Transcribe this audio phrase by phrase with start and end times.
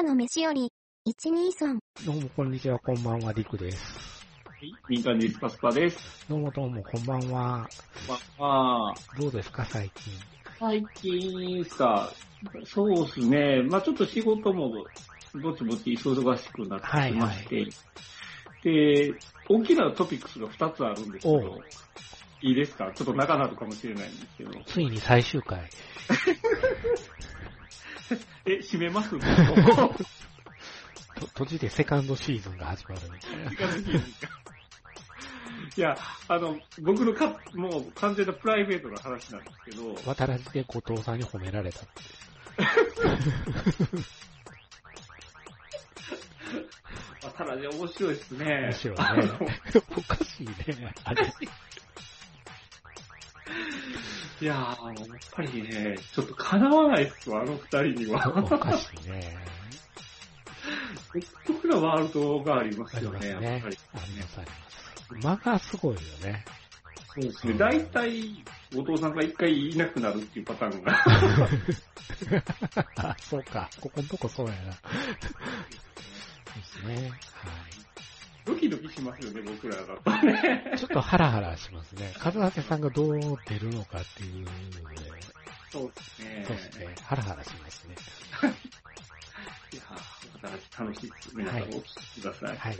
[0.00, 0.72] 朝の飯より、
[1.06, 1.78] 123。
[2.06, 4.24] どうもこんにちは、こんばんは、りくです。
[4.88, 6.24] 民間人スパスパです。
[6.26, 7.68] どうもどうも、こんばんは。
[8.08, 10.12] まあ、どうですか、最近？
[10.58, 12.10] 最近さ、
[12.64, 13.62] そうですね。
[13.62, 14.86] まあちょっと仕事も
[15.34, 17.66] ぼちぼち忙しくなってきまして、
[19.10, 19.14] で、
[19.50, 21.62] 大きなトピックスが2つあるんですけおどう、
[22.40, 22.90] いいですか？
[22.96, 24.50] ちょっと長なるかもしれないんですけど。
[24.64, 25.60] ついに最終回。
[28.46, 29.14] え、閉めます？
[29.14, 29.94] も う
[31.20, 33.74] と閉じてセカンドシーズンが始まるみたいか
[35.76, 35.96] いや、
[36.28, 41.88] あの、僕のか、もう完全なプライベートな話なんですけど、渡らじで後藤さんに褒められたって。
[47.22, 48.44] まあ、ただね、面白いですね。
[48.46, 49.02] 面白いね。
[49.96, 50.92] おかしいね。
[51.04, 51.32] あれ。
[54.40, 58.58] いやー、やっぱりね、ちょっと叶わないっすわ、あの二人におは。
[58.58, 59.36] かしいね。
[61.12, 61.24] 独
[61.58, 63.28] 特なワールドがありますよね、ね。
[63.28, 63.78] やっぱり。
[63.94, 65.26] あります、あります。
[65.44, 66.44] 間がすごいよね。
[67.14, 67.54] そうですね。
[67.54, 70.92] 大体、後藤さんが一回いなくなるっていうパターンが。
[73.10, 73.68] あ、そうか。
[73.80, 74.70] ここんとこそうやな。
[76.54, 77.12] ですね。
[78.44, 80.32] ドキドキしますよね、僕らだとね。
[80.70, 80.78] はい。
[80.78, 82.12] ちょっとハラハラしますね。
[82.22, 84.50] 和瀬さんがどう出るのかっていうので、
[85.70, 86.44] そうですね。
[86.46, 86.94] そうですね。
[87.02, 87.94] ハラハラしますね。
[89.72, 91.36] いやー楽しいです。
[91.36, 91.82] 皆さんお聞
[92.14, 92.56] きください。
[92.56, 92.76] はい。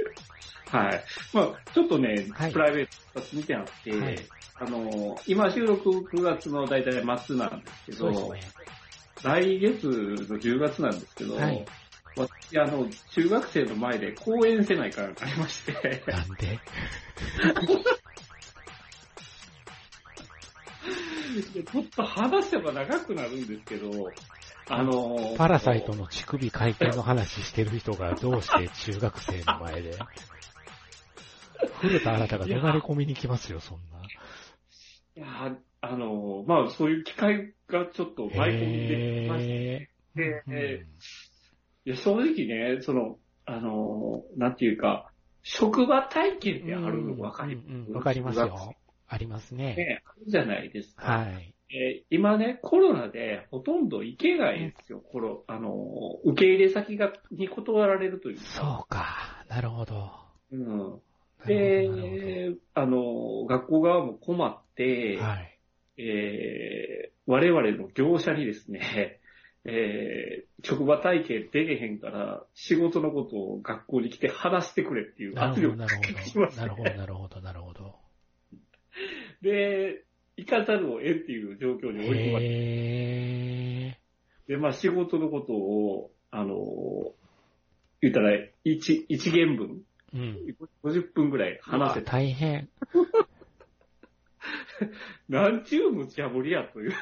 [0.67, 1.05] はい。
[1.33, 4.19] まあちょっとね、はいプライベート2つ見てあって、はい
[4.57, 6.93] あの、今収録9月の大体
[7.25, 8.41] 末なんですけど、ね。
[9.23, 11.65] 来月の10月なんですけど、はい
[12.17, 16.59] 私、あの、中学生の前で講演せないからありまして、なんで？
[21.55, 24.13] でちょっと話せば長くなるんですけど、
[24.69, 29.99] あの、パラサイトの乳首会見の話してる人がどうして中学生の前で？
[31.81, 34.01] 古田新太が怒鳴り込みに来ますよ、そんな。
[35.17, 40.87] いや、あの、まあ、そういう機会がちょっと舞い込んできまして、へでーえ
[41.85, 45.11] いや正直ね、その、あの、なんていうか、
[45.43, 48.75] 職場体験ってあるの分かりうんうんわかりますよ。
[49.09, 49.75] ありますね。
[49.75, 51.07] ね、あるじゃないですか。
[51.07, 51.55] はい。
[51.73, 55.01] えー今ね、コロナでほとんど行けないんですよ。
[55.01, 58.43] コロあの、受け入れ先が、に断られるというか。
[58.43, 59.45] そうか。
[59.49, 60.13] なるほど。
[60.53, 61.01] うん。
[61.47, 65.59] で、あの、学校側も困って、はい。
[65.97, 69.20] えー我々の業者にですね、
[69.65, 76.13] えー職場体験できへんから、仕事のことを学校に来て話してくれっていう圧力なるほど。
[76.13, 76.97] が来ますなるほど、ね。
[76.97, 77.97] なるほど、なるほど。
[79.43, 80.05] で、
[80.37, 83.99] 行かざるを得んっていう状況に追い込まれて、へ
[84.49, 87.15] で、まあ仕事のことを、あの、
[88.03, 88.33] 言ったら、
[88.65, 90.19] 一、一元分、ー。
[90.19, 90.91] うん。
[90.91, 92.69] 50分ぐらい話せて、大変。
[95.29, 96.93] なんちゅう無茶ぶりやという。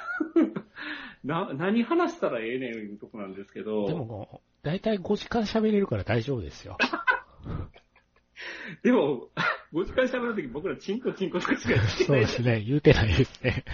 [1.25, 6.77] な、何話したらええねんいうとこなんですけど、でも、だいたい5時間喋れるから大丈夫ですよ。
[8.83, 9.31] でも、
[9.72, 12.61] 5時間喋るとき僕らチンコチンコとかしか言ってそうないですね。
[12.61, 13.65] 言うてないですね。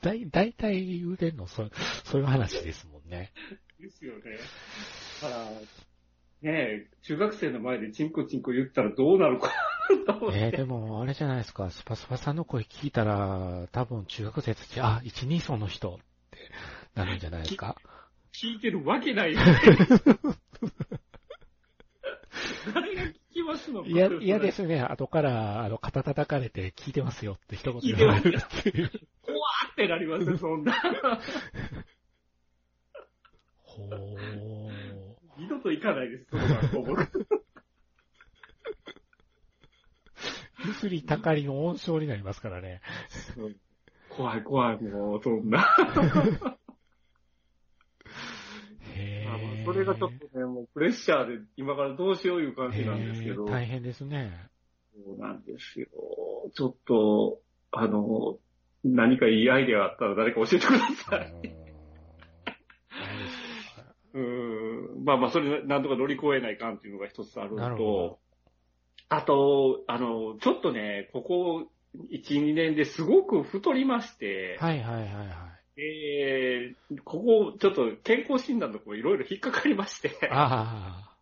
[0.00, 1.70] だい、だいたい言うてんの、そう、
[2.04, 3.32] そういう話ですもんね。
[3.80, 4.22] ですよね。
[5.22, 5.48] だから、
[6.44, 9.50] ねえ、中学生の前でチンコチンコ言ったらどうなるか。
[10.34, 15.96] えー、でも、あれじゃないですか、スパスパさんの声聞いたら、多分中学生たち、あ、一二層の人っ
[16.30, 16.50] て
[16.94, 17.76] なるんじゃないですか。
[18.34, 19.58] 聞いてるわけないよね。
[22.74, 24.52] 誰が聞きますのいや、嫌で。
[24.52, 24.82] すね。
[24.82, 28.90] 後から、あの、肩叩かれて聞いてますよって一言言われるっていう。
[29.22, 29.38] 怖
[29.72, 30.74] ってなりますよ、そんな。
[33.62, 35.03] ほー。
[35.38, 37.28] 二度と行かないです、その学校僕。
[40.66, 40.88] ゆす。
[40.88, 42.40] りたかりの温床になります。
[42.40, 42.80] からね。
[44.08, 45.64] 怖い怖い、もう、そんな。
[48.94, 49.64] へあ。
[49.64, 53.22] それがちょっとね、もうプレッシャーで今からどうしよういう感じなんです。
[53.22, 53.44] けど。
[53.44, 54.04] 大変です。
[54.04, 54.48] ね。
[54.94, 55.80] そうなんです。
[55.80, 55.88] よ。
[56.54, 57.40] ちょっと、
[57.72, 58.38] あの、
[58.84, 61.34] 何かいいアイデアがあったら誰か教えてください。
[64.14, 64.43] うん。
[65.04, 68.18] まあまあ、それなんとか乗り越えないかんっていうのが一つあるなるのほと、
[69.10, 71.66] あと、あの、ちょっとね、ここ
[72.10, 75.24] 1、2年ですごく太りまして、はいはいはいは
[75.76, 75.80] い。
[75.80, 81.16] えー、ここ、ちょっと健康診断のところいろいろ引っかかりまして、あ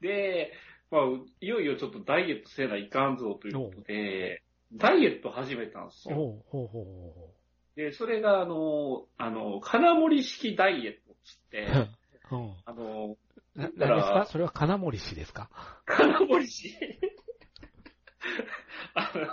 [0.00, 0.52] で、
[0.90, 1.02] まあ、
[1.40, 4.42] いよいよちょっとダイエットせないかんぞということで、
[4.74, 6.12] ダイエット始めたんですあ。
[6.12, 6.16] よ。
[6.16, 7.34] ほうほうほうほ
[7.76, 11.88] で、それが、あの、あの、金森式ダイエットっつって、う。
[12.30, 12.54] うん。
[14.26, 15.48] それは金森氏ですか？
[15.86, 16.74] 金森氏？
[18.94, 19.26] あの、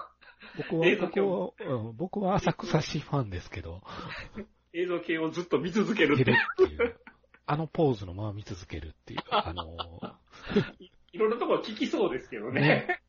[0.57, 3.81] 僕は、僕は、うん、僕は浅草市ファンですけど。
[4.73, 6.37] 映像系をずっと見続けるっていう。
[7.45, 9.19] あのポーズのまま見続けるっていう。
[9.31, 10.15] あのー、
[11.11, 12.61] いろんなところ聞きそうですけどね。
[12.61, 13.01] ね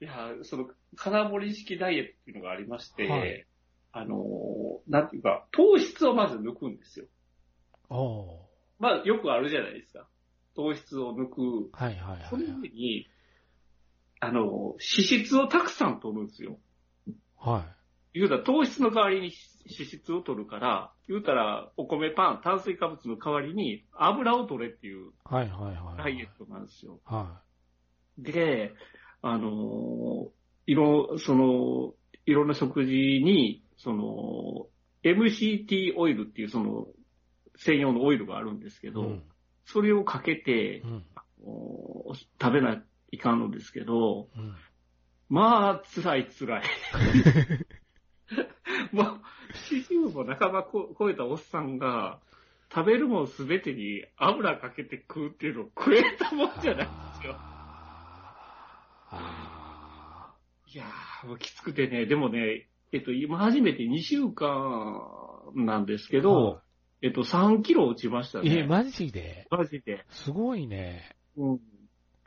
[0.00, 3.46] いや、その、金森式ダイエットっていうのがありまして、はい、
[3.92, 7.06] あのー、なんていうか、糖質をまず抜くんですよ。
[8.78, 10.08] まあ、よくあるじゃないですか。
[10.54, 11.70] 糖質を抜く。
[11.72, 12.28] はいはいはい、はい。
[12.30, 13.08] その上に、
[14.20, 14.78] あの、脂
[15.24, 16.58] 質をたくさん取るんですよ。
[17.36, 17.66] は
[18.14, 18.18] い。
[18.20, 19.32] 言うたら糖質の代わりに
[19.66, 25.98] 脂質を取るから、言うたらお米パン、炭水化物の代わりに油を取れっていう、はいはいはい。
[25.98, 27.00] ダイエットなんですよ。
[27.04, 27.40] は
[28.18, 28.22] い。
[28.22, 28.74] で、
[29.22, 30.30] あの、
[30.66, 31.94] いろ、その、
[32.26, 34.66] いろんな食事に、その、
[35.02, 36.86] MCT オイルっていうその、
[37.56, 39.22] 専用のオイルがあるんですけど、うん、
[39.64, 41.04] それをかけて、うん、
[42.40, 44.54] 食べないかんのですけど、うん、
[45.28, 46.62] まあ、辛い辛い。
[48.92, 49.20] もう、
[49.70, 52.20] 40も半ば超えたおっさんが、
[52.74, 57.36] 食べるもんすべてに油かけて食うっていうの食えたもんじゃないですよ。
[60.74, 65.02] いやー、もうきつくてね、でもね、えっと、今初めて2週間
[65.54, 66.62] なんですけど、
[67.02, 68.60] えっと、3キロ落ちましたね。
[68.60, 69.46] え、マジで？
[69.50, 70.04] マジで。
[70.10, 71.16] すごいね。
[71.36, 71.60] うん。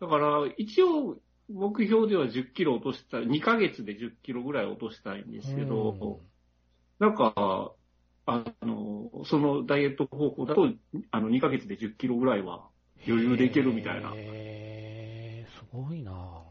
[0.02, 1.18] だから、一応、
[1.50, 6.20] 目標では10キロ落としたい、2ヶ月で10キロぐらい落としたいんですけど、
[7.00, 7.74] なんか、
[8.26, 10.70] あの、そのダイエット方法だと、
[11.12, 12.68] あの、2ヶ月で10キロぐらいは
[13.08, 14.12] 余裕でいけるみたいな。
[14.16, 16.44] へー、すごいな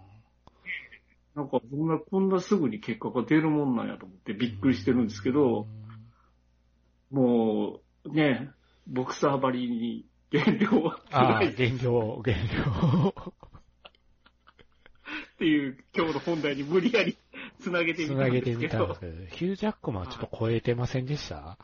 [1.34, 5.66] なんか、そんな、こんなすぐに結果が出るもんなんやと思ってびっくりしてるんですけど、
[7.10, 8.50] もう、ね、
[8.86, 13.14] ボクサー張りに減量はああ、減量、減量。
[15.34, 17.16] っていう今日の本題に無理やり
[17.60, 18.94] 繋げてみたんですけど。
[19.32, 21.58] ヒュージャックマンちょっと超えてませんでした？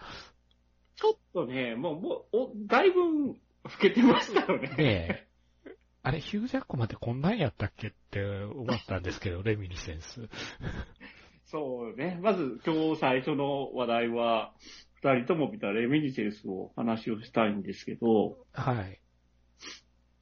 [0.96, 3.34] ちょっとね、もう、もう、おだいぶ老
[3.80, 4.68] けてましたよね。
[4.76, 5.26] ね
[6.02, 10.28] あれ、ヒュージャックマンってこんなんやったっけって思ったんですけど、レミニセンス。
[11.46, 12.18] そうね。
[12.22, 14.52] まず今日最初の話題は、
[15.02, 18.36] 二人とも見たレミニセンスを話をしたいんですけど。
[18.52, 19.00] はい。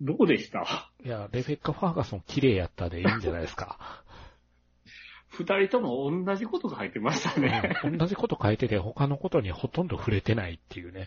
[0.01, 0.93] どうでした？
[1.05, 4.05] いや、レベッカ・ファーガソン綺麗やったでいいんじゃないですか。
[5.31, 7.77] 二人とも同じことが入ってましたね。
[7.99, 11.07] 同じこと書いてて他のことにほとんど触れてないっていうね。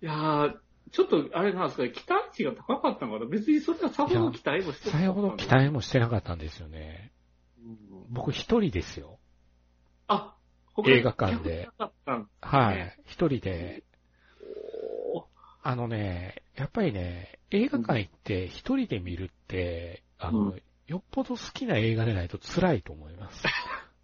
[0.00, 0.56] いやー、
[0.92, 5.06] ちょっと、あれなんですか、期待値が高かったのかな別にそれはさほど期待もしてなかった。
[5.06, 7.12] さほど期待もしてなかったんですよね。
[7.58, 7.78] うん、
[8.10, 9.18] 僕一人ですよ。
[10.08, 10.36] あ、
[10.86, 11.68] 映画館で。
[12.40, 12.98] はい。
[13.06, 13.84] 一人で。
[15.64, 23.44] あのね、やっぱりね、映画館行って一人で見るって、あの、うん、よっぽど好きな映画でないと辛いと思います。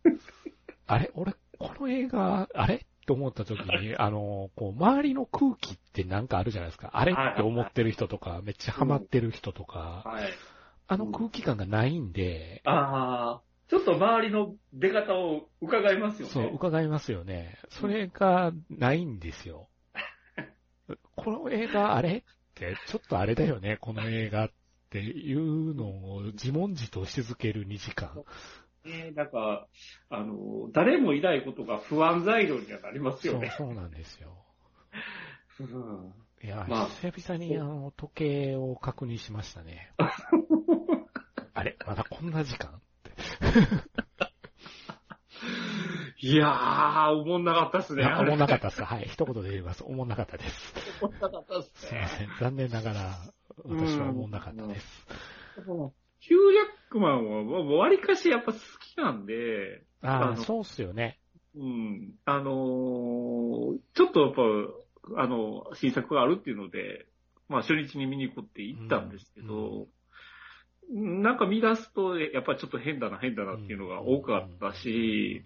[0.87, 1.11] あれ？
[1.15, 2.87] 俺、この映画、あれ？
[3.07, 6.91] と思った時に、あの、こう、周りの空気ってなんかあるじゃないですか。
[6.93, 7.13] あれ？
[7.13, 10.05] って思ってる人とか、めっちゃハマってる人とか、
[10.87, 12.63] あの空気感がないんで、
[13.69, 16.33] ちょっと周りの出方を伺いますよね。
[16.33, 17.59] そう、伺いますよね。
[17.69, 19.69] それがないんですよ。
[21.17, 22.23] この映画あれっ
[22.55, 24.51] て、ちょっとあれだよね、この映画っ
[24.91, 28.25] ていうのを自問自答し続ける2時間。
[28.85, 29.67] ね、なんか、
[30.09, 33.53] あの、誰もいないことが不安材料にはなりますよね。
[33.59, 34.35] そう、そうなんですよ。
[35.61, 39.93] うん、いや、まあ、久々にあの、時計を確認しましたね。
[41.53, 42.81] あれまだこんな時間？
[46.21, 48.05] いやー、おもんなかったっすね。
[48.05, 48.83] おもんなかったっす。
[48.83, 49.05] はい。
[49.05, 49.85] 一言で言います。
[49.85, 50.75] おもんなかったです。
[51.01, 51.71] おもんなかったっす、ね。
[51.75, 52.29] すいません。
[52.41, 53.19] 残念ながら、
[53.65, 55.07] 私はおもんなかったです。
[56.21, 59.85] ヒュージャックマンは、もう割かしやっぱ好きなんで。
[60.03, 61.21] ああ、そうっすよね。
[61.55, 62.15] うん。
[62.25, 67.07] あのー、ちょっとやっぱ、あの、新作があるっていうので、
[67.49, 69.87] まあ初日に見に行こうって言ったんですけど、うん、
[70.91, 75.45] なんか見出すと、やっぱりちょっと変だな、変だなっていうのが多かったし、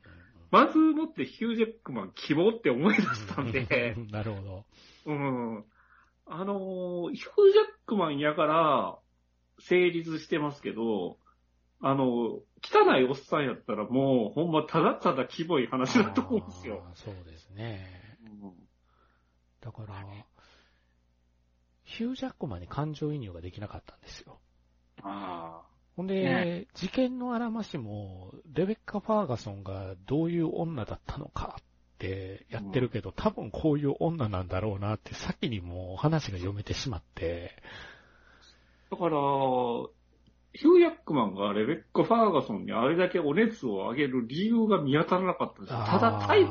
[0.50, 4.64] まずもってヒュージャックマン希望って思い出したんで、 なるほど。
[5.06, 5.64] うん。
[6.26, 8.98] あの、ヒュージャックマンやから、
[9.58, 11.18] 成立してますけど、
[11.80, 12.04] あの、
[12.62, 16.86] 汚いおっさんやったらもう、ほんまただただキモい話だと思うんですよ。
[16.94, 18.18] そうですね。
[18.24, 18.54] うん、
[19.60, 20.04] だから、
[21.84, 24.38] ヒュージャックマンに感情移入ができなかったんですよ。
[25.02, 25.62] ああ。
[25.96, 37.52] ほんで、ね、事件のあらましも、レベッカ・ファーガソンがどういう女だったのかっってやってるけど、うん、多分こういう女なんだろうなって先にもう話が読めてしまって。
[38.90, 39.10] だから、
[40.54, 45.84] ヒュー・ヤックマンがレベッカ・ファーガソンにあれだけお熱を上げる理由が見当たらなかったんですよ。
[45.86, 46.50] ただタイプ。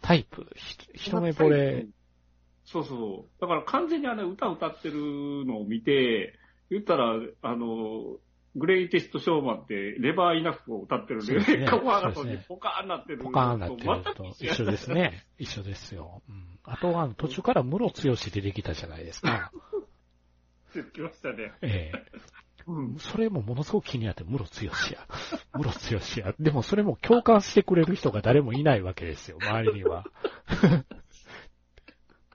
[0.00, 0.46] タイプ。
[0.94, 1.86] 一目惚れ。
[2.64, 3.40] そうそう。
[3.40, 6.38] だから完全にあの歌歌ってるのを見て、
[6.72, 8.18] 言ったら、あの、
[8.54, 13.18] グレイテストショーマンってレバーイナフを歌ってるんで、レベッカ・ファーガソンにポカーンなってる。
[13.18, 15.24] ポカーンなってると一緒ですね。
[15.38, 16.22] 一緒ですよ。
[16.28, 19.50] うん、あとは途中からムロツヨシ出てきたじゃないですか。
[20.74, 21.52] 出てきましたね。
[21.62, 22.02] ええ
[22.66, 25.00] うん、それもものすごく気になって、ムロツヨシや。
[25.54, 26.34] ムロツヨシや。
[26.38, 30.04] でもそれも共感してくれる人が誰もいないわけですよ、周りには。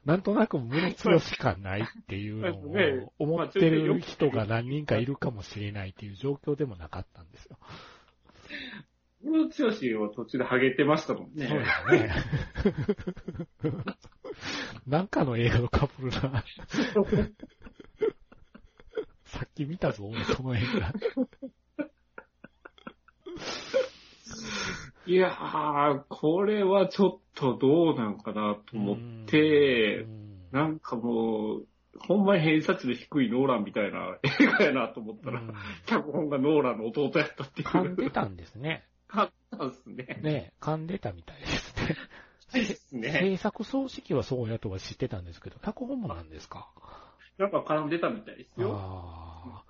[0.07, 7.57] なんとなくムロツヨシ感ないっていうのを思ってる人が何人かいるかもしれないっていう状況でもなかったんですよ。
[9.21, 11.49] ムロツヨシは途中でハゲてましたもんね。
[11.49, 11.65] そうで
[11.99, 12.07] す
[13.67, 13.83] ね。
[14.87, 16.21] なんかの映画のカップルな。
[19.25, 20.93] さっき見たぞ、その映画。
[25.05, 30.05] いやー、これはちょっとどうなんかなと思って、
[30.51, 31.67] なんかもう、
[31.99, 35.41] ほんまに偏差値の低いノーランみたいな映画やなと思ったら、
[35.85, 37.67] 脚本がノーランの弟やったっていう。
[37.67, 38.85] 噛んでたんですね。
[39.09, 40.19] 噛んだんですね。
[40.21, 41.95] ね噛んでたみたいですね。
[42.53, 43.11] ですね。
[43.11, 46.69] 制作総指揮はそうやとは知ってたんですけど、脚本もなんですか？
[47.37, 48.73] なんか絡んでたみたいですよ。
[48.73, 49.63] あ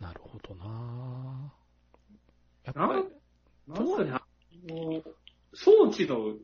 [0.00, 1.52] あ、なるほどな
[2.64, 3.72] やっぱり。
[3.72, 5.04] なんかね、もう、
[5.54, 6.34] 装置の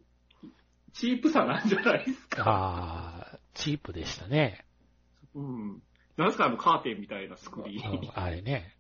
[0.93, 2.43] チープさなんじゃないですか？
[2.47, 4.65] ああ、チープでしたね。
[5.35, 5.83] うん。
[6.17, 8.11] なんすかあのカーテンみたいなスクリーン。
[8.15, 8.77] あれね。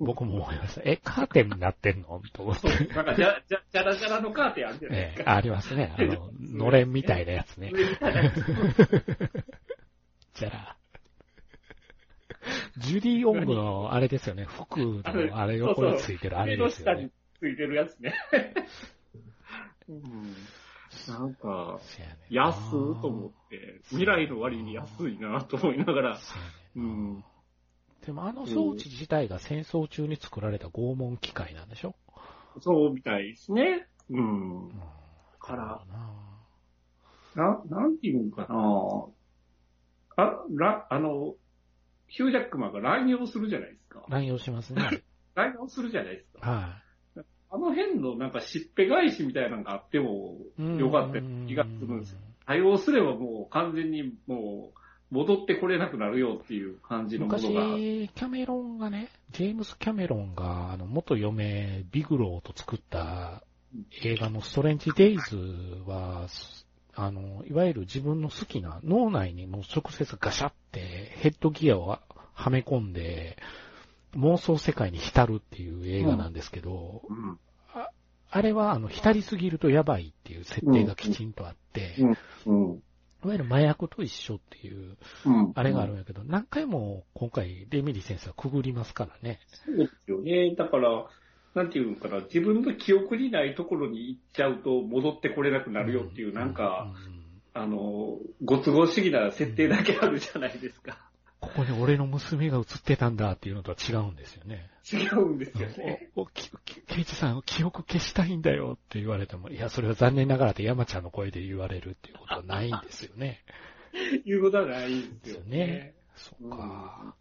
[0.00, 0.82] 僕も思いました。
[0.84, 2.20] え、カーテンになってんの？
[2.32, 2.68] と思って。
[2.94, 5.30] なんかじゃ、じゃ、じゃらじゃらのカーテンあるじゃないですか？
[5.32, 5.94] えありますね。
[5.96, 7.72] あの、のれんみたいなやつね。
[10.34, 10.76] じゃら。
[12.78, 14.44] ジュディ・オングのあれですよね。
[14.44, 15.02] 服の
[15.38, 17.10] あれ横についてるあれですよね。
[17.38, 18.14] ついてるやつね。
[19.88, 20.34] うん、
[21.08, 21.80] なんか、
[22.30, 26.18] 安と思って、未来の割に安いなと思いながら、
[26.74, 27.24] うん、
[28.04, 31.94] でもあの装置自体が戦争中に作られた拷問機械なんでしょ？
[32.60, 33.86] そうみたいですね。
[34.10, 34.70] うん。
[35.40, 35.84] から、
[37.34, 39.06] な、なんていうんかな
[40.16, 41.34] あ、ら、あの、
[42.08, 44.04] ヒュージャックマンが乱用するじゃないですか。
[44.08, 45.02] 乱用しますね。
[45.34, 46.50] 乱用するじゃないですか。
[46.50, 46.82] はい、あ
[47.58, 52.18] の辺のなんかしっぺ返しみたいなのがあってもよかった気がするんですよ。
[52.46, 54.78] 対応すればもう完全にもう
[55.10, 57.68] 戻ってこれなくなるよっていう感じのことが。
[57.68, 63.44] 昔、キャメロンがね、ジェームス・キャメロンが、あの、元嫁、ビグローと作った
[64.02, 65.36] 映画のストレンジ・デイズ
[65.86, 66.26] は、
[66.94, 71.98] あの、いわゆる自分の好きな脳内にも直接ガシャってヘッドギアを
[72.32, 73.36] はめ込んで、
[74.16, 77.38] 妄想世界に浸るっていう映画なんですけど、うんうん、
[77.74, 77.90] あ
[78.30, 81.96] あれはあの浸りすぎるとやばいっていう設定がきちんとあって、
[82.46, 82.82] うん、
[83.24, 84.96] いわゆる麻薬と一緒っていう、
[85.54, 89.40] あれがあるんやけど、何回も今回レミリー先生はくぐりますからね。
[89.66, 90.54] そうですよね。
[90.54, 91.06] だから、
[91.54, 96.92] なんていうのかな、自分の記憶にないところに行っちゃうと戻ってこれなくなるよっていう、なんか、
[97.54, 101.05] あの、ご都合主義な設定だけあるじゃないですか。
[101.40, 104.70] ここに俺の娘が映ってたんだっていうのとは違うんですよね。
[104.90, 106.10] 違うんですよね。
[106.16, 106.42] お、お、ケ
[107.00, 113.44] イチさん、記憶消したいんだよって言われても、いや、それは残念ながらって山ちゃんの声で言われるっていうことはないんですよね。
[114.24, 115.58] 言うことはないんですよね。
[115.66, 117.14] ねそっか。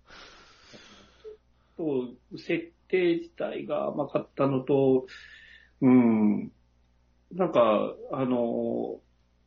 [1.78, 5.08] と、設定自体が甘かったのと、
[5.82, 6.52] うん、
[7.34, 9.00] なんか、あの、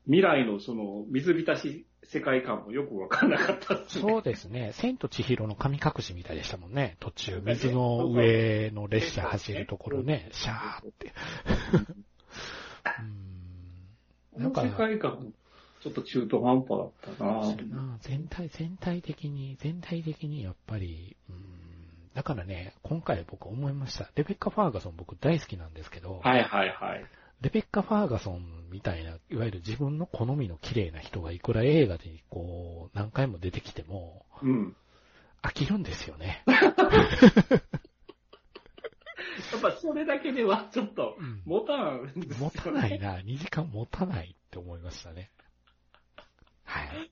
[0.04, 4.10] 未来のその水浸し世界観もよくわかんなかったっすね。
[4.10, 4.72] そうですね。
[4.72, 6.96] 千と千尋の神隠しみたいでしたもんね。
[7.00, 11.12] 途中、水の上の列車走るところね、シャーって。
[14.36, 14.42] うん。
[14.42, 15.34] なんか、世界観
[15.80, 21.44] ちょっと中途半端だったなな全体、全体的に、全体的にやっぱり、うん。
[22.14, 24.10] だからね、今回僕思いました。
[24.16, 26.20] レベッカ・ファーガソン僕大好きなんですけど。
[26.24, 27.04] はいはいはい。
[27.42, 34.76] レベッカ・ファーガソンみたいな、いわゆる自分の好みの綺麗な人がいくら映画でこう、何回も出てきても、うん。
[35.42, 36.42] 飽きるんですよね。
[39.52, 45.30] やっぱそれだけではちょっと、持たん、ねうん、持たないな、2時間持たないって思いましたね。
[46.64, 47.10] はい。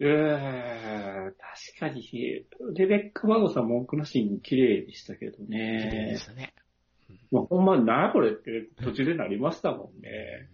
[0.00, 1.34] ええー、
[1.78, 5.88] 確かに、レベッカ・マゴさん文句なしに綺麗でしたけどね。
[5.90, 6.54] 綺麗でしたね。
[7.30, 10.48] まあ、ほんま、なこれって途中でなりましたもんね。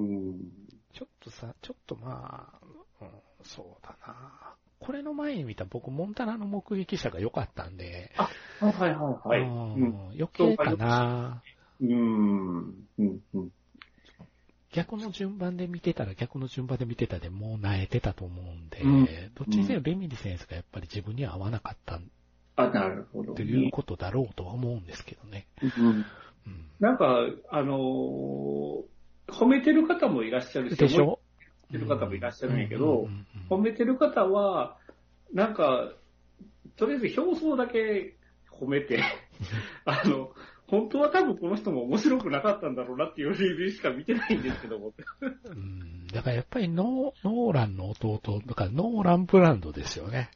[0.00, 0.38] うん。
[0.92, 2.66] ちょっとさ、ちょっとまあ、
[3.00, 3.08] うん、
[3.42, 4.54] そうだな。
[4.78, 8.12] これの前に見た僕、モンタナの目撃者が良かったんで。
[8.16, 8.28] あ、
[8.64, 9.40] はいはいはいはい。
[9.40, 11.42] うん、余計かな。
[11.80, 13.50] うん、うん、うん。
[14.72, 21.98] 逆の順番で見てたら逆の順番で見てたでもう慣れてたと思うんで、うん、どっちにせよレミリ先生がやっぱり自分には合わなかった
[22.56, 23.36] あ、なるほど、ね。
[23.36, 25.46] ということだろうとは思うんですけどね。
[25.62, 26.04] うん。
[26.46, 27.06] うん、なんか、
[27.50, 28.82] あのー、
[29.28, 31.18] 褒めてる方もいらっしゃるし、でしょ？
[31.70, 33.08] 褒めてる方もいらっしゃるんやけど、
[33.50, 34.76] 褒めてる方は、
[35.32, 35.92] なんか、
[36.76, 38.16] とりあえず表層だけ
[38.50, 39.02] 褒めて、
[39.84, 40.30] あの、
[40.68, 44.92] 本当は多分この人も面白くなかったんだろうなっていうレビューしか見てないんですけども。
[45.20, 50.30] うん、だからやっぱりノーノーランの弟、だからノーランブランドですよね。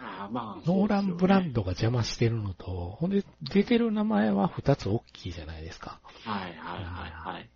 [0.00, 2.66] あまあ、ノーランブランドが邪魔してるのと、
[2.98, 5.98] ほんで出てる名前は二つ大きいじゃないですか。
[6.24, 7.48] はいはいはいはい。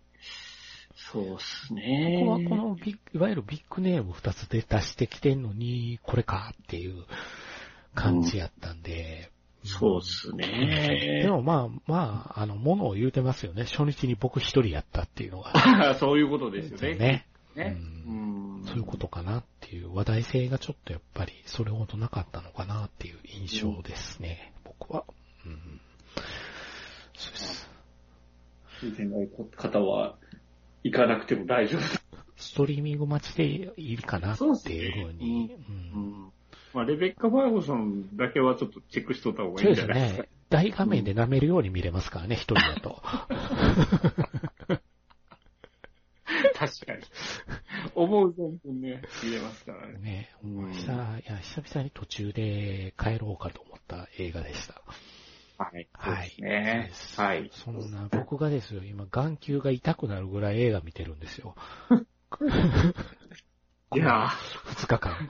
[1.11, 2.19] そうっすね。
[2.19, 7.05] ここはこのビッいわゆるビッグネーム二つで出してきてんのに、これかっていう
[7.95, 9.31] 感じやったんで、
[9.63, 11.21] そうっすね。
[11.23, 13.65] でもまあ、まあ、あの、ものを言うてますよね。
[13.65, 15.95] 初日に僕一人やったっていうのが。
[15.99, 16.95] そういうことですよね。
[16.95, 17.27] ね。
[17.55, 17.77] ね
[18.07, 25.03] うん、そういうことかなっていう話題性がちょっとやっぱりそれほどなかったのかなっていう印象ですね、うん、僕は。
[25.45, 25.81] うん。
[27.15, 27.69] そうです。
[28.81, 29.27] 聞いてない
[29.57, 30.15] 方は
[30.83, 31.81] 行かなくても大丈夫
[32.37, 35.45] ストリーミング待ちでいいかなっていうふうに。
[35.45, 35.57] うね、
[35.95, 36.31] うん、うん
[36.73, 40.17] まあ、レベッカ・ファーゴソンだけはちょっとチェックしとった方がいいんじゃないですか。
[40.17, 40.29] そうですね。
[40.49, 43.01] 大画面で舐めるように見れますからね、一、人だと。
[46.53, 47.03] 確かに。
[47.95, 49.99] 思う存分ね、見れますからね。
[49.99, 54.81] ね、うん、久いや久々に途中で帰ろうかと思った映画でした。
[55.59, 55.89] はい。
[55.91, 56.33] はい。
[56.41, 56.89] ね。
[57.17, 57.49] はい。
[57.51, 61.53] そんな、僕がですよ、今、眼球が痛くなるぐらい映画見てるんですよ。
[63.93, 64.29] いや
[64.65, 65.29] 二日間。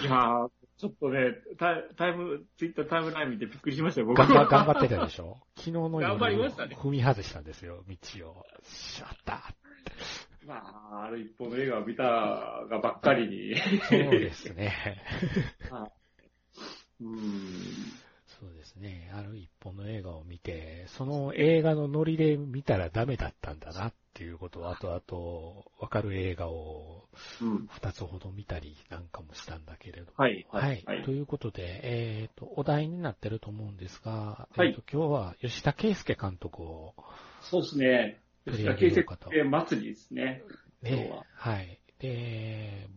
[0.00, 5.38] いやちょっとね、タタイム、ツイッタータイムライン見てびっくりしましたよ、僕頑張頑張ってたでしょ？
[5.56, 6.74] 昨日の夜、頑張りましたね。
[6.76, 7.94] 踏み外したんですよ、道
[8.30, 8.46] を。
[8.64, 9.54] しまった
[10.44, 12.02] まあ、ある一方の映画を見た
[12.68, 13.56] がばっかりに。
[13.88, 15.02] そうですね。
[15.70, 15.92] はい、
[17.04, 17.20] うん
[18.42, 19.08] そうですね。
[19.14, 27.04] ある一本の映画を見て、その映画のノリで見たらダメだったんだなっていうことを後々わかる映画を
[27.40, 30.12] 二つほど見たりなんかもしたんだけれど。
[30.16, 30.44] はい。
[30.50, 30.82] はい。
[30.84, 36.94] はい、ということで、えっ、ー、と、お題になってると思うんですが、はい、えっ、ー、と、今日は吉田圭介監督を。
[37.42, 38.20] そうですね。
[38.44, 40.42] 吉田圭介祭りですね。
[40.82, 41.12] ね。
[41.36, 41.78] はい。
[42.00, 42.88] で、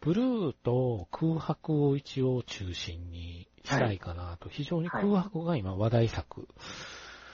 [0.00, 6.48] ブルーと空白を一応中心にしたいかなと、はい、非常に空白が今話題作。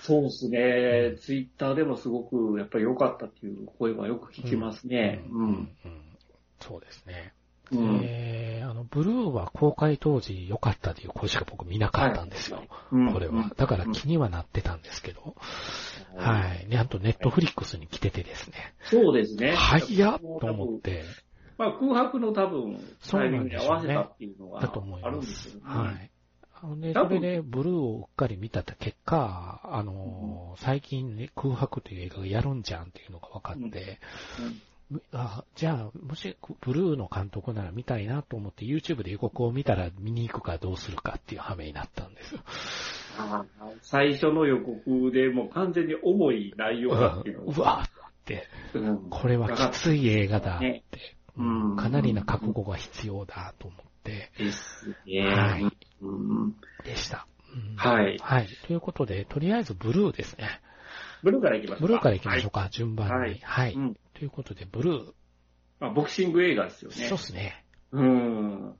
[0.00, 5.22] そうですね、うん、ツイッターでもすごくやっぱり良かったっていう声はよく聞きますね。
[5.30, 5.46] うん。
[5.46, 5.48] うん
[5.84, 6.00] うん、
[6.60, 7.34] そうですね。
[7.72, 12.62] えー、あの、ブルーは公開当時良かったという声しか僕見なかったんですよ。
[12.90, 13.50] はい、これは。
[13.56, 15.36] だから気にはなってたんですけど。
[16.16, 16.66] はい。
[16.68, 18.74] ね、あとネットフリックスに来ててですね。
[18.84, 19.52] そうですね。
[19.54, 21.04] 早っと思って。
[21.58, 25.60] まあ空白の多分、タイミングに合わせたっていうのがあるんですよね。
[25.64, 25.76] はい。
[25.76, 25.98] あの
[26.76, 34.00] ね、それでブルーをうっかり見た結果、あの、最近ね、空白という映画がやるんじゃんっていうのが分かって、
[35.12, 42.34] あじゃあ、もし、ブルーの監督なら見たいなと思って YouTube で予告を見たら見に行くかどうするかっていう羽目になったんです。
[42.34, 42.40] よ。
[43.82, 48.48] 最初の予告でもう完全に重い内容だっていうの うわって、
[49.10, 50.84] これはきつい映画だって、
[51.76, 54.30] かなりな覚悟が必要だと思って。
[54.38, 55.26] ですね。
[55.26, 55.87] はい。
[56.84, 57.26] でした。
[57.76, 58.18] はい。
[58.18, 58.48] はい。
[58.66, 60.60] ということで、とりあえずブルーですね。
[61.22, 63.38] ブルーから行きましょうブルーから行きましょうか、順番に。
[63.40, 63.74] はい。
[64.14, 65.12] ということで、ブルー。
[65.80, 66.96] まあ、ボクシング映画ですよね。
[66.96, 67.64] そうですね。
[67.92, 68.74] うん。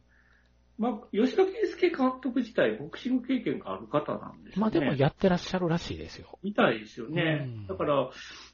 [0.79, 4.61] まあ、吉田圭介監督自体、ボクシング経験がある方なんですね。
[4.61, 6.39] まあでもやってらっしゃるらしいですよ。
[6.45, 7.49] みたいですよね。
[7.69, 8.11] だから、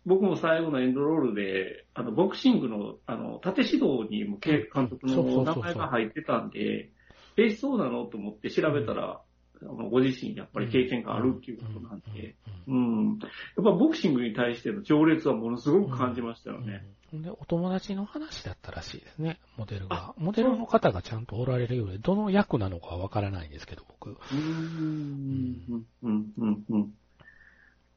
[0.07, 6.91] 僕も最後のエンドロールで、あの、ボクシングの、あの、縦指導にも監督の名前が入ってたんで、
[7.37, 8.05] え、そうなの？
[8.07, 9.21] と思って調べたら、
[9.63, 13.19] あのご自身やっぱり経験があるっていうことなんで、うん。
[13.19, 16.85] やっぱボクシングに対しての情熱はものすごく感じましたよね。
[17.13, 20.15] で、お友達の話だったらしいですね、モデルが。
[20.19, 24.11] モデルの方がちゃんとおられるようで、どの役なのかはわからないんですけど、僕。
[24.11, 26.95] うーん、うん、うん、うん。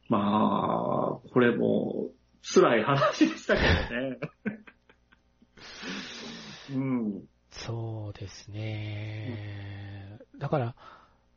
[0.10, 2.10] まあ、これも、
[2.43, 3.67] 辛い話でしたけど
[4.02, 4.19] ね。
[6.71, 7.23] うん。
[7.65, 10.20] そうですね。
[10.38, 10.76] だから、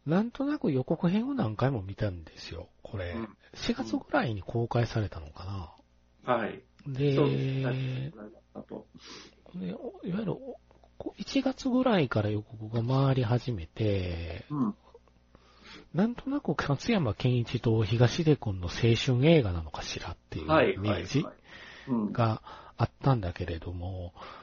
[0.06, 3.14] なんとなく予告編を何回も見たんですよ、これ。
[3.54, 5.72] 4月ぐらいに公開されたのか
[6.24, 6.34] な。
[6.34, 6.62] はい。
[6.86, 7.72] で、でいわ
[10.02, 10.36] ゆる、
[11.18, 14.74] 1月ぐらいから予告が回り始めて、うん、
[15.94, 21.24] なんとなく勝山健一と東出君の青春映画なのかしらっていうイメージ
[22.12, 22.42] が
[22.76, 24.39] あったんだけれども、うん、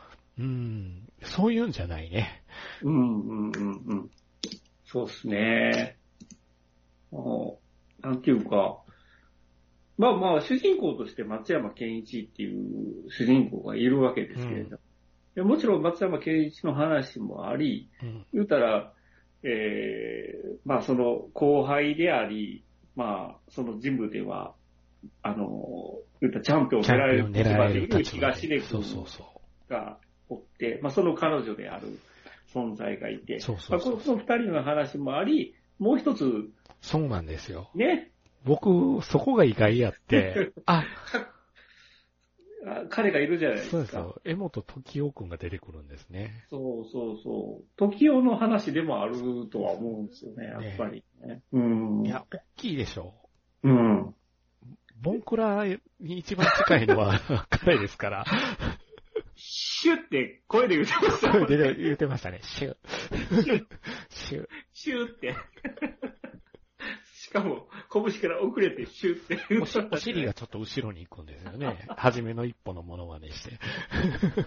[1.23, 2.43] そういうんじゃないね。
[2.84, 4.10] うんうんうんうん。
[4.86, 5.97] そうっすね。
[8.02, 8.78] なんていうか、
[9.97, 14.78] まあまあ、主人公として松山健一っていう主人公がいるわけですけれど、
[15.38, 18.93] うん、もちろん松山健一の話もあり、うん、言うたら、
[19.43, 22.63] えー、まあその後輩であり、
[22.95, 24.54] まあその人物では、
[25.23, 29.06] あの、言ったチャンピオンを狙える立場でいる東出君
[29.69, 29.97] が
[30.30, 32.00] おって、まあその彼女である
[32.54, 36.50] 存在がいて、そうそうそうまあ、この二人の話もあり、もう一つ。
[36.82, 37.70] そうなんですよ。
[37.76, 38.12] ね。
[38.44, 40.86] 僕、そこが意外やって、 あ、
[42.90, 43.72] 彼がいるじゃないですか。
[43.72, 44.22] そうですよ。
[44.26, 46.46] 江本時夫くんが出てくるんですね。
[46.50, 47.66] そうそうそう。
[47.78, 49.16] 時夫の話でもある
[49.52, 51.28] とは思うんですよね、やっぱりね。
[51.28, 52.06] ねうん。
[52.06, 53.13] いや、大きいでしょ。
[53.63, 54.16] うん。
[55.02, 55.66] ボンクラ
[56.00, 58.26] に一番近いのは彼ですから。
[59.88, 61.45] シュって声で言ってました、ね。
[61.45, 62.39] 声で言ってましたね。
[62.43, 62.76] シュ。
[63.41, 63.65] シュ。
[64.10, 64.47] シュ。
[64.73, 65.34] シュって。
[67.15, 69.39] しかも、拳から遅れてシュって。
[69.89, 71.88] お尻がちょっと後ろに行くんですよね。
[71.95, 73.60] 初めの一歩のものまねして。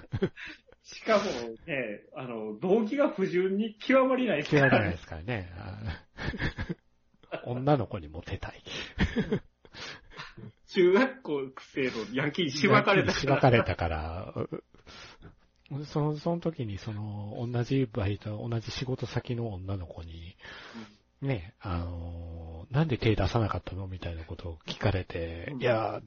[0.83, 1.25] しかも
[1.67, 4.71] ね、あの、動機が不純に極まりないですからね。
[4.71, 5.51] 極まりないですからね。
[7.45, 8.63] 女の子にモテたい。
[10.75, 11.41] 中学校
[11.75, 13.21] 生のヤンキーにしばかれたから。
[13.21, 14.35] しばかれたから、
[15.87, 20.37] その、その時にその、同じバイト、同じ仕事先の女の子に、
[21.23, 26.01] ね、あのなんで手出さなかったのみたいなことを聞かれて、いや、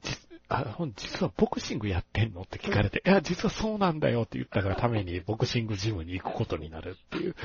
[0.48, 7.36] あ、実はボクシングやってんのって聞かれて、いや、実はそうなんだよって言ったからためにボクシングジムに行くことになるっていう。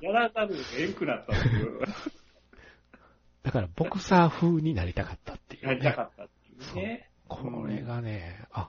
[0.00, 1.80] やらざるをえんくなったっていう。
[3.42, 5.68] だからボクサー風になりたかったっていう、ね。
[5.68, 6.41] なりたかったっていう
[6.74, 7.08] ね。
[7.28, 8.68] これがね、あ、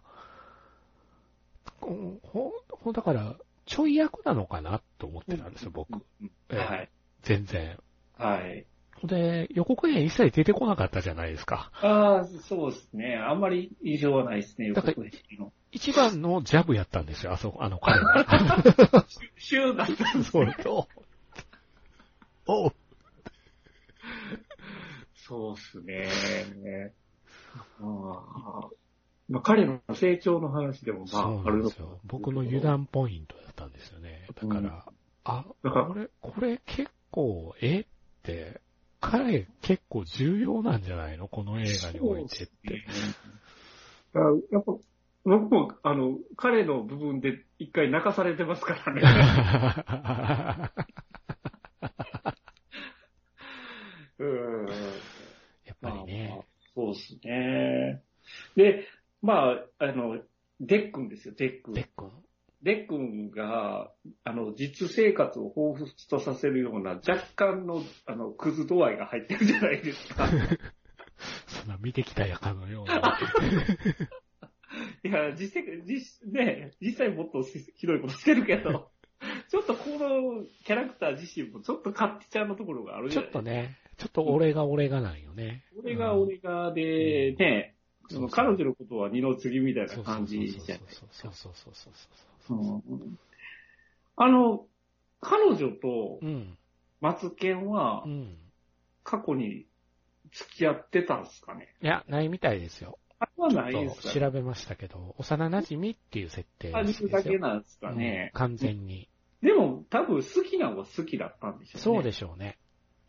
[1.82, 5.92] ほ、ほ、だから、ちょい役なのかなと思ってたんですよ、僕。
[6.50, 6.90] はい。
[7.22, 7.78] 全然。
[8.18, 8.66] はい。
[9.04, 11.72] で、予告編一切出てこなかったじゃないですか。
[11.82, 13.16] ああ、そうですね。
[13.18, 15.52] あんまり印象はないですね、予告編の。
[15.72, 18.26] 一番のジャブやったんですよ、あそこ、 あの彼は。
[19.38, 20.56] シューだったんですね。
[20.62, 20.88] そう。
[22.46, 22.74] お
[25.16, 26.08] そうっすね。
[27.80, 28.70] あ
[29.30, 32.00] まあ、彼の成長の話でもまあ、あるんですよ。
[32.04, 34.28] 僕の油断ポイントだったんですよね。
[34.36, 34.70] だから、うん、
[35.24, 37.86] あ、これ、これ結構、えっ
[38.24, 38.62] て、
[39.00, 41.28] 彼結構重要なんじゃないの？
[41.28, 42.70] この映画においてって。
[42.70, 42.86] ね、
[44.52, 44.74] やっぱ、
[45.26, 49.02] 僕も、あの、彼の部分で一回泣かされてますからね。
[54.20, 54.68] うん。
[55.66, 56.28] やっぱりね。
[56.30, 58.04] まあ、そうですね。
[58.56, 58.88] で、
[59.22, 60.20] まあ、あの、
[60.60, 61.74] デックンですよ、デックン。
[61.74, 62.12] デックン。
[62.64, 63.92] デックンが、
[64.24, 70.28] あの、実生活を彷彿とさせるような若干の、あの、クズ度合いが入ってるじゃないですか。
[71.48, 73.20] そんな見てきたやかのような。
[75.04, 78.92] いや、実際、実、ね、実際もっとひどいことしてるけど、
[79.50, 83.44] ちょっとこのキャラクター自身もちょっと勝手ちゃんのところがあるじゃないですか。
[83.44, 85.64] ちょっとね、ちょっと俺が俺がなんよね。
[85.78, 87.76] 俺が俺がで、ね、
[88.10, 90.88] その彼女のことは二の次みたいな感じじゃない。
[90.92, 91.94] そうそうそうそうそう
[92.48, 92.84] そう。
[94.16, 94.66] あの、
[95.22, 96.20] 彼女と、
[97.02, 98.06] 松健は、
[99.04, 99.66] 過去に
[100.32, 103.00] 付き合ってたんですかね、いや、ないみたいですよ。
[103.20, 107.10] あれはないですか、調べましたけど、幼馴染っていう設定ですよ。
[107.10, 109.10] だけなんですかね、うん、完全に。
[109.42, 111.82] でも、多分好きなのは好きだったんでしょうね。
[111.82, 112.58] そうでしょうね。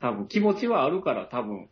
[0.00, 1.68] 多分、気持ちはあるから多分。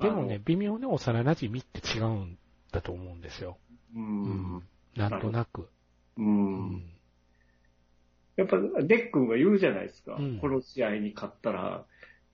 [0.00, 2.38] でもね、微妙に幼馴染って違うん
[2.72, 3.58] だと思うんですよ。
[3.94, 4.22] うん。
[4.22, 4.62] うん、
[4.96, 5.68] なんとなく。
[6.16, 6.68] うん。
[6.68, 6.84] うん、
[8.36, 10.16] やっぱ、デックンが言うじゃないですか。
[10.18, 11.84] うん、この試合に勝ったら、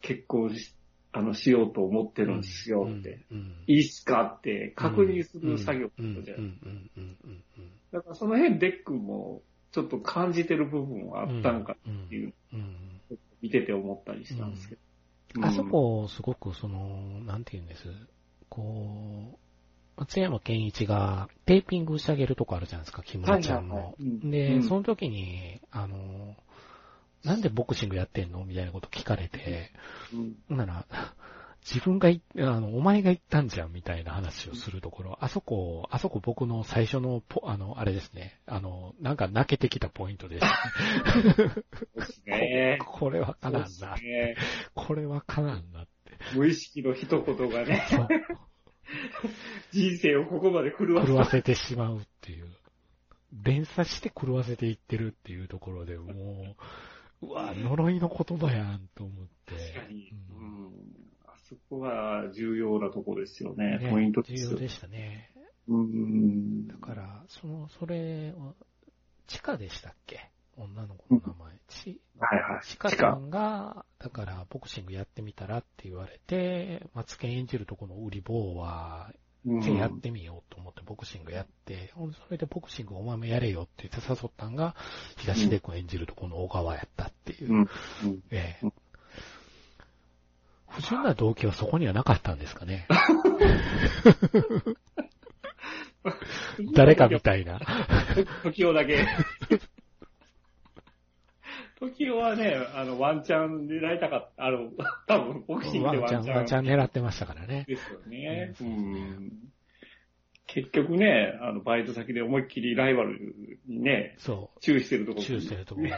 [0.01, 0.75] 結婚し、
[1.12, 3.25] あの、しようと思ってるんですよって。
[3.67, 5.91] いいっすかって確認する作業
[6.23, 6.53] じゃない。
[7.93, 12.35] だからその辺デックンもちょっと感じてる部分はあったのかっていう、
[13.41, 14.81] 見てて思ったりしたんですけど。
[15.43, 17.85] あそこ、すごくその、なんて言うんです。
[18.49, 19.38] こう、
[19.97, 23.95] 松山健一がテーピングしてあげるとこあるじゃないですか、木村ちゃんの。
[23.99, 26.37] で、その時に、あの、
[27.25, 28.45] なんでボクシングやってんの？
[28.45, 29.73] みたいなこと聞かれて、
[30.49, 30.87] うん、なら、
[31.64, 40.47] 自分がい、あの、お前が言ったんじゃんみたいな話をするところ、あそこ、あそこ僕の最初のポ、あの、あれですね、あの、なんか泣けてきたポイントです。
[41.94, 42.79] ですね。
[42.81, 44.37] ここれはかなんな、ね、
[44.75, 46.16] これはかなんなって。
[46.35, 47.87] 無意識の一言がね、
[49.73, 52.49] 人生をここまで狂わせ狂わせてしまうっていう。
[53.31, 56.57] 連鎖して狂わせていってるっていうところでも
[57.21, 59.55] う、うわ、呪いの言葉やんと思って。
[59.75, 60.14] 確かに。
[60.31, 61.08] うん、うん
[61.49, 63.79] そこが重要なとこですよね。
[63.79, 65.31] ねポイントです重要でしたね。
[65.69, 66.67] うん。
[66.67, 68.55] だから、その、それを、
[69.27, 70.31] チカでしたっけ？
[70.57, 71.55] 女の子の名前。
[71.69, 72.67] ち、はいはい。
[72.67, 79.13] チカさんが、だから、ボクシングやってみたらって言われて、マツケン演じるとこの売り棒は、
[79.45, 84.75] じゃやってみようと思ってボクシングやって、それでボクシングお前もやれよって言って誘ったんが、
[85.17, 87.53] 東出君演じるとこの小川やったっていう。
[87.53, 87.69] うん、
[88.31, 88.67] ええ
[90.79, 92.87] 不純な動機はそこにはなかったんですかね。
[96.73, 97.61] 誰かみたいな。
[98.45, 99.05] 時をだけ。
[101.81, 104.45] 時はね、あの、ワンチャン狙いたかった。
[104.45, 104.71] あの、
[105.09, 106.37] 多分、ボクシングでワンチャン。
[106.37, 107.64] ワンチャン狙ってましたからね。
[107.67, 108.55] ですよね。
[108.61, 109.33] うん。
[110.47, 113.35] 結局ね、あの、バイト先で思いっきりライバル
[113.67, 114.61] にね、そう。
[114.61, 115.25] 注意してるところ。
[115.25, 115.88] 注意してるところ。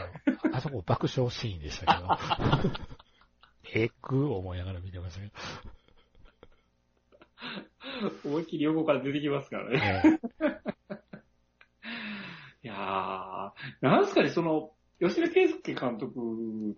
[0.51, 2.71] あそこ爆笑シーンでしたけど。
[3.73, 5.33] えく思いながら見てましたけど。
[8.25, 10.19] 思いっきり横から出てきますからね。
[12.63, 16.19] いやー、なんすかね、その、吉田圭介監督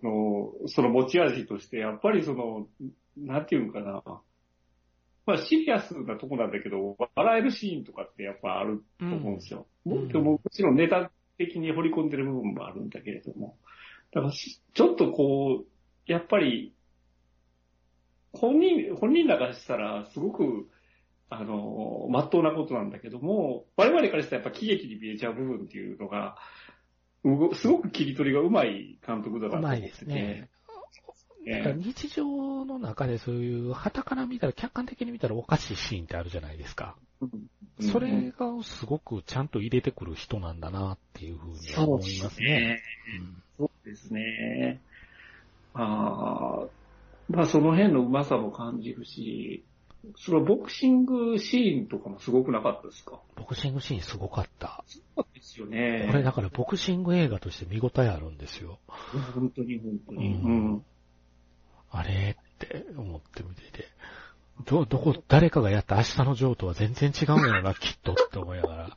[0.02, 2.68] の、その持ち味として、やっぱりその、
[3.18, 4.02] なんていうのかな。
[5.26, 9.66] まあシリアスなとこなんだけど、笑えるシーンとかってやっぱあると思うんですよ。
[9.86, 13.58] うん、でももちろんネタ的に掘り込んでる部分もあるんだけれども。
[14.12, 15.66] だからちょっとこう、
[16.06, 16.73] やっぱり
[18.34, 20.68] 本人、本人らからしたら、すごく、
[21.30, 26.36] あの、まっとうなことなんだけども、我々からしたらやっぱ喜劇に見えちゃう部分っていうのが、
[27.54, 29.70] すごく切り取りがうまい監督だなと思ってて。
[29.70, 30.50] うまいですね。
[31.46, 36.96] 日常の中でそういう、旗から見たら、客観的に見たらおかしいシーンってあるじゃないですか。
[37.20, 42.82] うん、それがすごくちゃんと入れてくる人なんだなっていうふうに思いますね。
[43.58, 44.80] そうですね。
[45.74, 46.68] ああ、
[47.28, 49.64] まあその辺のうまさも感じるし、
[50.16, 53.20] そのボクシングシーンとかもすごくなかったですか？
[53.36, 54.84] ボクシングシーンすごかった。
[54.86, 56.08] そうですよね。
[56.10, 58.78] これだからボクシング映画として見応えあるんですよ。
[58.86, 60.34] 本当に本当に。
[60.34, 60.84] うん。
[61.90, 63.88] あれって思って見てて。
[64.66, 68.96] ど、どこ、誰かがやった明日のジョーとは全然違うんやろな、きっとって思いながら。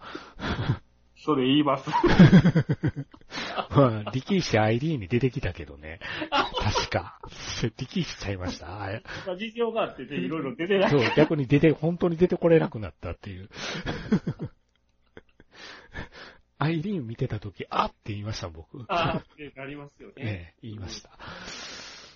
[1.18, 1.90] それ言います。
[3.72, 6.00] まあ、力士 ID に出てきたけどね。
[6.30, 7.20] 確か。
[7.78, 8.68] 力士ちゃいました？
[8.68, 10.90] まあ、事情があってね、いろいろ出てない。
[10.90, 13.50] そう、逆に出て、本当に出てこれなくなったっていう。
[16.60, 18.84] アイリーン見てたとき、あって言いました、僕。
[18.88, 20.24] あってなりますよね。
[20.24, 21.12] ね言いました。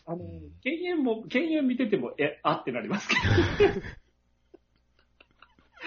[0.07, 0.25] あの、
[0.63, 3.21] 犬猿も、犬猿見てても、え、あってなりますけど。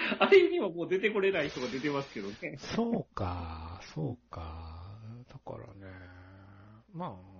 [0.19, 2.57] あれにはもう出てこれない人が出てますけどね。
[2.57, 4.99] そうか、そうか。
[5.27, 5.93] だからね、
[6.93, 7.35] まあ、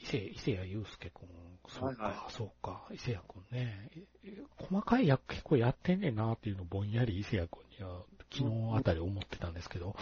[0.00, 1.28] 伊勢、伊勢谷友介くん、
[1.68, 3.90] そうか、はいはい、そうか、伊勢谷くんね、
[4.58, 8.02] 細かい役結構やってんねんなっていうのをぼんやり伊勢谷くんには
[8.32, 9.94] 昨日あたり思ってたんですけど、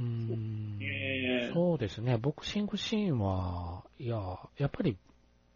[0.00, 4.16] うーん、えー、そうですね、ボクシングシーンは、いや、
[4.58, 4.96] やっぱり、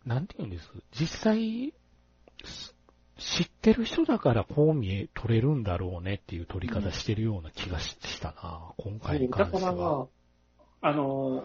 [0.05, 1.73] なんて言うんです、実際、
[3.19, 9.73] 知ってる人だからこう見え、取れるんだろうねっていう取り方してるような気がしたな、うん、今回に関しては。
[9.73, 10.09] だか
[10.83, 11.45] ら、あの、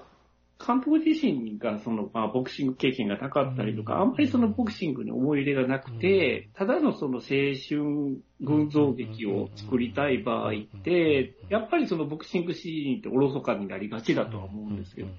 [0.66, 15.10] 監督自身がその、まあ、ボクシング経験がなかったりとか、うん、あんまりそのボクシングに思い入れがなくて、うん、ただのその青春群像劇を作りたい場合って、やっぱりそのボクシングシーンっておろそかになりがちだとは思うんですけど、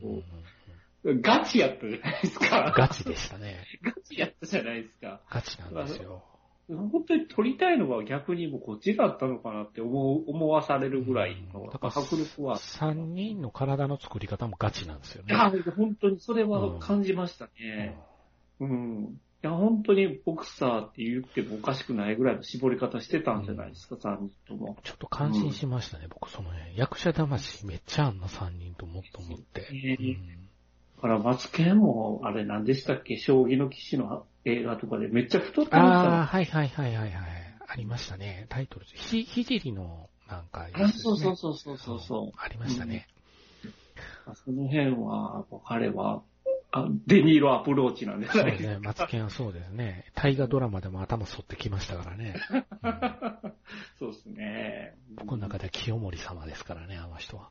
[1.20, 2.72] ガチやったじゃないですか。
[2.74, 3.66] ガチでしたね。
[3.82, 5.20] ガチやったじゃないですか。
[5.28, 6.24] ガチなんですよ。
[6.68, 12.56] 本当に撮りたいのは逆にもこっちだったのかなって思う、思わされるぐらいの迫力は。
[12.56, 15.34] 三人の体の作り方もガチなんですよね。
[15.34, 17.98] いや、本当にそれは感じましたね。
[18.60, 18.70] うん。
[18.70, 24.78] うん、いや、本当にボクサーって言ってもおかしくないぐらいの絞り方してたんじゃないですか、三、うん、人とも。
[24.82, 26.78] ちょっと感心しましたね、うん、僕その辺。
[26.78, 29.68] 役者魂めっちゃあんな三人ともっと思って。
[29.70, 30.16] えー、
[30.96, 37.44] だから、マツケンも、あれ何でしたっけ将棋の騎士の映画とかでめっちゃ太ってましたああ、はいはいはいはいはい。
[37.66, 38.46] ありましたね。
[38.50, 38.86] タイトル。
[38.86, 42.38] ひ、ひじりのなんか、ね、あ、そうそうそうそうそう。
[42.38, 43.08] ありましたね。
[44.26, 46.22] うん、その辺は、彼は、
[46.72, 48.42] あデニーロアプローチなんですね。
[48.42, 48.78] そうですね。
[48.80, 50.06] マツケンはそうですね。
[50.14, 52.34] 大河ドラマでも頭反ってきましたからね。
[52.50, 53.52] うん、
[53.98, 54.96] そうですね。
[55.14, 57.50] 僕の中では清盛様ですからね、あの人は。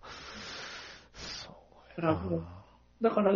[1.13, 1.55] そ
[1.97, 3.33] うだから、だから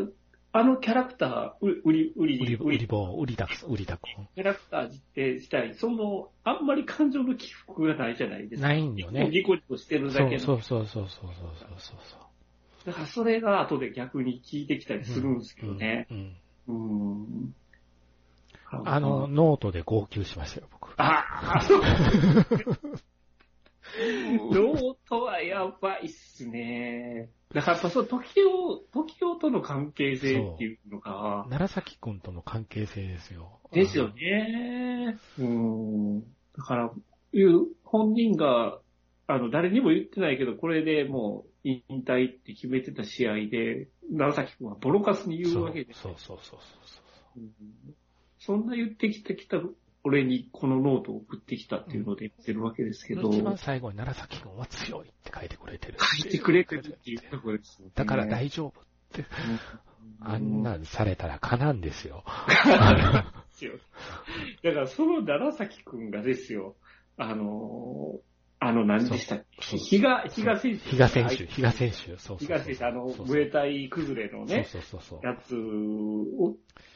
[0.54, 4.02] あのキャラクター、う、うり、うり、うり、うりぼう、うりだく、うりだく。
[4.36, 8.70] キャラクター自体、その、あんまり感情の起伏がないじゃないですか。
[8.70, 9.30] ないんよね。
[9.30, 10.40] ニコニコしてるだけの。
[10.40, 11.34] そうそうそうそうそう
[11.78, 12.20] そうそう。
[12.86, 16.08] だからそれが後で逆に効いてきたりするんですけどね。
[16.10, 16.36] うん。
[16.68, 17.22] うん。
[17.22, 17.56] うん
[18.70, 20.90] あの、ノートで号泣しましたよ、僕。
[20.98, 21.24] あ
[21.56, 21.62] あ
[24.00, 27.30] ノートはやばいっすね。
[27.54, 31.46] だからやっぱそう、時を、時をとの関係性っていうのが。
[31.50, 33.60] 楢崎くんとの関係性ですよ。
[33.72, 35.18] ですよね。
[35.40, 36.20] うん。
[36.22, 36.92] だから、
[37.34, 38.80] いう本人が、
[39.28, 46.02] あの、誰にも言ってないけど、これでもう引退って決めてた試合で、楢崎くんはボロカスに言うわけです。
[46.02, 47.02] そうそうそうそうそ
[47.38, 47.52] う、うん、
[48.40, 49.58] そんな言ってきてきた
[50.08, 53.30] 俺にこのノートを送ってきたっていうので言ってるわけですけど。
[53.30, 58.74] 一番最後に楢崎君は強いって書いてくれてる書いてくれてるっていうところです、ね、だから大丈夫っ
[59.12, 59.26] て。
[60.22, 62.24] あんなんされたらかなんですよ。
[64.64, 66.78] だからその楢崎君がですよ、
[67.18, 68.22] あの
[68.60, 69.78] あの、何でしたっけ？
[69.78, 70.90] 比嘉、比嘉選手。
[70.90, 72.18] 比嘉選手、比嘉選手。
[72.18, 75.56] そう比嘉選手、あの、ムエタイ崩れのね、そうそうそうやつ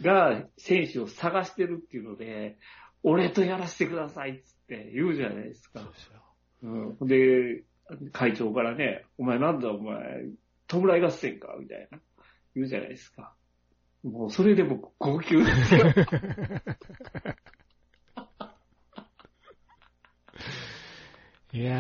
[0.04, 2.58] が選手を探してるっていうので、
[3.03, 5.79] 俺とやらせてくださいっつって言うじゃないですか。
[5.79, 6.21] そうですよ。
[6.63, 7.07] うん。
[7.07, 7.63] で、
[8.11, 10.25] 会長からね、お前なんだお前、
[10.67, 11.99] 弔い合戦かみたいな。
[12.55, 13.33] 言うじゃないですか。
[14.03, 15.85] もうそれでも号泣ですよ。
[21.53, 21.75] いや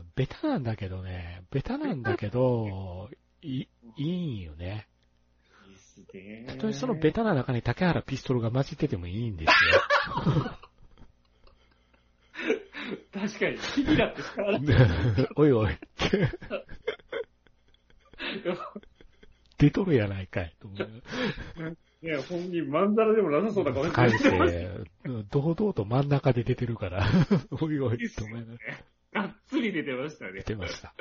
[0.00, 3.10] ー、ベタなんだけどね、ベタなんだけど、
[3.42, 4.86] い、いいんよね。
[6.46, 9.52] たとえそのベタな中に竹原ピストルが混じっててもいいんですよ。
[13.12, 14.60] 確かに、気になってしかない。
[15.36, 15.78] おいおい。
[19.58, 20.54] 出とるやないかい。
[22.02, 24.68] いや、本人、まんざらでもなさそうな顔して返して、
[25.30, 27.08] 堂々と真ん中で出てるから、
[27.50, 28.58] おいおい、と思いながら。
[29.22, 30.32] がっつり出てましたね。
[30.34, 30.94] 出てました。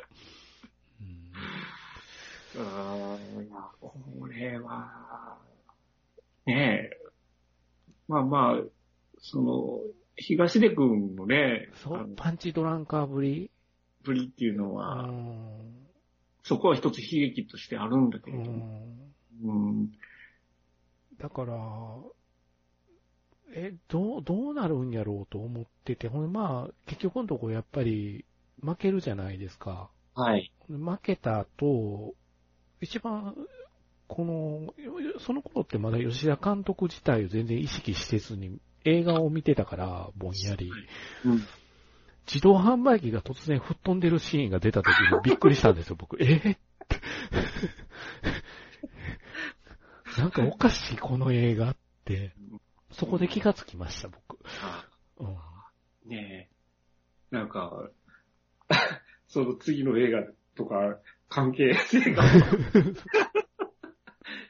[2.57, 3.93] うん、いや、こ
[4.27, 5.37] れは、
[6.45, 6.97] ねえ、
[8.07, 8.63] まあまあ、
[9.19, 9.79] その、
[10.15, 13.51] 東出くんのね、そう、パンチドランカーぶり？
[14.03, 15.09] ぶりっていうのは、
[16.43, 18.87] そこは一つ悲劇としてあるんだけれども、
[19.43, 19.91] うん、
[21.17, 21.55] だから、
[23.53, 28.25] え、どう、どうなるんやろうと思ってて、ほんでまあ、結局のところやっぱり
[28.61, 29.89] 負けるじゃないですか。
[30.13, 30.51] はい。
[30.69, 32.15] 負けた後、
[32.81, 33.35] 一番、
[34.07, 34.73] この、
[35.19, 40.71] その頃ってまだ吉田監督自体を全然意識せずに映画を見てたから、ぼんやり。
[41.25, 41.45] うん、
[42.27, 46.17] 自動販売機が突然吹っ飛んでるシーンが出た時にびっくりしたんですよ、僕。
[46.21, 46.57] えー、
[50.21, 52.33] なんかおかしい、この映画って。
[52.91, 54.37] そこで気がつきました、僕。
[55.17, 56.49] うん、ね
[57.31, 57.35] え。
[57.35, 57.89] なんか、
[59.27, 60.23] その次の映画
[60.55, 62.23] とか、関係性が。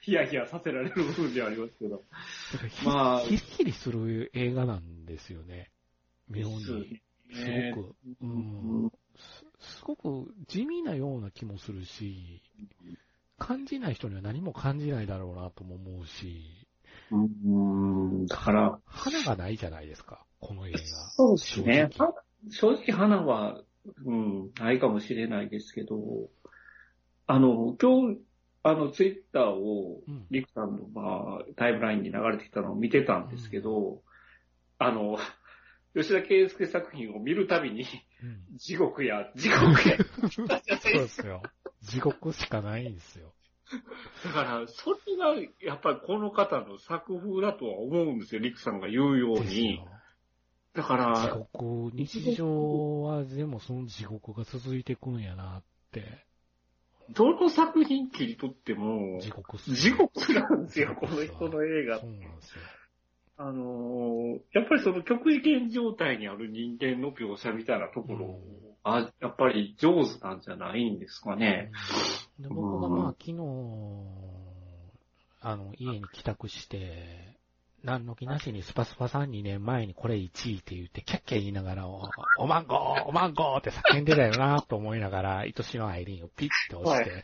[0.01, 2.03] ヒヤヒヤさせられる部分ではありますけど。
[2.85, 5.71] まあ、ひっきりする映画なんですよね。
[6.29, 7.01] 妙に。
[7.33, 7.41] す
[7.75, 8.91] ごく、うん、
[9.59, 12.43] すごく地味なような気もするし、
[13.37, 16.67] 感じない人には何も感じないだろうなとも思うし、
[17.11, 20.77] うん、だから、花がないじゃないですか、この映画。
[21.09, 21.89] そうですね。
[22.49, 23.61] 正直花は、
[24.05, 25.97] うん、ないかもしれないですけど、
[27.27, 28.19] あの、今日、
[28.63, 33.99] あの、ツイッターを、リクさんの、まあ、タイムラインに流れてきたのを見てたんですけど、うん、
[34.79, 35.17] あの、
[35.95, 37.85] 吉田圭介作品を見るたびに、
[38.21, 39.97] うん、地獄や、地獄や。
[40.29, 41.41] そうですよ。
[41.81, 43.33] 地獄しかないんですよ。
[44.23, 49.81] だから、それが、やっぱりこの方の作風だとは思うんですよ、リクさんが言うように。
[50.73, 56.25] だから、地獄、日常はでもその地獄が続いていくんやなって。
[57.11, 61.99] どの作品切り取っても、地獄地獄なんですよ、この人の映画。
[61.99, 62.61] そうなんですよ。
[63.37, 68.39] あのー、やっぱりその極限状態にある人間の描写みたいなところ、
[68.83, 71.71] あやっぱり上手なんじゃないんですかね。
[72.39, 73.33] で僕がまあ昨日、
[75.41, 77.34] あの、家に帰宅して、
[77.85, 82.75] 何の気なしにスパスパさん2年前にこれ1位って言って、キャッキャ言いながら、おまんご
[83.05, 87.23] おまんごって叫んでたよなと思いながら、愛しのアイリンをピッて押して、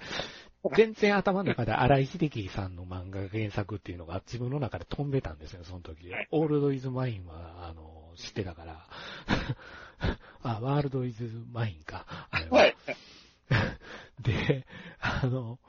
[0.75, 6.11] 全然頭の中で荒井秀樹さんの漫画原作っていうのが自分の中で飛んでたんですよ、その時。
[6.11, 8.85] はい、オールドイズマインは、あの、知ってたから。
[10.43, 12.05] あ、ワールドイズマインか。
[12.29, 12.75] はい。
[14.21, 14.67] で、
[14.99, 15.59] あの、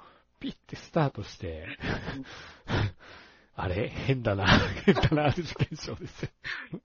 [0.41, 1.67] ピッてスタートして、
[3.55, 3.89] あれ？
[3.89, 4.47] 変だな、
[4.85, 6.31] 変だな、現象ですよ。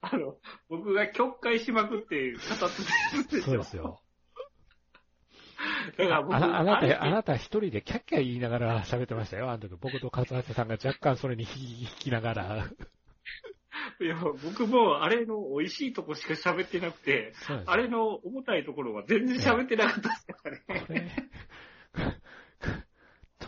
[0.02, 0.38] あの、
[0.70, 3.42] 僕が曲解しまくって語ってるんですよ。
[3.44, 4.02] そうですよ。
[5.98, 9.50] だから僕ああなた、あなた一人でキャッキャ言いながら喋ってましたよ。
[9.50, 12.68] あの時僕と勝橋さんが若干それに引きながら。
[14.00, 17.34] いや、僕もあれの美味しいとこしか喋ってなくて、
[17.66, 21.30] あれの重たいところは全然喋ってなかったですからね。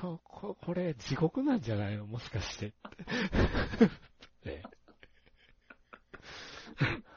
[0.01, 2.05] これ、とここれ地獄なんじゃないの？
[2.05, 2.73] もしかして。
[4.45, 4.63] ね。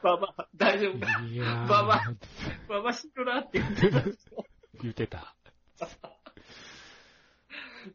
[0.03, 0.99] ババ、大丈夫？
[0.99, 2.01] かいやババ、
[2.67, 4.03] ババシトラって言ってた。
[4.81, 5.35] 言ってた。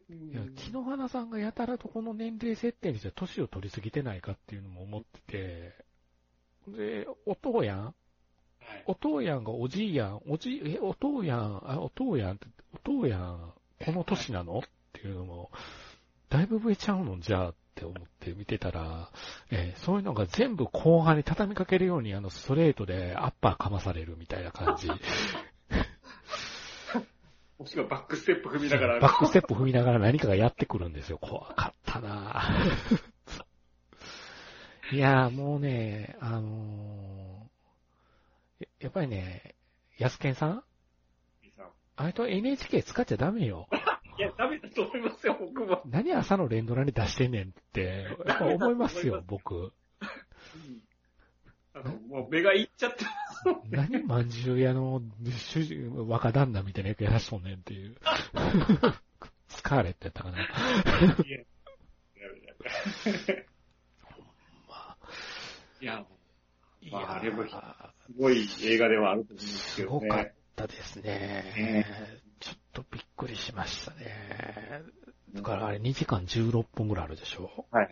[0.09, 5.85] いや、木の花さんがやたらとこの年齢設定にして年を取りすぎてないかっていうのも思ってて、
[6.67, 12.39] で、お父やん、はい、お父やんがおじいやん、おじい、え、お父やん、あ、お父やん、
[12.73, 14.61] お父やん、この年なの？
[14.99, 15.49] っていうのも、
[16.29, 19.09] だいぶ増えちゃうのじゃあって思って見てたら、
[19.49, 24.89] えー、そういうのが全部後半に畳みかけるようにあのストレートでアッパーかまされるみたいな感じ。
[27.57, 28.99] もしくはバックステップ踏みながら。
[28.99, 31.17] バックステップ踏みながら何かがやってくるんですよ。
[31.17, 32.45] 怖かったな
[34.91, 39.55] いやもうね、あのー、やっぱりね、
[39.97, 40.63] 安健さん？
[41.95, 43.67] あれと NHK 使っちゃダメよ。
[44.19, 45.81] いや、ダメだと思いますよ、僕も。
[45.85, 49.71] 何朝の連ドラに出してんねんって、やっぱ思いますよ、 僕。
[51.73, 53.59] あの、もう目がいっちゃってます。
[53.71, 57.95] 何まんじゅう屋の主人、若旦那みたいな役やらしとんねんっていう。
[59.47, 60.37] スカーレットやったかな。
[60.41, 60.43] い
[61.31, 61.39] や、
[65.79, 66.05] いや、
[66.91, 67.55] まあ、あれもす
[68.17, 70.01] ごい映画ではあると思うんですけどね。
[70.01, 71.03] すごかったですね。
[71.55, 74.83] ねちょっとびっくりしましたね。
[75.33, 77.89] だからあれ2時間16分ぐらいあるでしょはい。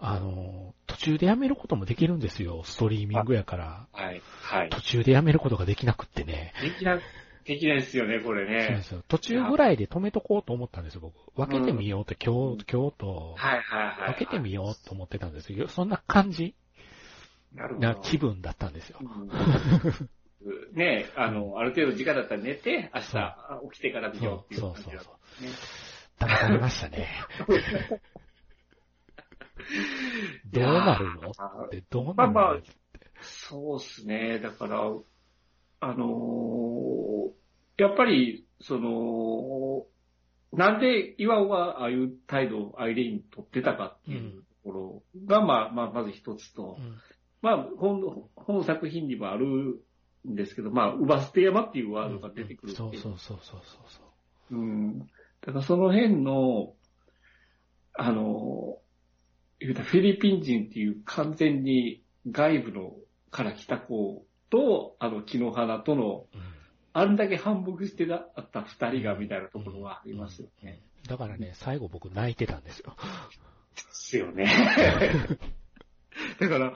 [0.00, 2.62] あの、途中でやめることもできるんですよ。
[2.64, 3.86] ストリーミングやから。
[3.92, 4.22] はい。
[4.42, 4.70] はい。
[4.70, 6.52] 途中でやめることができなくってね。
[6.62, 7.00] できな、
[7.44, 8.66] できないですよね、これね。
[8.66, 9.04] そうですよ。
[9.08, 11.14] 途中ぐらいで止めとこうと思ったんですよ、僕。
[11.34, 13.34] 分けてみようって、今日、今日と。
[13.36, 14.12] はいはいはい。
[14.14, 15.66] 分けてみようと思ってたんですよ。
[15.68, 16.54] そんな感じ
[17.54, 17.88] なるほど。
[17.88, 19.00] な気分だったんですよ。
[20.72, 23.08] ねあの、ある程度時間だったら寝て、明日
[23.72, 25.10] 起きてから見ようっていうそうそうそうそ
[25.40, 25.44] う。
[25.44, 25.50] ね、
[26.18, 27.08] 騙されましたね。
[30.52, 31.30] どうなるの？
[31.30, 32.60] ってどうなるの、まあまあ、
[33.20, 34.38] そうっすね。
[34.38, 34.80] だから、
[35.80, 39.86] あのー、やっぱり、その、
[40.52, 46.96] なんで岩尾がああいう態度をアイレインに取ってたかっていうところが、うん、まあ、まあ、まず一つと、うん、
[47.42, 49.76] まあ、本、本作品にもあるん
[50.34, 52.88] ですけど、まあ、ウバステ山っていうワードが出てくるっていう。
[52.88, 54.00] うん、そうそうそうそうそ
[54.52, 54.56] う。
[54.56, 54.98] うん。
[54.98, 56.74] だからその辺の、
[57.94, 58.78] あの、
[59.60, 62.92] 言うたフィリピン人っていう完全に外部の
[63.30, 66.40] から来た子と、あの、木の花との、うん、
[66.92, 70.80] あんだけ反復してあった二人がみたいなところはありますよね。
[71.08, 72.96] だからね、最後僕泣いてたんですよ。
[73.74, 74.46] ですよね。
[76.40, 76.74] だから、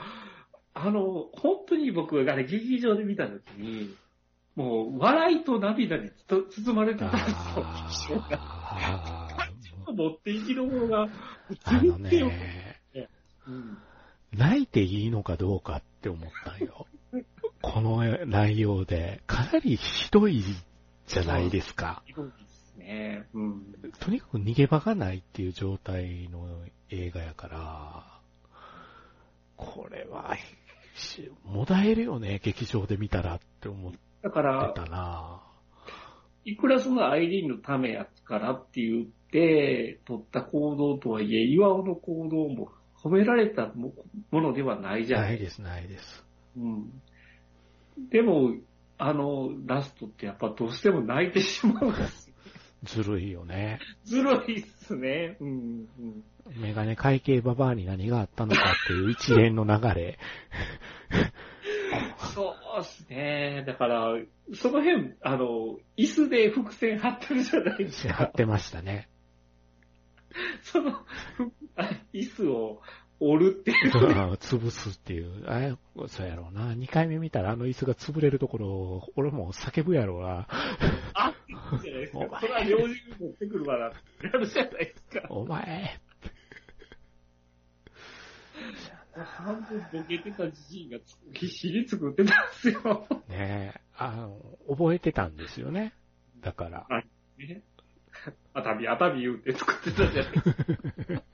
[0.74, 3.94] あの、本当に僕がね、劇場で見たときに、
[4.54, 7.18] もう、笑いと涙に包まれてたんで
[7.90, 8.24] すよ。
[9.94, 11.08] 持っていきのものが、
[11.80, 12.30] 全然よ
[13.48, 13.78] うん、
[14.32, 16.86] 泣いていいのかどうかって思ったんよ。
[17.60, 20.44] この内容で、かなりひどい
[21.06, 22.02] じゃないですか。
[22.06, 23.26] ひどいですね。
[23.34, 23.62] うん。
[24.00, 26.46] とにかく逃げ場がないっていう状態の
[26.90, 28.20] 映画やから、
[29.56, 30.36] これは、
[31.44, 33.98] もだえるよね、劇場で見たらって思って。
[34.22, 35.42] だから、
[36.44, 42.70] いくらそのアイリーンのためやからって言って、取った行動とはいえ、岩尾の行動も
[43.02, 43.92] 褒められたも
[44.32, 45.60] のではないじゃないです。
[45.62, 46.24] ないです、ないです。
[46.56, 47.02] うん。
[48.10, 48.54] でも、
[48.98, 52.30] あの、ラストってやっぱどうしても泣いてしまうんです
[52.84, 53.78] ずるいよね。
[54.04, 55.36] ずるいっすね。
[55.40, 56.24] うん、うん。
[56.56, 60.18] メガネ会計ババアに何があったのかっていう一連の流れ。
[62.34, 63.64] そうっすね。
[63.66, 64.16] だから、
[64.54, 68.14] その辺、あの、椅子で伏線張ってるじゃないですか。
[68.14, 69.08] 張ってましたね。
[70.62, 70.92] その、
[72.12, 72.80] 椅子を
[73.20, 73.92] 折るっていう。
[74.36, 75.44] 潰すっていう。
[75.46, 75.76] あれ、
[76.08, 76.72] そうやろうな。
[76.72, 80.48] 2回目見たらあの椅子が潰れるところ、俺も叫ぶやろうな。
[81.14, 81.34] あっ
[81.80, 82.40] じゃないですか。
[82.40, 82.88] それは両人
[83.20, 83.90] 持ってくるわなっ
[84.20, 85.26] てなるじゃないですか。
[85.30, 86.00] お前。
[89.14, 90.98] 半分ボケてた自身が
[91.34, 93.06] 必死に作ってたんですよ。
[93.28, 95.92] ねえ、あの、覚えてたんですよね。
[96.40, 96.86] だから。
[96.88, 97.06] はい。
[97.38, 97.62] ね。
[98.54, 101.32] あたび、あたび言うて作ってたじゃないですか。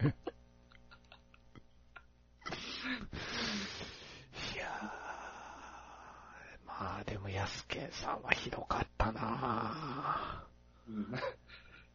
[6.79, 10.91] まあでも、安健さんはひどかったなぁ。
[10.91, 11.07] うん、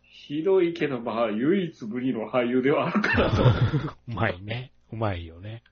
[0.01, 3.43] ひどいけど、まあ、唯一無二の俳優ではあるからと。
[4.09, 4.73] うまいね。
[4.93, 5.63] うまいよね。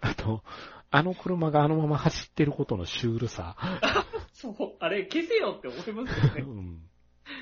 [0.00, 0.42] あと、
[0.90, 3.56] あの車があのまま走ってることのシュールさ。
[4.32, 6.42] そう、あれ消せよって思いますよね。
[6.42, 6.82] うん。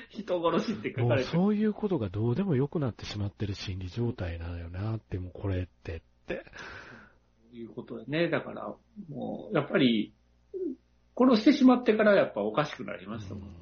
[0.09, 6.45] 人殺しって書かれてそういうことがどうでも良くなってしまってる心理状態なのよなって、もうこれってって。
[7.51, 8.29] いうことでね。
[8.29, 8.73] だから、
[9.09, 10.13] もう、やっぱり、
[11.17, 13.43] 殺してしまってからやっぱおかしくなりましたもん。
[13.43, 13.53] ん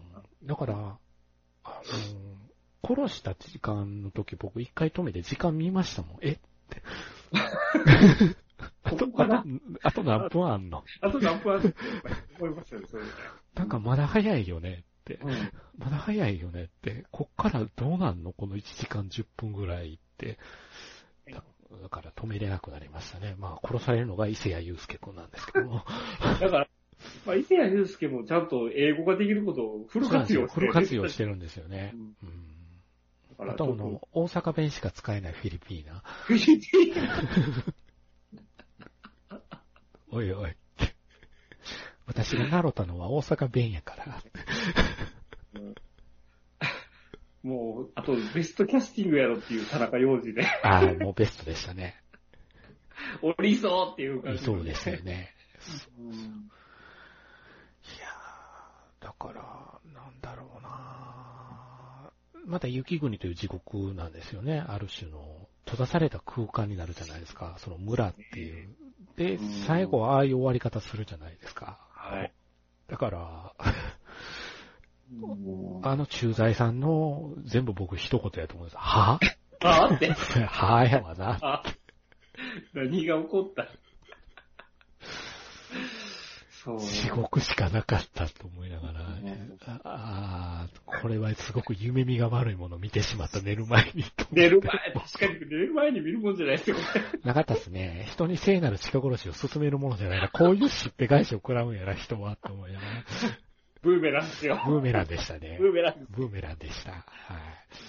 [0.44, 0.98] だから、
[1.64, 2.33] あの、
[2.86, 6.18] 殺した時間の時僕一回止めて時間見ましたもん。
[6.22, 6.32] え？
[6.34, 6.38] っ
[6.70, 6.82] て。
[8.84, 9.44] あと、あと、
[9.84, 10.84] あと何分あんの？
[11.02, 11.72] あと何分あんの？
[12.40, 13.04] 思いましたよ、それ。
[13.56, 15.30] なんかまだ早いよねって、うん、
[15.78, 18.34] まだ早いよねって、こっからどうなんの？
[18.34, 20.38] この1時間10分ぐらいって。
[21.32, 21.44] だ
[21.82, 23.36] だから止めれなくなりましたね。
[23.40, 25.84] まあ殺されるのが伊勢谷友介くんなんですけども。
[26.40, 26.68] だから、
[27.26, 30.68] まあ、伊勢谷友介もちゃんと英語ができることをフル活用してる。
[30.68, 31.92] フル活用してるんですよね。
[31.96, 32.00] うん。
[32.00, 32.53] うん、
[33.52, 36.02] あとあの、大阪弁しか使えないフィリピーナ。
[36.06, 37.24] フィリピーナ
[40.12, 40.56] おいおい。
[42.06, 44.22] 私が習ったのは大阪弁やから。
[47.44, 50.46] もう、あと、ベストキャスティングやろっていう田中洋次で。
[50.64, 52.02] ああ、もうベストでしたね。
[53.22, 54.46] おりそうっていう感じ、ね。
[54.46, 55.36] そうですよね。
[56.00, 59.62] うん、いやー、だから、
[62.46, 64.64] また雪国という地獄なんですよね。
[64.68, 67.56] ある種の閉ざされた空間になるじゃないですか。
[67.60, 68.70] その村っていう
[69.16, 69.38] で、
[69.68, 71.78] 最後はああいう終わり方するじゃないですか。
[71.91, 72.34] はい。
[72.89, 73.54] だから、
[75.84, 78.78] あの駐在さんの全部僕一言やと思うんです。
[78.78, 79.20] は？
[79.62, 80.12] ぁはぁって。
[80.46, 81.64] はぁやわな。
[82.74, 83.68] 何が起こった？
[86.64, 86.80] そう。
[86.80, 88.99] 地獄しかなかったと思いながら、
[89.84, 90.70] ああ、
[91.01, 94.05] これはすごく夢見が悪いものを見てしまった、寝る前に。
[94.32, 96.78] 寝る前、確かに寝る前に見るもんじゃないですよ、
[97.24, 98.07] なかったっすね。
[98.11, 100.30] 人に聖なる鹿殺しを進めるものじゃないな。
[100.30, 103.03] こういうしっぺ返しを食らうんやな、人は、と思いながら。
[103.82, 104.61] ブーメランですよ。
[104.66, 105.57] ブーメランでしたね。
[105.59, 106.07] ブーメラン。
[106.09, 106.91] ブーメランでした。
[106.91, 107.03] はい。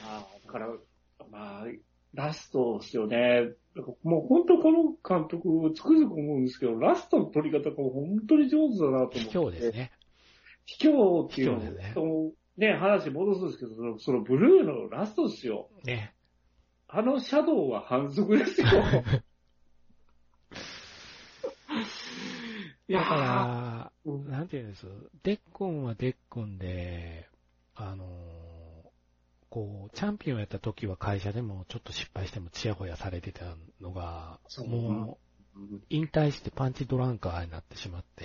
[0.04, 0.66] ああ、だから、
[1.30, 1.64] まあ、
[2.14, 3.50] ラストですよね。
[4.04, 9.20] もう本当この監督、つくづく思うんですけど、ラストの撮り方が本当に上手だなと思って。
[9.20, 9.92] 卑怯ですね。
[10.64, 11.94] 卑怯っていうのね、
[12.56, 15.68] ね、話戻すんですけど、そのそのブルーのラストですよ。
[15.84, 16.14] ね。
[16.88, 18.68] あのシャドウは反則ですよ。
[22.90, 24.86] だから、なんていうんです？
[25.24, 27.28] デッコンはデッコンで、
[27.74, 28.06] あの
[29.54, 33.44] こう、チャンピオンやった時は会社でもちょっと失敗してもチヤホヤされてた
[33.80, 35.16] のが、も
[35.56, 38.24] う、引退してパンチドランカーになってしまって、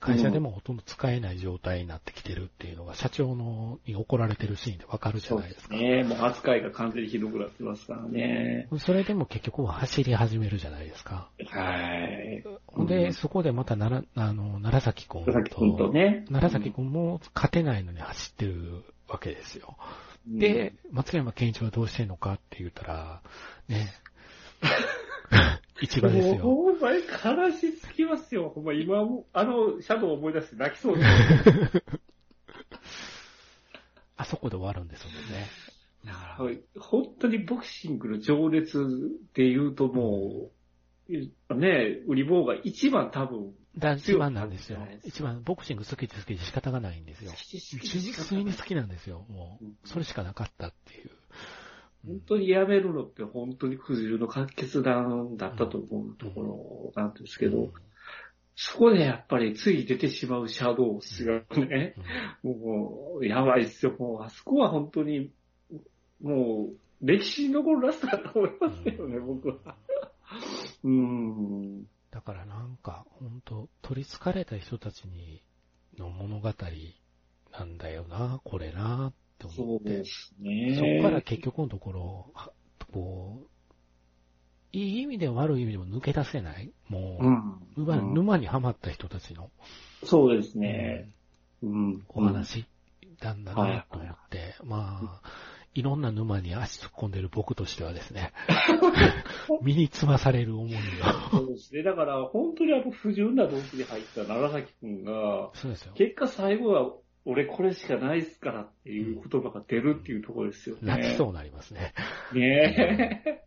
[0.00, 5.68] 会社でもほとんど使えない状態になってきてるっていうのが、社長のに怒られてるシーンでわかるじゃないですか。
[5.70, 6.14] そうですね。
[6.14, 8.68] もう扱いが完全にひどくなってますからね。
[8.78, 11.30] それでも結局は走り始めるじゃないですか。
[11.48, 12.44] はい。
[12.86, 16.26] で、そこでまたなら、あの、奈良崎君と、奈良崎君とね。
[16.28, 19.78] 奈良崎君も勝てないのに走ってるわけですよ。
[20.26, 23.22] で、松山健一はどうしてんのかって言ったら、
[23.68, 23.88] ね、
[25.80, 26.38] 一番ですよ。
[26.38, 28.48] ほんまに悲しすぎますよ。
[28.48, 31.08] ほんま今も、あのシャドウを思い出して泣きそうです。
[34.16, 35.20] あそこで終わるんですもんね。
[36.04, 38.78] だから、本当にボクシングの情熱
[39.34, 40.50] で言うとも
[41.08, 44.78] う、ね、売り棒が一番多分一番なんですよ。
[45.04, 47.32] 一番、ボクシング好きで好きで仕方がないんですよ。
[47.82, 49.26] 純粋に好きなんですよ。
[49.28, 51.10] もう、それしかなかったっていう。
[52.06, 57.72] 本当にやめるのって本当に苦渋の決断だったと思うところなんですけど、うん、
[58.54, 61.96] そこでやっぱりつい出てしまうシャドウスがね、
[62.44, 63.94] うん、もう、やばいっすよ。
[63.98, 65.32] もう、あそこは本当に、
[66.22, 69.76] もう、歴史に残るラストだと思いますよね、僕は。
[70.84, 71.86] うん。
[72.16, 75.42] だからなんか、ほんと、取り憑かれた人たちに、
[75.98, 76.50] の物語
[77.52, 79.84] なんだよな、これな、って思って。
[79.84, 80.76] そうですね。
[80.76, 82.32] そこから結局のところ、
[82.90, 83.48] こう、
[84.72, 89.50] いい意味でも悪い意味でも抜け出せないもう、うん、沼沼にはまった人たちの。
[90.02, 91.10] そうですね。
[91.62, 92.02] うん。
[92.08, 92.64] お話
[93.20, 95.30] なんだなと思って、はい、まあ、
[95.76, 98.32] いろんな沼に足突っ込んでる僕としてはですね、
[99.60, 100.80] 身につまされる思いが。
[101.30, 101.82] そうですね。
[101.82, 105.92] だから、本当にあの不純な動機で入った長崎くんが、そうですよ。
[105.94, 106.94] 結果最後は、
[107.26, 110.82] 俺これしかないっすからっていう言葉が出るっていうところですよね。
[110.82, 111.92] 泣きそうになりますね。
[112.32, 113.44] ね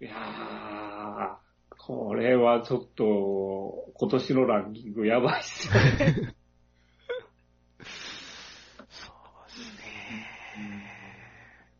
[0.00, 0.04] え。
[0.04, 6.34] いやー、これはちょっと、今年のランキングやばいっすよね。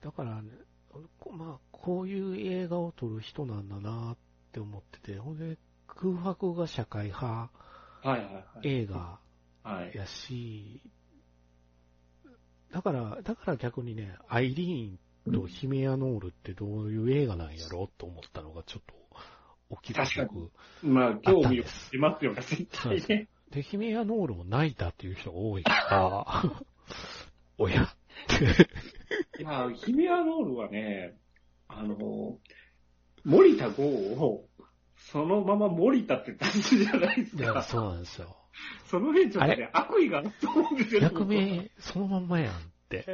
[0.08, 0.48] だから、ね、
[1.30, 4.16] まあ、こういう映画を撮る人なんだなっ
[4.52, 7.50] て思ってて、ほんで、空白が社会派
[8.62, 9.20] 映画
[9.92, 10.80] やし、
[12.72, 18.94] だから、だから逆にね、アイリーンとヒメアノールってどういう映画なんやろうと思ったのがちょっと
[19.68, 20.50] 大きく確かに。
[20.82, 23.28] まあ、興味をしますよね、絶対ね。
[23.50, 26.62] で、ヒメアノールも泣いたっていう人が多いから、
[27.58, 27.88] おやっ
[28.26, 28.68] て
[29.38, 31.16] いや、ヒメアノールはね、
[31.68, 32.38] あの、
[33.24, 34.48] 森田剛を、
[34.96, 37.42] そのまま森田って出すじゃないですか。
[37.42, 38.36] いや、そうなんですよ。
[38.86, 41.02] その辺ちょっとね、悪意があると思うんですよ。
[41.02, 42.56] 役名、そのまんまやんっ
[42.88, 43.04] て。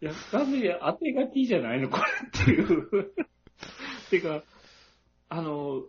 [0.00, 3.12] いや、完全に当て書きじゃないの、これっていう。
[4.10, 4.42] てか、
[5.28, 5.84] あの、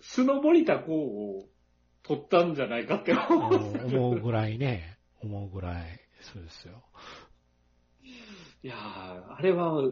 [0.00, 1.48] 素の森田剛を
[2.02, 6.00] 取ったんじゃないかって思うぐらいね、思うぐらい。
[6.20, 6.82] そうですよ。
[8.62, 9.82] いやー、あれは、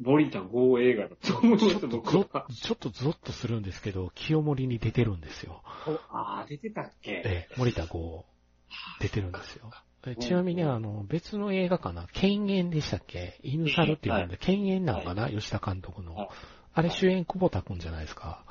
[0.00, 1.98] 森田剛映画だと思うちょっとちょ
[2.74, 5.62] っとゾッとするんですけど、清盛に出てるんですよ。
[6.10, 7.22] ああ、出てたっけ？
[7.24, 8.24] ええ、森田剛、
[9.00, 9.70] 出てるんですよ。
[10.18, 12.08] ちなみに、あの、別の映画かな？
[12.12, 13.38] 犬猿でしたっけ？
[13.44, 16.28] 犬猿っていうので、犬猿なのかな、吉田監督の。
[16.72, 18.44] あれ主演久保田くんじゃないですか？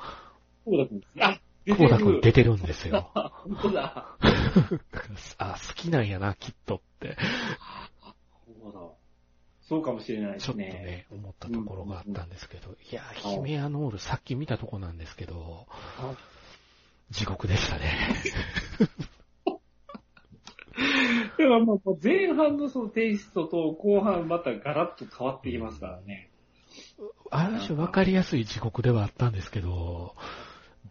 [0.64, 3.10] 久保田くんあ、久保田くん出てるんですよ。
[3.14, 4.16] 本当だ。
[5.38, 7.16] あ、好きなんやな、きっとって。
[9.62, 10.70] そうかもしれないですね。
[10.70, 15.66] ちょっとね、思ったところがあったんですけど、うんうんうん、いや、ヒメアノール、さっき見たとこなんですけど、
[17.10, 17.96] 地獄でしたね。
[21.38, 26.30] だからもう前半のそのテイストと後半またガラッと変わってきますからね。
[27.30, 30.14] ある種分かりやすい地獄ではあったんですけど、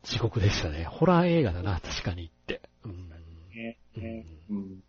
[0.03, 0.83] 地獄でしたね。
[0.83, 2.61] ホラー映画だな、確かにって。
[2.83, 3.09] うん。
[3.95, 4.83] ね、うん、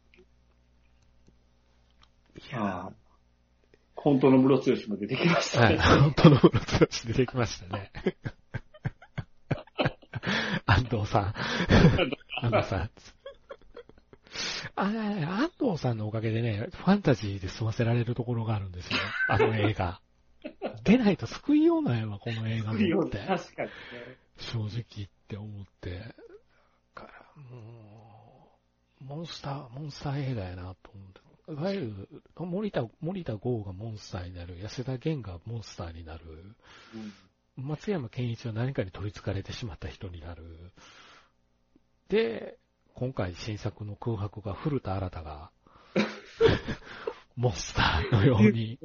[2.37, 2.91] いや
[3.95, 5.77] 本当のムロツヨシも出てきましたね。
[5.77, 7.93] はい、本当のムロツヨシ出てきましたね。
[10.67, 11.35] 安藤さん。
[12.43, 12.91] 安藤さん。
[14.77, 18.99] あれ、安藤さんのおかげでね、ファンタジーで済ませられるところがあるんですよ。
[19.29, 20.01] あの映画。
[20.85, 23.19] 出ないと救いようないわ、この映画のって。
[23.19, 23.73] 確かにね。
[24.37, 24.69] 正直
[25.07, 26.15] って思って。
[26.95, 28.59] から、も
[29.01, 31.25] う、モンスター、モンスター映画やなと思って。
[31.47, 36.25] いわゆる、森田、森田剛がモンスターになる、安田源がモンスターになる、
[37.57, 40.43] うん、松山健一は何かに取り憑かれてしまった人になる。
[42.09, 42.59] で、
[42.95, 45.51] 今回新作の空白が古田新太が、
[47.37, 48.79] モンスターのように。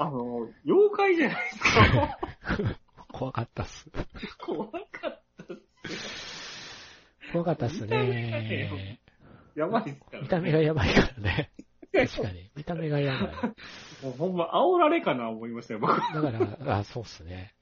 [0.00, 2.18] あの、妖怪じゃないですか。
[3.12, 3.90] 怖かったっす。
[4.38, 7.32] 怖かったっす。
[7.32, 8.98] 怖かったっすね。
[9.54, 11.50] やばいっすから、ね、見た目がやばいからね。
[11.92, 12.50] 確かに。
[12.56, 13.32] 見た目がやばい。
[14.02, 15.96] もうほんま、煽られかな思いましたよ、僕。
[15.96, 16.30] だか
[16.64, 17.54] ら、あ、そうっすね。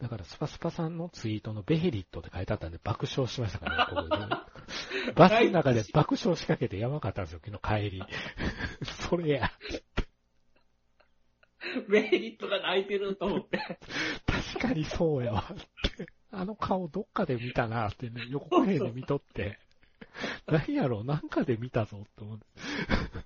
[0.00, 4.50] だから、スパスパさんのツイートのベヘリットって書いてあったんで爆笑しましたからね、僕。
[5.14, 8.02] バスの中で爆笑しかけてやばかったんですよ、昨日帰り。
[9.08, 9.52] それや。
[11.88, 13.58] ベヘリットが泣いてると思って。
[14.26, 15.56] 確かにそうやわっ
[15.96, 16.06] て。
[16.32, 19.58] あの顔どっかで見たなってね、横画面で見とって。
[20.46, 22.44] 何やろう、なんかで見たぞって思って。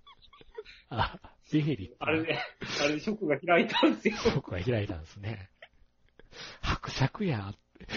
[0.90, 1.20] あ、
[1.52, 1.94] ベヘリ。
[1.98, 2.40] あれね、
[2.82, 4.16] あれショックが開いたんですよ。
[4.16, 5.50] ショックが開いたんですね。
[6.60, 7.86] 伯爵やって。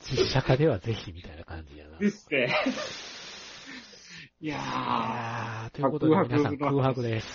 [0.00, 1.98] 実写化ではぜひみたいな感じやな。
[1.98, 2.54] ですね。
[4.40, 7.26] いやー、ということで皆さん空白です。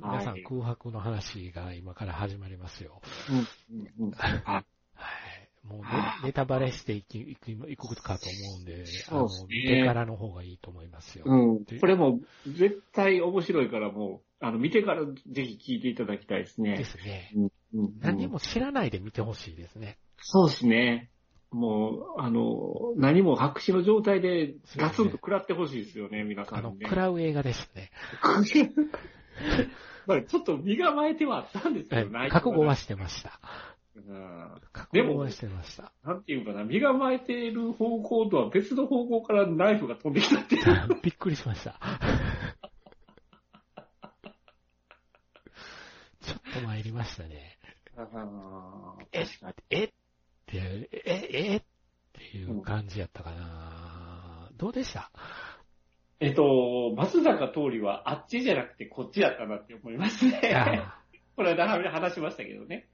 [0.00, 3.02] 皆さん空白の話が今から始まりますよ。
[3.28, 4.64] うんうんうん、 はい。
[5.66, 11.24] もうネタバレしていく、いく、いくかと思うんで、あの、見てからの方がいいと思いますよ。
[11.26, 11.64] うん。
[11.80, 16.76] これも絶対面白いからもう、あの、見てからぜひ聞いていただきたいですね。
[16.76, 17.32] ですね。
[17.34, 19.98] うん、うん、何も知らないで見てほしいですね。
[20.18, 21.10] そうですね。
[21.50, 27.90] もう、あの、何も白紙の状態でガツンと食らってほしいですよね、皆さん、ね、あの、食らう映画ですね。
[30.06, 33.40] まあ、ちょっと身構えてはあったんですけど、はい、覚悟はしてました。
[33.94, 35.92] うん、覚悟はしてました。
[36.04, 40.64] なんていうかな、身構えている方向とは別の方向からナイフが飛んできたっていう。
[41.02, 41.78] びっくりしました。
[46.20, 47.58] ちょっと参りましたね。
[49.12, 49.26] え、
[49.70, 49.92] え
[50.56, 50.88] え、
[51.32, 51.56] え？
[51.56, 51.62] っ
[52.12, 55.10] ていう感じやったかな、うん、どうでした？
[56.20, 60.40] えっと、松坂通りはあっちじゃなくてこっちやったなって思いますね。
[61.36, 62.88] これは話しましたけどね。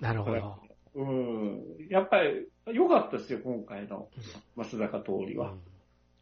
[0.00, 0.62] なるほど。
[0.94, 1.60] うん。
[1.90, 4.08] やっぱり良かったですよ、今回の
[4.56, 5.54] 松坂通りは。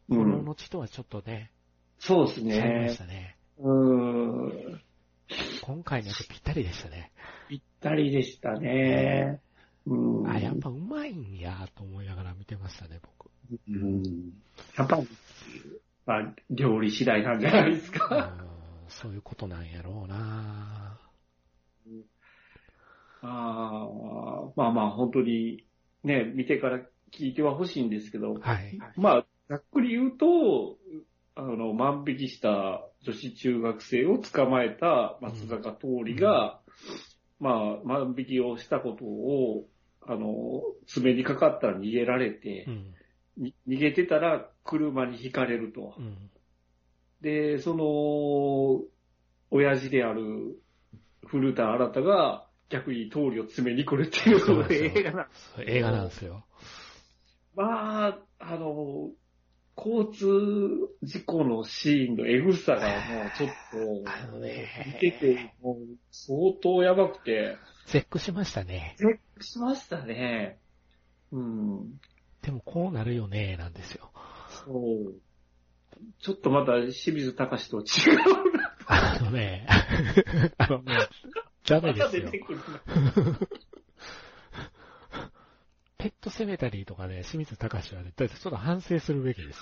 [0.09, 0.17] うん。
[0.17, 1.51] この後とはちょっとね。
[1.99, 2.55] そうですね。
[2.55, 3.37] 違いましたね。
[3.59, 4.81] うん。
[5.61, 7.13] 今回のやつぴったりでしたね。
[7.47, 9.39] ぴったりでしたね。
[9.85, 10.29] うん。
[10.29, 13.29] あ、やっぱうまいんやと思いながら見てましたね、僕。
[13.67, 14.03] うん。
[14.77, 14.99] やっぱ
[16.05, 18.33] まあ、料理次第なんじゃないですか。
[18.87, 20.99] そういうことなんやろうな
[23.23, 23.87] あ
[24.55, 25.65] まあまあ、本当に、
[26.03, 26.79] ね、見てから
[27.11, 28.79] 聞いてはほしいんですけど、はい。
[28.97, 30.77] まあ、ざっくり言うと、
[31.35, 36.59] あの、万引きした女子中学生を捕まえた松坂桃李が、
[37.39, 39.67] うん、まあ、万引きをしたことを、
[40.07, 42.93] あの、爪にかかったら逃げられて、うん
[43.39, 45.95] 逃げてたら車にひかれると。
[45.97, 46.29] うん、
[47.21, 48.83] で、その、
[49.49, 50.59] 親父である
[51.25, 55.53] 古田新太が逆に通りを詰めに来るっていう映画なんです。
[55.65, 56.45] 映画なんですよ。
[57.55, 59.09] まあ、あの、
[59.83, 63.49] 交通事故のシーンのエグさがもうちょっ
[64.03, 65.77] と、あのね、見てて、もう
[66.11, 67.57] 相当やばくて。
[67.87, 68.95] 絶句しましたね。
[68.99, 70.59] 絶句しましたね。
[71.31, 71.99] うん。
[72.43, 74.11] でもこうなるよね、なんですよ。
[74.49, 75.15] そう。
[76.19, 78.17] ちょっとまた清水隆と違う
[78.57, 78.75] な。
[78.85, 79.65] あのね、
[80.59, 80.95] あのね、
[81.65, 82.31] ダメですよ。
[86.01, 89.59] ペットセメタリーとかね、清水隆はね、ちょっと反省するべきです。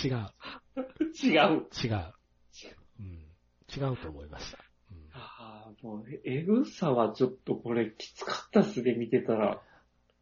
[0.08, 0.30] 違う。
[1.22, 1.66] 違う。
[1.84, 2.14] 違う。
[3.00, 3.26] うん。
[3.76, 4.58] 違うと思いました。
[5.82, 9.60] もう、エグさはちょっとこれきつかったっすね、見てたら。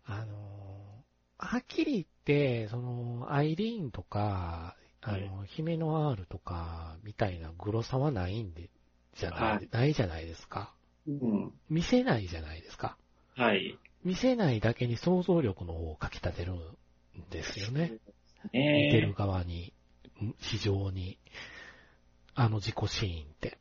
[0.05, 1.05] あの
[1.39, 8.71] はっきり言って、その、アイリーンとか、あの、ヒメノアールとか、みたいなグロさはないんで、
[9.15, 10.76] じゃない、はい、ないじゃないですか。
[11.07, 11.53] うん。
[11.69, 12.97] 見せないじゃないですか。
[13.37, 13.79] はい。
[14.05, 16.59] 見せないだけに想像力の方をかき立てるん
[17.31, 17.95] ですよね。
[18.53, 19.73] 見てる側に、
[20.39, 21.19] 非常に、
[22.35, 23.59] あの自己シーンって。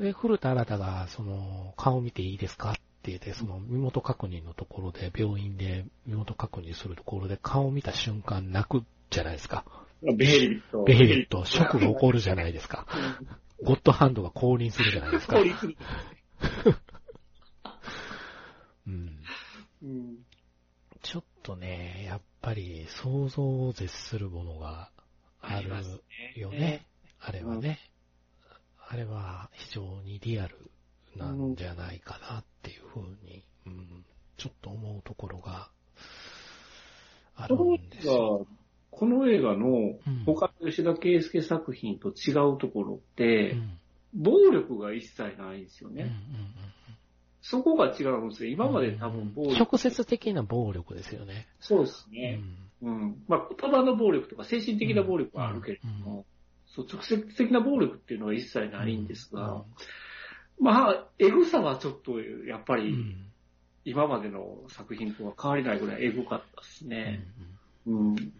[0.00, 9.64] で、古田新太が、その、顔見ていいですかって言って、その、身元確認のところで、病院で身元確認するところで、顔見た瞬間泣くじゃないですか。
[10.02, 10.84] ベヘリビット。
[10.84, 12.86] ベヘリビット、ショックが起こるじゃないですか。
[13.62, 15.36] ゴッドハンドが降臨するじゃないですか。
[15.36, 15.76] 降臨する。
[18.86, 19.22] うん。
[19.82, 20.16] うん、
[21.02, 24.90] ちょっとね、やっぱり想像を絶するものが
[25.40, 25.70] ある
[26.36, 26.86] よね。
[27.20, 27.78] あれはね。
[28.86, 30.70] あれは非常にリアル
[31.16, 34.04] なんじゃないかなっていうふうに、うん、
[34.36, 35.70] ちょっと思うところが
[37.36, 38.46] あるんですよ。
[38.96, 43.78] この映画の他の吉田圭介作品と違うところって、うん、
[44.14, 46.02] 暴力が一切ないんですよね。
[46.02, 46.20] うんうんうん
[47.46, 48.50] そこが違うんですよ。
[48.50, 51.46] 今まで多分暴力、うん、直接的な暴力ですよね。
[51.60, 52.40] そうですね。
[52.82, 53.00] うん。
[53.02, 56.24] うん、まあ、言葉の暴力とか精神的な暴力はあるけれども、
[56.66, 59.58] そう、直接的な暴力っていうのは一切ないんですが、う
[60.62, 62.96] ん、まあ、エグさはちょっと、やっぱり、
[63.84, 67.26] 今までの作品とは変わりないぐらいエグかったですね。
[67.36, 67.53] うん、うん、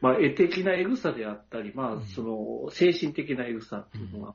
[0.00, 4.34] まあ、絵的なエグさであったり、まあ、その、精神的なエグさっていうのは、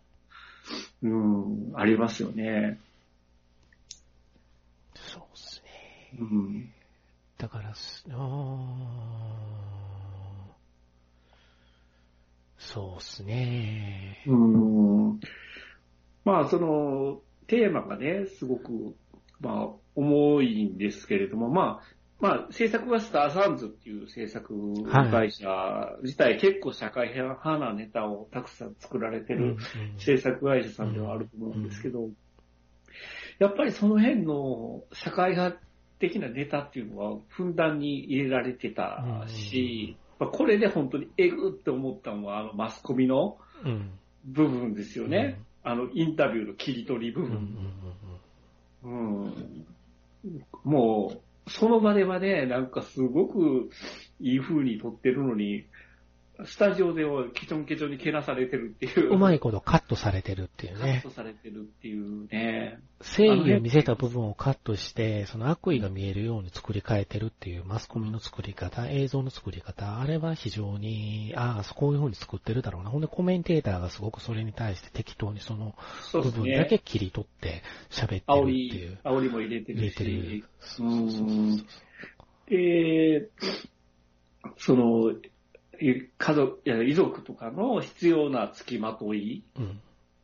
[1.01, 2.79] うん、ありますよね。
[4.93, 6.19] そうですね。
[6.19, 6.71] うん。
[7.37, 7.73] だから、あ
[12.57, 14.23] そうっすね。
[14.27, 15.19] うん。
[16.23, 18.95] まあ、その、テーマがね、すごく、
[19.39, 24.53] まあ、重いんですけれども、まあ、まあ、制作はスターサンズっていう制作
[25.09, 25.47] 会社
[26.03, 29.57] 自体、結構社会派なネタをたくさん作られてる
[29.97, 32.09] 制作会社さんではあると思うんですけど、
[33.39, 35.61] やっぱりその辺の社会派
[35.99, 43.37] 的なネタっていうのはふんだんに入れられてたし、まあ、これで本当にえぐって思ったのは、あの、マスコミの
[44.25, 45.39] 部分ですよね。
[45.63, 47.73] うん、あの、インタビューの切り取り部分。
[48.83, 49.65] うん。
[50.65, 53.69] もう、その場ではね、なんかすごく
[54.19, 55.65] いい風に撮ってるのに、
[56.45, 59.13] スタジオではケチョンケチョンにけなされてるっていう。
[59.13, 61.01] うまいことカットされてるっていうね。
[61.03, 62.79] カットされてるっていうね。
[63.01, 72.89] 正義を見せた部分をカットして、その悪意が見えるように作り変えてるっていうマスコミの作り方、映像の作り方、あれは非常に、ああ、こういう風に作ってるだろうな。
[72.89, 75.75] ほんでコメンテーターがすごくそれに対して適当にその
[76.13, 78.97] 部分だけ切り取って喋ってるっていう。
[79.03, 79.81] 煽りも入れてるし。
[79.81, 80.45] 入れてる。
[80.61, 81.65] そうそうそうそう。
[82.49, 83.29] で、
[84.57, 85.13] その、
[86.17, 89.43] 家族、いや遺族とかの必要な付きまとい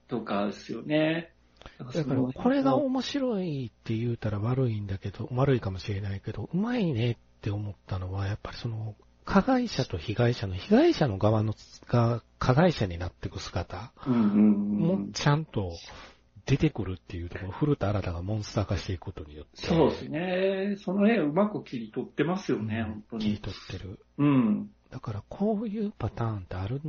[0.07, 1.31] とかですよね。
[1.79, 8.95] だから、これが面白いって言うたら悪いんだけど、悪いかもしれないけど、うまいねって思ったのは、やっぱりその、
[9.25, 11.55] 加害者と被害者の、被害者の側の
[11.87, 15.73] が加害者になっていく姿もちゃんと
[16.45, 19.65] 出てくるっていうところ、古田新太がモンスター化していくことによって。
[19.65, 20.75] そうですね。
[20.77, 23.23] その絵うまく切り取ってますよね、うん、本当に。
[23.23, 23.99] 切り取ってる。
[24.19, 24.69] うん。
[24.95, 26.79] だからこういうパターンってある、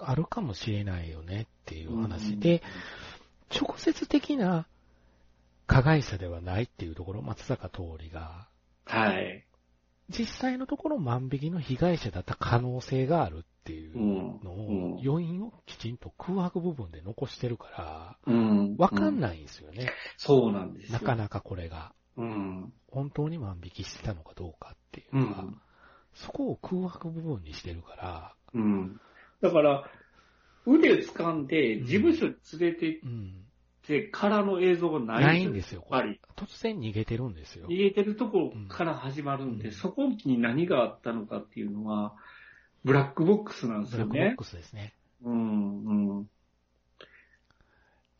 [0.00, 2.64] あるかもしれないよねっていう話で、
[3.54, 4.66] 直接的な
[5.68, 8.48] 加害者ではないっていうところ、松坂桃李が。
[8.86, 9.46] はい。
[10.08, 13.96] 実際のところ万引きの被害者だった可能性があるっていう
[14.42, 18.34] のを、余韻をきちんと空白部分で残してるから、
[18.78, 19.92] わかんないんですよね。
[20.16, 21.92] そうなんですなかなかこれが。
[22.16, 25.44] うん、本当に万引きしてたのかどうかっていうのは、
[26.14, 28.34] そこを空白部分にしてるから。
[28.54, 29.00] うん。
[29.40, 29.90] だから、
[30.66, 33.00] 腕掴んで、事務所に連れて行っ
[33.86, 35.84] てからの映像がないんですよ。
[35.90, 36.34] ないんですよ。
[36.36, 37.66] 突然逃げてるんですよ。
[37.66, 42.14] 逃げてるところから始まるんで、うん、そこに何があったのかっていうのは、
[42.84, 44.12] ブラックボックスなんですよね。
[44.12, 44.94] ブラックボックスですね。
[45.24, 46.22] うん、うん。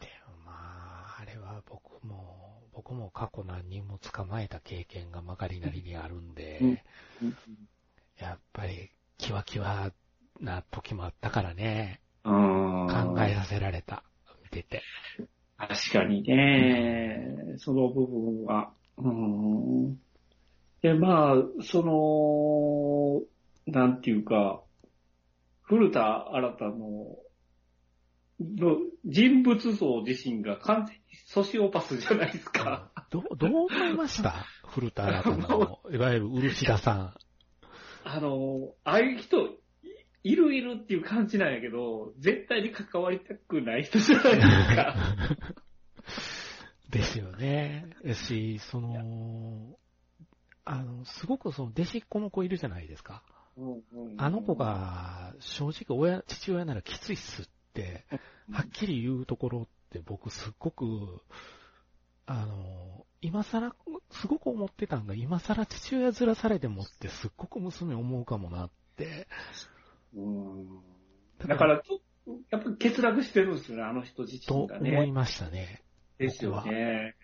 [0.00, 6.68] でもまあ、あれは僕も、僕も過去何人も捕まえた経験がまかりなりにあるんで、うん
[7.22, 7.36] うん
[8.18, 9.92] やっぱり、キワキワ
[10.40, 12.00] な時もあったからね。
[12.24, 14.04] 考えさせられた。
[14.42, 14.82] 見てて。
[15.56, 18.72] 確かにね、その部分は。
[18.98, 19.96] うん。
[20.82, 21.82] で、まあ、そ
[23.66, 24.62] の、なんていうか、
[25.62, 27.16] 古田新太の、
[28.40, 32.90] の人物像自身が完全にソシオパスじゃないですか。
[33.10, 34.34] どどう思いました？
[34.66, 37.14] 古田新太の、 いわゆる漆田さん。
[38.14, 39.56] あの、ああいう人、
[40.22, 44.96] いるいるっていう感じなんやけど、絶対に関わりたくない人じゃないですか。
[46.90, 47.86] ですよね。
[48.04, 49.78] やし、その、
[50.66, 53.22] あの、すごくその弟子っ子の子いるじゃないですか。
[54.18, 58.04] あの子が、正直親、父親ならきついっすって、
[58.52, 61.22] はっきり言うところって僕すっごく、
[62.26, 63.72] あの、今更、
[64.10, 69.28] すごく思ってたんが、今更父親ずらされてもってすっごく娘思うかもなって。
[70.14, 70.80] うん
[71.38, 71.82] だから、
[72.50, 74.90] やっぱり欠落してるんですよね、あの人自身がね。
[74.90, 75.82] と思いましたね。
[76.18, 77.14] ですよね。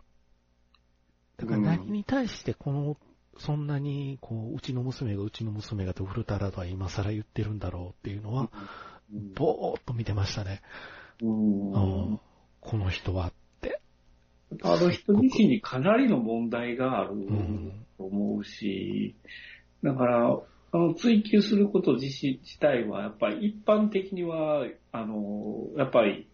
[1.37, 2.97] だから何に対してこの、
[3.37, 8.51] そんなに、こう、うちの娘がうちの娘がと古田らとは今更言ってるんだろうっていうのは、
[9.35, 10.63] ぼーっと見てましたね。
[11.23, 12.21] うん、うん、
[12.61, 13.33] この人は
[14.63, 17.11] あの人自身にかなりの問題がある
[17.97, 19.15] と思うし、
[19.83, 20.41] だから、
[20.71, 26.29] あの、追求すること自身自体は、やっぱり一般的には、あの、やっぱり、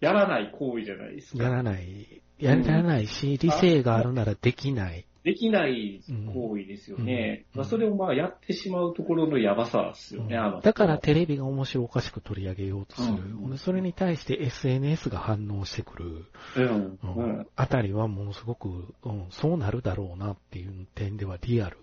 [0.00, 1.42] やらない行為じゃないですか。
[1.42, 2.22] やらない。
[2.38, 5.06] やらないし、理性があるならできない。
[5.24, 6.02] できない
[6.34, 7.46] 行為ですよね。
[7.54, 10.60] うんまあ、それをまあやってしまうところのやばさですよね、あの。
[10.60, 13.16] だからテレビが面白おかしく取り上げようとする。
[13.42, 16.24] うん、それに対して SNS が反応してくる。
[16.56, 21.78] うんうん、あたりはものすごく、うん、そうなるだろうなっていう点ではリアル。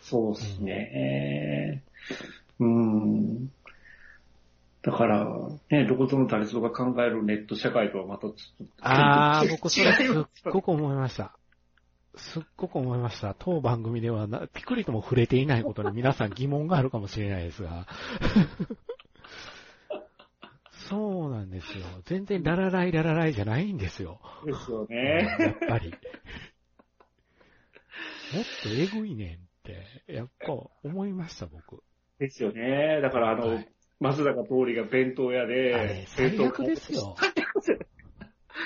[0.00, 1.82] そうですね。
[2.60, 3.50] うん。
[4.82, 5.26] だから、
[5.70, 8.34] ね、どことの誰ぞが考えるネット社会とはまたちょっ
[8.78, 8.86] と。
[8.86, 11.36] ああ、僕それすっごく思いました。
[12.18, 13.34] すっごく思いました。
[13.38, 17.86] 当番組ではな、ピクリとも触れていないことに皆さん疑問があるかもしれないですが。
[20.88, 21.84] そうなんですよ。
[22.06, 24.20] 全然ララライララライじゃないんですよ。
[24.44, 25.36] ですよね。
[25.38, 25.90] やっぱり。
[25.90, 25.94] も
[28.40, 30.52] っとエグいねんって、やっぱ
[30.82, 31.82] 思いました、僕。
[32.18, 33.00] ですよね。
[33.00, 33.68] だからあの、はい、
[34.00, 37.16] 松坂通りが弁当屋で、最悪ですよ。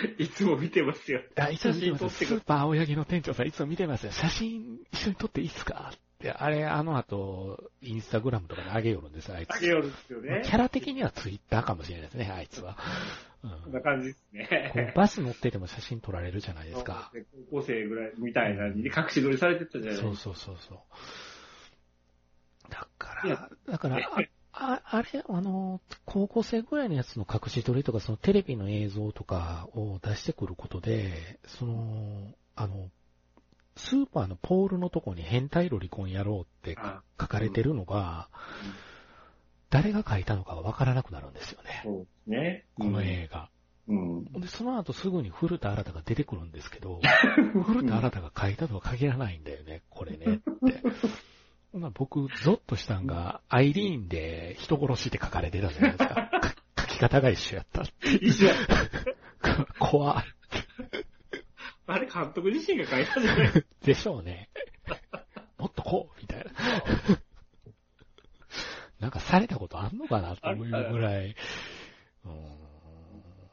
[0.18, 1.22] いつも見てますよ。
[1.36, 4.12] 写真撮ってスーパー青柳の店長さんいつも見てますよ。
[4.12, 5.93] 写真一緒に撮っていいっすか？
[5.93, 9.55] って、あれ、あの後、インスタグラムとかで上げよるんです、あいつ。
[9.57, 10.43] 上げよるんですよね。
[10.45, 12.76] キャラ的にはツイッターかもしれないですね、あいつは。
[13.43, 14.93] こんな感じですね。
[14.95, 17.11] バス乗ってても写真撮られるじゃないですか。
[17.51, 20.07] 高校生ぐらいみたいなに隠し撮りされてたじゃないですか。
[20.07, 20.78] そうそうそうそう。
[22.70, 23.99] だから、だから、
[24.53, 32.91] ああれ、あの、高校生ぐらいのやつの隠し撮りとか、そのテレビの映像とかを出してくることで、その、あの、
[33.77, 36.77] スーパーのポールのとこに変態ロリコンやろうって
[37.19, 38.29] 書かれてるのが、
[39.71, 41.81] 誰が書いたのかわからなくなるんですよね。
[41.83, 42.65] そうですね。
[42.79, 43.49] この映画。
[43.89, 44.25] うん。
[44.25, 47.01] で、その後すぐに古田新太が出てくるんですけど、
[47.65, 50.43] 古田新太が書いたとは限らないんだよね、これねって。
[51.73, 56.31] ほな僕、ゾッとしたんが、アイリーンで人殺しって書かれてたじゃないですか。
[56.79, 57.83] 書き方が一緒やった。
[58.20, 58.66] 一緒や っ
[59.41, 59.64] た。
[59.79, 60.23] 怖
[61.87, 64.51] あれ監督自身が書いたんじゃないでしょうね。
[65.59, 66.53] もっとこうみたいな。
[69.01, 71.35] なんかされたことあんのかなと思うぐらい。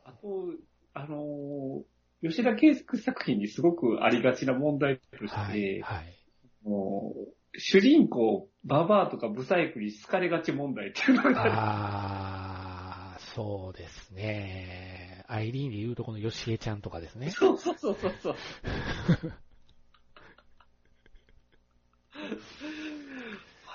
[0.03, 0.53] あと、
[0.93, 6.17] あのー、吉田圭介作品にすごくありがちな問題として、はい、はい、
[6.63, 15.23] もう主人公、ババアとかブサイクに好かれがち問題っていうのがああ、そうですね。
[15.27, 17.31] アイリーンで言うとこのヨシエちゃんとかですね。
[17.31, 18.35] そうそうそうそう。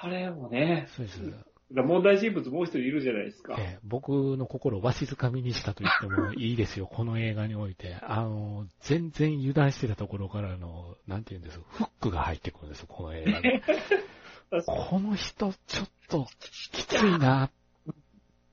[0.00, 0.86] あれもね。
[0.94, 1.53] そうです。
[1.70, 3.56] 問題人物もう一人いるじゃないですか。
[3.58, 7.96] ええ、僕の心をわしづかみにしたと言ってもいいですよ、 この映画において。
[8.02, 13.62] あの、全然油断してたところからの、なんて言うんです、フックが入ってくるんですこの映画に。
[14.66, 16.26] この人、ちょっと、
[16.70, 17.50] きついな、っ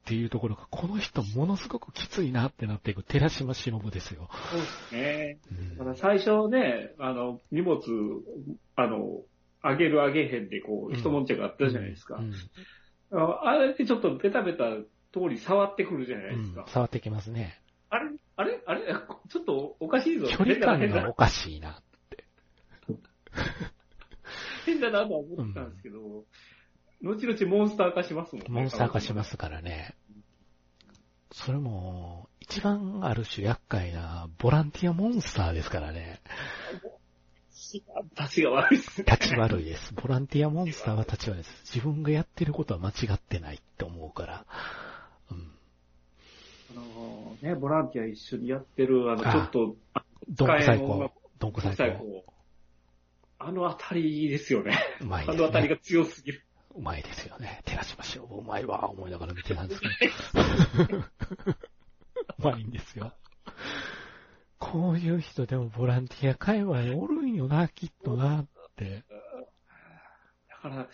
[0.04, 4.30] ていうところが、この人、ものすごくきついなってなっていく、寺島しのぶですよ。
[4.52, 5.38] そうですね。
[5.80, 7.80] うん、最初ね、あの、荷物、
[8.76, 9.22] あの、
[9.62, 12.16] あげるあげへんで、こう、一文字があったじゃないですか。
[12.16, 12.34] うんうん
[13.12, 14.76] あれってちょっとベタベタ
[15.12, 16.62] 通り触ってくるじゃないですか。
[16.62, 17.62] うん、触ってきますね。
[17.90, 18.62] あれあれ？
[18.66, 18.82] あれ？
[19.30, 20.28] ちょっとおかしいぞ。
[20.28, 22.26] 距離感がおかしいなって。
[24.66, 26.04] 変だなとは思ったんですけど、う
[27.04, 28.48] ん、後々モンスター化しますもんね。
[28.50, 29.96] モンスター化しますからね。
[31.34, 36.22] それも、一番ある種厄介なボランティアモンスターですからね。
[38.20, 39.06] 立ちが悪いですね。
[39.08, 39.94] 立ち悪いです。
[39.94, 41.76] ボランティアモンスターは立ち悪いです。
[41.76, 44.46] 自分がやってることは間違ってないって思うから。
[45.30, 45.52] うん。
[46.72, 49.76] あのね、ボランティア一緒にやってる、あの、ちょっと、
[50.30, 51.12] ドンコ最高。
[51.40, 52.26] ドンコ最高。
[53.44, 54.78] あのあたりですよね。
[55.02, 56.44] うまいね、あのあたりが強すぎる。
[56.76, 57.62] うまいですよね。
[57.66, 58.40] 照らしましょう。
[58.40, 59.88] うまいわ、思いながら見てたんですけ
[60.94, 60.98] ど。
[62.40, 63.14] うまいんですよ。
[64.62, 68.46] こういう人でもボランティア界隈におるんよな、きっとなっ
[68.76, 69.04] て。
[70.48, 70.88] だから、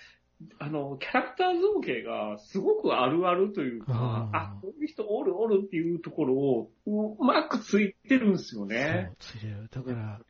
[0.59, 9.11] あの、キャラクター造形がすごくあるあるというか、あこういう人おるおるっていうところをうまくついてるんですよね。
[9.19, 9.67] そう、ついてる。
[9.69, 10.21] だから、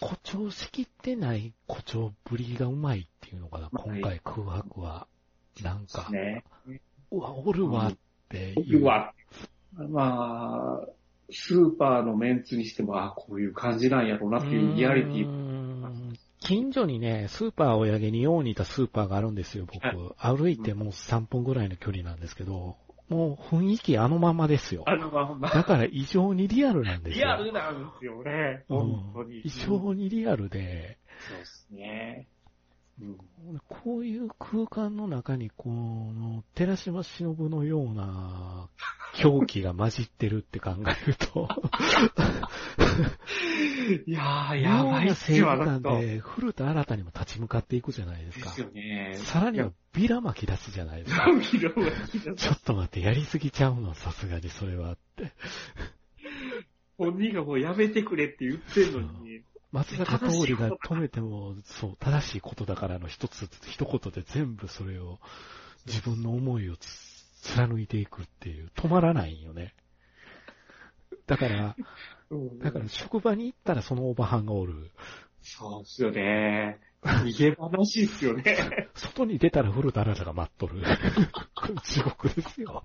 [0.00, 5.08] 誇張しきってない誇張ぶりがうまいっていうのかな、今回空白は。
[5.60, 6.44] なんか、ね、
[7.10, 7.96] うわ、おるわっ
[8.28, 8.76] ていう。
[8.76, 9.14] おるわ。
[9.72, 10.88] まあ、
[11.30, 16.16] スーパーのメンツにしても、あこういう感じなんやろうなっていうリアリティ。
[16.40, 20.14] 近所にね、スーパーをやげによう似たスーパーがあるんですよ、僕。
[20.16, 22.76] 歩いてもう3分ぐらいの距離なんですけど、
[23.08, 24.84] もう雰囲気あのままですよ。
[24.86, 25.48] あのまま。
[25.48, 27.26] だから異常にリアルなんですよ。
[27.26, 28.64] リアルなんですよね。
[28.68, 29.40] 本当に。
[29.40, 30.98] 異常にリアルで。
[31.28, 32.28] そうですね。
[33.00, 33.16] うん、
[33.68, 38.68] こういう空間の中に、この、寺島しのぶのような
[39.14, 41.48] 狂気が混じってるって考えると
[44.06, 48.50] いやー、やばいっすよ、なで、古田新たにも立ち向かっていくじゃないですか。
[48.50, 49.14] ですよね。
[49.16, 51.26] さらにはビラ巻き出すじゃないですか。
[51.30, 52.34] ビラ巻き出す。
[52.34, 55.32] ちょっと待って、やりすぎちゃうの、さすがにそれはって。
[56.98, 59.42] 本人がもうやめてくれって言ってんのに。
[59.72, 65.18] 松坂通りが止めても、そう、正しいことだからの一つ、一言で全部それを、
[65.86, 66.76] 自分の思いを
[67.42, 69.74] 貫いていくっていう、止まらないよね。
[71.26, 71.76] だから、
[72.62, 74.90] だから職場に行ったらそのおばはんがおる。
[75.42, 76.78] そうっすよね。
[77.02, 78.88] 逃げ話っすよね。
[78.94, 80.82] 外に出たら古田新太が待っとる。
[81.84, 82.82] 地獄ですよ。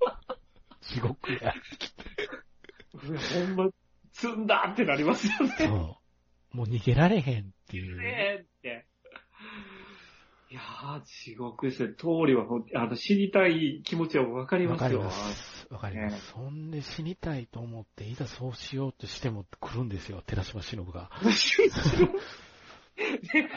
[0.81, 1.53] 地獄や。
[2.93, 3.69] ほんま、
[4.11, 5.55] 積んだってなりますよね。
[5.57, 6.02] そう。
[6.53, 7.97] もう逃げられへんっていう。
[7.99, 8.85] ねって。
[10.49, 11.95] いやー、地獄ですね。
[11.95, 12.45] 通りは、
[12.75, 14.99] あの、死にたい気持ちはわかりますよ。
[14.99, 15.67] わかります。
[15.71, 16.27] わかります。
[16.31, 21.09] そんで死にたいと思って、いざそうしようとしても来るんですよ、寺島しのぶが。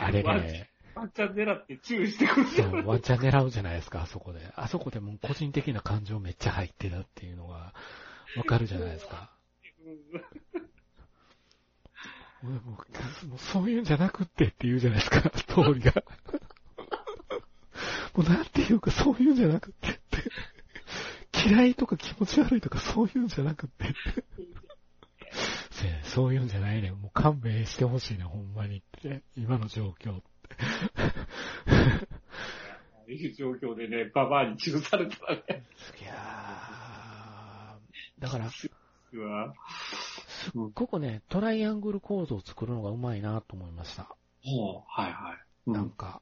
[0.00, 0.70] あれね。
[0.94, 2.46] ワンチャン狙って注意してくる。
[2.46, 4.50] そう、ワンチャン狙うじゃないですか、あそこで。
[4.56, 7.74] あそこでもう個人的な感情めっちゃ入ってたっていうのが、
[8.38, 9.30] わかるじゃないですか。
[12.46, 12.78] 俺も
[13.24, 15.92] う、もうそういうんじゃなくってって言うじゃないですか、 通りが。
[18.14, 20.22] もうなんていうかそういうんじゃなくってって。
[21.48, 23.94] 嫌いとか気持ち悪いとかそういうんじゃなくってって。
[26.04, 29.22] そういうんじゃないねもう勘弁してほしいね、ほんまにって。
[29.36, 30.22] 今の状況っ
[33.06, 33.12] て。
[33.12, 35.42] いう状況でね、ババアに中されたらね。
[36.00, 38.50] いやー、だから、
[40.46, 44.16] すっごくね、トライアングル構造を作るのがうまいなと思いました。
[44.42, 45.38] ほう、はいはい。
[45.66, 46.20] うん、なんか、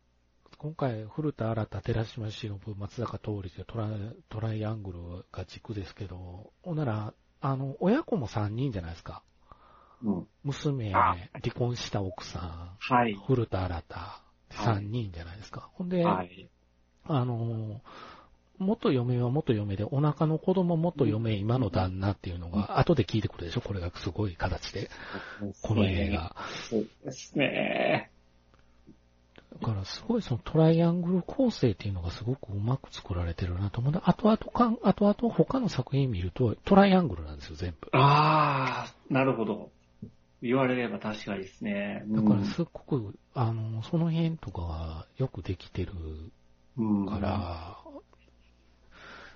[0.58, 3.88] 今回、古田新太、寺島しのぶ、松坂通りでトラ
[4.30, 4.98] トライアングル
[5.30, 9.22] が軸ですけど、ほんなら、あの、親子も3人じゃないですか。
[10.02, 11.18] うん、娘、離
[11.54, 13.94] 婚した奥さん、はい、古田新太、
[14.50, 15.60] 3人じゃないですか。
[15.60, 16.48] はい、ほんで、はい、
[17.04, 17.80] あの、
[18.58, 24.90] 元嫁は元嫁で、お腹の子供元嫁、今の旦那っていうのが、後で聞いてくるでしょこれがすごい形で。
[25.62, 26.36] この映画。
[26.70, 28.10] そうですね。
[29.60, 34.02] だからすごいそのトライアングル構成っていうのがすごくうまく作られてるなと思う。
[34.04, 37.88] 後々かん、後々他の作品見るとトライアングルなんですよ、全部。
[37.92, 39.70] ああ、なるほど。
[40.42, 42.04] 言われれば確かにですね。
[42.08, 45.92] だからすっごく、あの、その辺とかがよくできてる
[47.08, 47.78] から、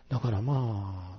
[0.09, 1.19] だからま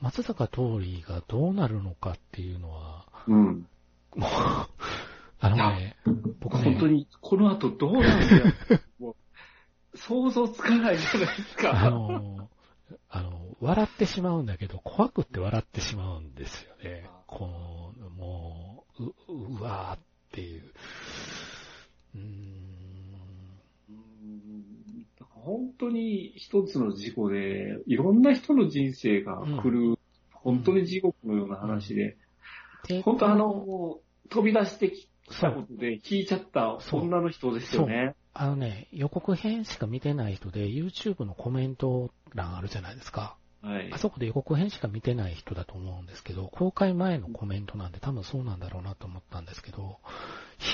[0.00, 3.66] 松坂桃李がどうなるのかっていうのは、うん。
[4.14, 4.30] もう、
[5.40, 5.96] あのね、
[6.40, 8.44] 僕ね、本当にこの後どうなるんだよ。
[8.98, 9.16] も
[9.94, 11.86] う想像つかないじゃないですか。
[11.86, 12.48] あの、
[13.08, 17.08] あの、笑ってしまうんだけど、怖くって笑ってしまうんですよね。
[17.26, 17.46] こ
[17.98, 19.14] の、もう、う、
[19.58, 20.00] うわーっ
[20.32, 20.72] ていう。
[22.14, 22.58] うーん
[25.48, 29.98] 本当に一つの事故で、いろんな人の人生が来る、うん、
[30.30, 32.16] 本当に地獄のような話で、
[32.90, 35.08] うん、本当あの、飛び出してき
[35.40, 38.14] たことで聞いちゃった女の人ですよね。
[38.34, 43.36] あのね、予告編しか見てない人で YouTube のコメント欄あるじゃないですか。
[43.62, 49.98] はい、あそこで予告編しか見てない人だと思うんですけど、公開前のコメントなんで多分そうなんだろうなと思ったんですけど、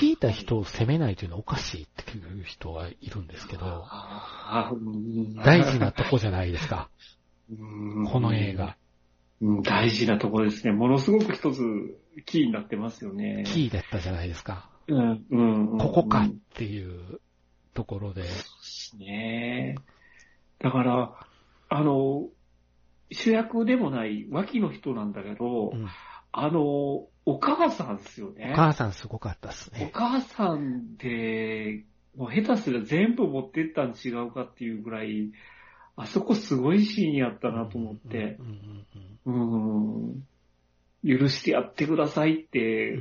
[0.03, 3.87] 引いた人を責めないというのはおかしいっていう人はいるんですけど、
[5.45, 6.89] 大事なとこじゃないですか。
[8.11, 8.77] この映画。
[9.63, 10.73] 大事なとこですね。
[10.73, 11.61] ものすごく一つ
[12.27, 13.45] キーになってますよね。
[13.47, 14.71] キーだったじゃないですか。
[14.87, 17.21] うん、うん、ここかっていう
[17.75, 18.23] ところで。
[18.23, 19.77] そうですね。
[20.61, 21.27] だから、
[21.69, 22.29] あの、
[23.11, 25.89] 主役でもない脇の人なんだけど、うん、
[26.33, 28.51] あの、お母さんですよね。
[28.53, 29.91] お母さんすごかったっすね。
[29.93, 31.85] お母さんで、
[32.17, 35.33] もう下手すら全部持ってったん違うかっていうぐらい、
[35.97, 38.39] あそこすごいシーンやったなと思って、
[39.27, 40.27] うん、
[41.07, 42.99] 許してやってくださいって、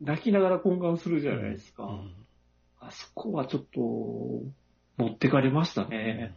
[0.00, 2.00] 泣きながら懇願するじゃないですか。
[2.80, 3.80] あそこはちょっと、
[4.98, 6.34] 持ってかれましたね。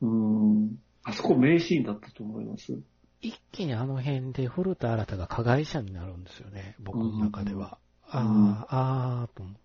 [0.00, 0.78] うん。
[1.04, 2.78] あそこ名シーンだったと思います。
[3.20, 7.78] 一気にあの辺で古田新太が加害者になるんですよね、僕の中では。
[8.12, 9.61] うん、ああ、ああ、と思って。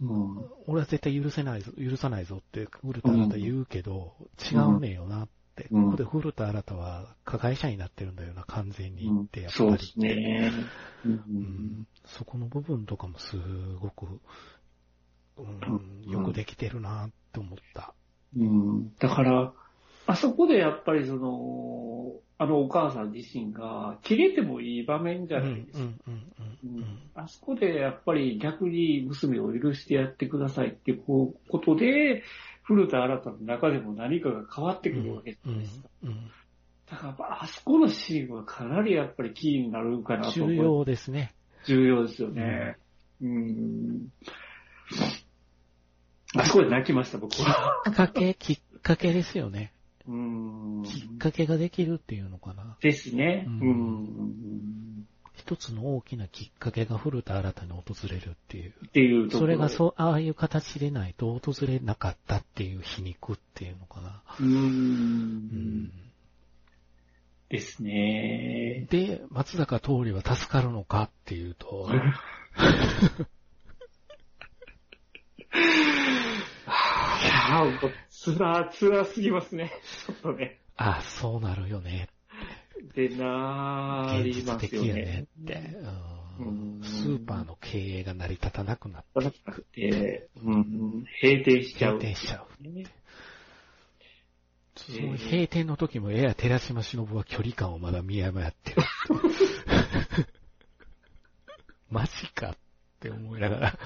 [0.00, 5.68] うん、俺は絶対許せないぞ、許さないぞって古田新太言うけど、うん、違うねよなって。
[5.72, 9.68] ここで古田新太は加害者になってるんだよな、完全にって、やっぱり。
[9.68, 10.52] そうですね。
[11.04, 13.36] うん、そこの部分とかもす
[13.80, 14.06] ごく、
[15.36, 17.94] うん、よくできてるなって思った。
[18.36, 19.52] うん、だから、
[20.08, 25.90] あそこでやっぱりその、あのお母さん自身が切れてもいい場面じゃないですか。
[27.14, 32.22] あそこでやっぱり逆に娘を許してやってくださいっていうことで、
[32.62, 35.88] 古田新太の中でも何かが変わってくるわけじゃないですか。
[36.90, 41.34] だからあそこのシーンはかなりやっぱりキーになるかなと重要ですね。
[41.66, 42.78] 重要ですよね。
[43.20, 44.08] うん。
[46.34, 47.82] あそこで泣きました、僕は。
[47.84, 49.74] きっかけ、きっかけですよね。
[50.08, 50.82] うん。
[50.84, 52.76] きっかけができるっていうのかな。
[52.80, 53.44] ですね。
[53.46, 55.06] うん。
[55.36, 58.72] 一つの大きなきっかけが古田新たに訪れるっていう。
[58.86, 64.22] っていうそれがそう、ああいう形でないと訪れなかったっていう皮肉っていうのかな。
[64.40, 64.46] うん。
[64.46, 65.92] うん
[67.50, 68.86] ですね。
[68.90, 71.96] で、松坂桃李は助かるのかっていうと、 い
[77.26, 79.70] やー、つら、つらすぎますね。
[80.06, 80.58] ちょっとね。
[80.76, 82.08] あ、そうなるよね。
[82.94, 84.92] でなーりますよね。
[84.92, 85.54] ねって、
[86.40, 89.62] うん、スーパーの経営が成り立たなくなっていく。
[89.72, 91.98] て、うん、閉店しちゃう。
[91.98, 92.46] 閉店しちゃう。
[94.76, 98.82] その閉店の時も、えや、寺島しのぶは距離感をまだ見誤ってる。
[101.90, 102.56] マジかっ
[103.00, 103.78] て思いながら。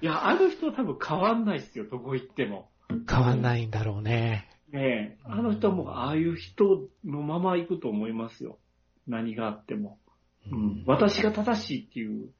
[0.00, 2.70] いや、あの人は多分変わんないっすよ、どこ行っても。
[3.08, 4.48] 変わんないんだろうね。
[4.72, 8.58] ねえ、あの人もああいう人のまま行くと思いますよ。
[9.06, 9.98] 何があっても。
[10.50, 12.30] うん、私が正しいっていう、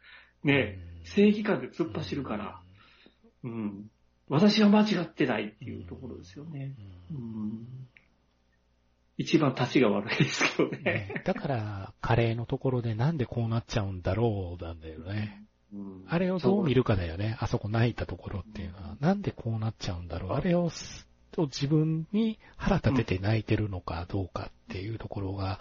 [0.44, 2.60] ね、正義感で突っ走るから、
[3.44, 3.90] うん、
[4.28, 6.74] 私は間違ってないっていうところですよね。
[7.10, 7.66] うん、
[9.16, 11.22] 一番立ちが悪いですけどね。
[11.24, 15.47] だから、カレーのところでなんでこうなっちゃうんだろうなんだよね。
[15.72, 17.36] うん、あれをどう見るかだよね。
[17.40, 18.96] あそこ泣いたところっていうのは。
[19.00, 20.32] なんでこうなっちゃうんだろう。
[20.32, 20.70] あれを
[21.36, 25.60] 自分に腹立てて泣いてるのかどうかっていうところが、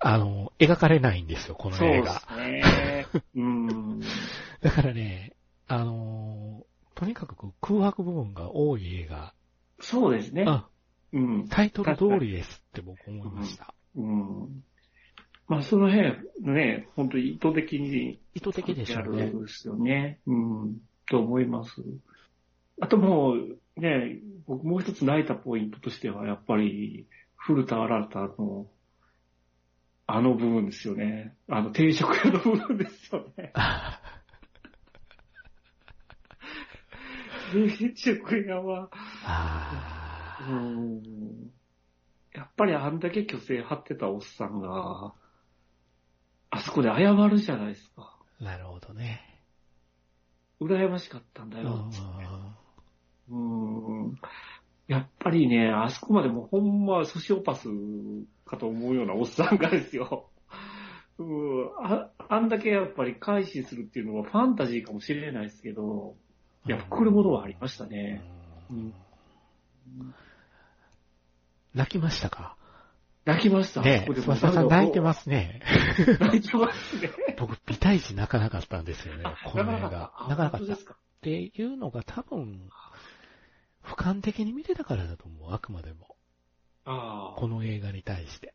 [0.00, 2.20] あの、描かれないんですよ、この映画。
[2.20, 3.06] そうですね。
[3.36, 4.00] うん。
[4.60, 5.34] だからね、
[5.66, 9.34] あの、とにかく空白部分が多い映画。
[9.80, 10.46] そうですね。
[11.12, 11.48] うん。
[11.48, 13.74] タイトル通りですって僕思いました。
[13.96, 14.42] うん。
[14.42, 14.64] うん、
[15.48, 18.20] まあ、その辺、ね、本当に意図的に。
[18.34, 19.30] 意図的でしょうね。
[19.30, 20.20] ですよね。
[20.26, 20.76] うん。
[21.06, 21.82] と思います。
[22.80, 28.66] あともう、ね、僕もう一つ泣いたポイントとしては、やっぱり、古田新太の
[30.10, 31.34] あの部分ですよね。
[31.48, 33.52] あの、定食屋の部分ですよね。
[37.52, 38.90] 定食屋は、
[40.48, 41.02] うん、
[42.32, 45.14] やっぱりあんだけ虚勢張ってたおっさんが、
[46.58, 48.16] あそこで謝るじゃないですか。
[48.40, 49.20] なるほどね。
[50.60, 51.88] 羨ましかったんだよ。
[53.30, 54.18] うん。
[54.88, 57.68] やっぱりね、あそこまでもほんまソシオパス
[58.44, 60.30] かと思うようなおっさんがですよ。
[61.18, 66.16] うん、ああんだけやっぱり改心するっていうのはファンタジーかもしれないですけど、
[66.66, 68.22] いや、来るものはありましたね。
[68.70, 68.94] うん、
[71.74, 72.56] 泣きましたか？
[73.28, 73.82] 泣きました。
[73.82, 75.60] ねえ、翼さん泣いてますね。
[76.18, 77.10] 泣いてますね。
[77.38, 80.14] 僕、美大児泣かなかったんですよね、この映画。
[80.28, 80.74] 泣かなかった。
[80.74, 80.76] っ
[81.20, 82.70] ていうのが多分、
[83.84, 86.16] 俯瞰的に見てたからだと思う、あくまでも。
[86.86, 88.54] あこの映画に対して。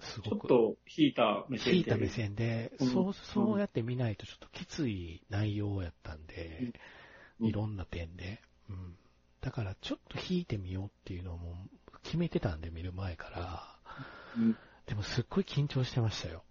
[0.00, 0.48] すごく。
[0.48, 1.76] ちょっと引いた目線で。
[1.76, 6.72] 引いた目線で、うん、そう、そうやって見ないとちょっときつい内容やったんで、
[7.40, 8.42] うん、いろんな点で。
[8.68, 8.98] うん。
[9.40, 13.76] だからちょっと引いてみようっていうのをもう決めてたんで見る前から。
[14.38, 14.56] うん、
[14.86, 16.44] でもすっごい緊張してましたよ。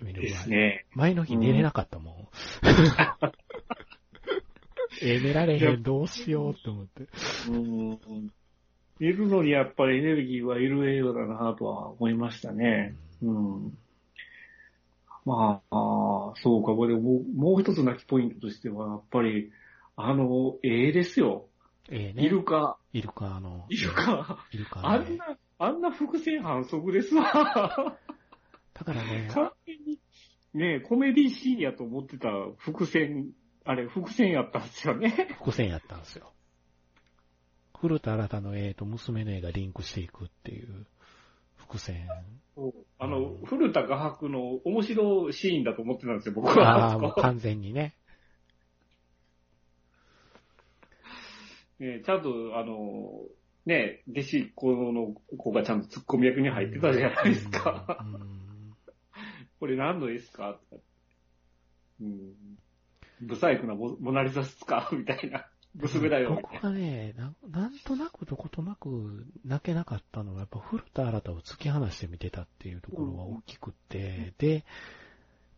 [0.00, 0.30] 見る前。
[0.30, 0.86] ですね。
[0.92, 2.28] 前の日寝れなかったもん。
[5.02, 7.08] え 寝られへん、どうしようって思って。
[7.50, 8.30] うん。
[9.00, 12.96] 寝るのにやっぱりエネルギーはいる映画だなとは思いましたね。
[13.22, 13.78] うん。
[15.26, 19.52] まあ、あそうか、これもう、もう一つ泣きポイントとしては、やっぱり、
[19.96, 21.48] あの、絵ですよ。
[21.90, 22.24] ええね。
[22.24, 22.78] イルカ。
[22.92, 23.66] イルカの。
[23.68, 24.44] イルカ。
[24.52, 27.24] イルカ、ね、あんな、あんな伏線反則ですわ。
[28.74, 29.28] だからね。
[29.32, 29.98] 完全に、
[30.54, 32.28] ねコメディシーンやと思ってた
[32.58, 33.32] 伏線
[33.64, 35.28] あれ、伏線やったんですよね。
[35.38, 36.32] 伏線やったんですよ。
[37.78, 40.86] 古田新太の絵と娘の絵がリンクしていくっていう
[41.56, 42.06] 伏線。
[42.98, 46.90] あの、うん、古田画伯の面白いシーンだと思ってたんですよ、僕は。
[46.90, 47.94] ああ、もう完全にね。
[51.78, 53.22] ねちゃんと、あの、
[53.66, 57.98] ね弟子っ子の子がちゃんとツッコミ役に入ってたじゃないですか。
[58.00, 58.76] うんうん、
[59.58, 60.58] これ何の絵ですか？
[62.00, 62.32] うん
[63.20, 64.90] ブサイクなモナリザスか？
[64.92, 65.46] みたいな。
[65.76, 66.38] 娘だよ。
[66.40, 74.64] 僕はねな、なんとなくどことなく泣けなかったのは、やっぱ古田新太を突き放して見てたっていうところが大きくって、うん、で、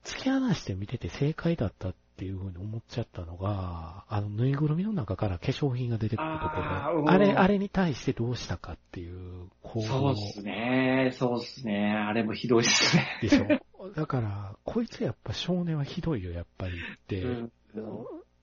[0.04, 7.10] 突き放して見てて正解だったっていうふうに思っちゃったのが、あの、ぬいぐるみの中から化粧品が出てくるところ。
[7.10, 9.86] あれ、あれに対してどうしたかっていう行動。
[9.86, 11.12] そうっすね。
[11.14, 11.92] そうっすね。
[11.92, 13.18] あれもひどいっすね。
[13.20, 13.46] でしょ。
[13.94, 17.22] だから、こいつやっぱ少年はひどいよ、やっぱりって。
[17.22, 17.52] うん、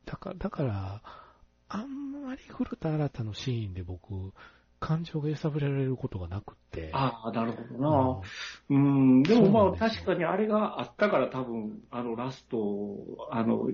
[0.06, 1.02] だから、だから、
[1.70, 4.34] あんまり古田新太のシーンで僕、
[4.84, 6.90] 感情が揺さぶられることがなくって。
[6.92, 8.22] ああ、なるほどな。
[8.70, 12.58] うん、んでもまあ確かにあれがあったから多分、あのラスト、
[13.32, 13.70] あの、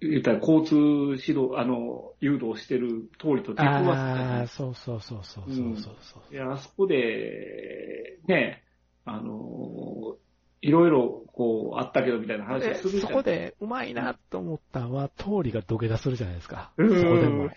[0.00, 8.64] 言ったら交通指導、あの、誘導してる通りと出くわああ、そうそうそうそうそうそうそう、うん、いや、あそこで、ね、
[9.04, 10.16] あの、
[10.64, 13.02] いろいろ、こう、あったけどみたいな話をするじゃん。
[13.02, 16.72] そこで、うまいなと思ったのは、通りが土下座するじゃないですか。
[16.78, 17.50] そこでも。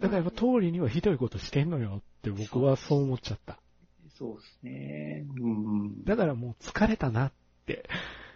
[0.00, 3.60] だからやっぱ通りにはひどいことしてんのよって僕はそう思っちゃった。
[4.18, 5.26] そうですね。
[5.38, 7.32] うん、だからもう疲れたなっ
[7.66, 7.88] て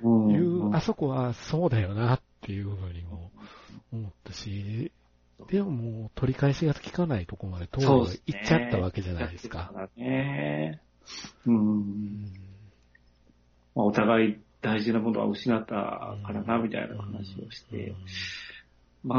[0.02, 3.32] いう、あそこはそうだよなっていうふうにも
[3.92, 4.92] 思ったし、
[5.48, 9.70] でももう取り返しが効かないとこまで通り行っちゃったわけじゃないですか。
[9.74, 10.82] そうですね。
[11.46, 12.55] うん。
[13.76, 17.94] まあ、お互い大事なものは失ったからな、みたいな話をして。
[19.04, 19.14] ま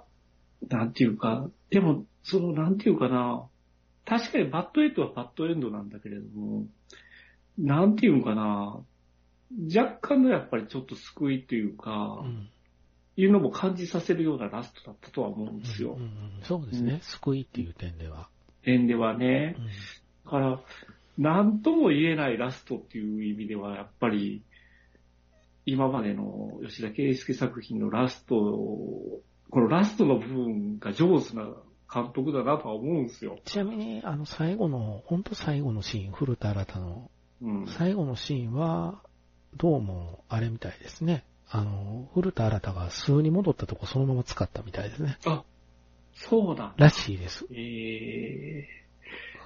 [0.00, 3.46] あ、なんていうか、でも、その、なんていうかな、
[4.06, 6.66] 確かにバッドエンドはバッドエンドなんだけれども、
[7.58, 8.80] なんていうかな、
[9.74, 12.48] 若干のやっぱりちょっと救いというか、うん、
[13.16, 15.94] いうのも感じさせるようなラストだったとは思うんですよ。
[15.94, 16.10] うんうん、
[16.42, 18.28] そうですね、うん、救いっていう点では。
[18.62, 19.56] 点ではね。
[20.24, 20.60] だから、
[21.18, 24.44] なんとも言えないラストっていう意味では、やっぱり、
[25.66, 29.22] 今までの吉田圭介作品のラスト、こ
[29.52, 31.44] のラストの部分が上手な
[31.92, 33.38] 監督だなとは思うんですよ。
[33.44, 37.10] ちなみに、あの、最後の、本当最後のシーン、古田新太の、
[37.66, 39.02] 最後のシーンは、
[39.56, 41.24] どうも、あれみたいですね。
[41.50, 45.18] あの、古田新太が数に戻ったとこそのまま使ったみたいですね。
[45.26, 45.42] あ、
[46.14, 46.74] そうだ。
[46.76, 47.44] らしいです。
[47.50, 48.87] ええー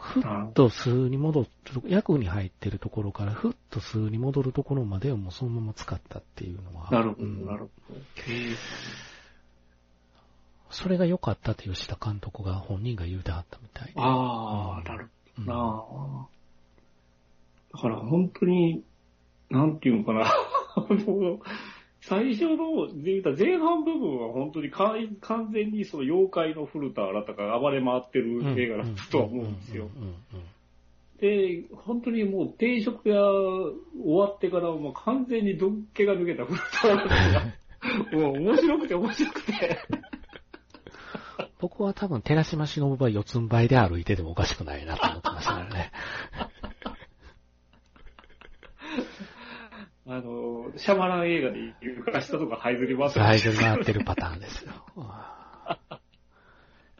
[0.02, 0.22] ふっ
[0.52, 1.48] と数に戻る、
[1.86, 6.90] 役に入ってるところからふっと数に戻るところまでをもうそのまま使ったっていうのは。
[6.90, 7.70] なるほど、うん、なるほど。
[10.70, 16.26] それが良かったって吉田監督が本人が言うてはったみたいああ、なるほどな、うん、
[17.74, 18.82] だから本当に、
[19.50, 20.24] なんていうのかな。
[22.02, 25.16] 最初の、前半部分は本当に完
[25.52, 29.88] 全にその妖怪の古田新太が暴れ回ってる映画だったとは思うんですよ。
[31.20, 33.70] で、本当にもう定食屋終
[34.04, 39.78] わってからもう完全にどっけが抜けた古田新太が、もう面白くて面白くて
[41.60, 45.92] 僕は多分寺島しのぶは四つん這いで歩いててもおかしくないなと思ってましたね。
[50.12, 53.24] あの、シャマラン映画で床下とか這いずり回ってる。
[53.24, 54.72] 這いずり回ってるパターンですよ。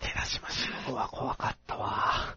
[0.00, 2.34] 寺島しのぶは怖かったわ。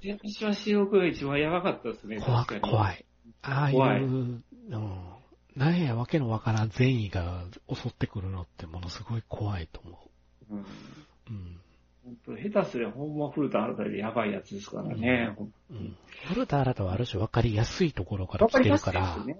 [0.00, 2.20] 寺島しのぶが一番やばかったですね。
[2.20, 3.06] 怖怖い。
[3.42, 4.44] ああいう、うん、
[5.54, 10.10] なんやわけのわからん善意が襲ってくるのってものすごい怖いと思
[10.50, 10.54] う。
[10.54, 10.58] うん。
[10.58, 11.60] うん。
[12.08, 15.34] 本当下手すりゃほんま古田新太でやばいやつですからね。
[15.70, 15.76] うん。
[15.76, 15.96] うん、
[16.28, 19.36] 古田新太はある種分かりやすいところから来てるから、ね、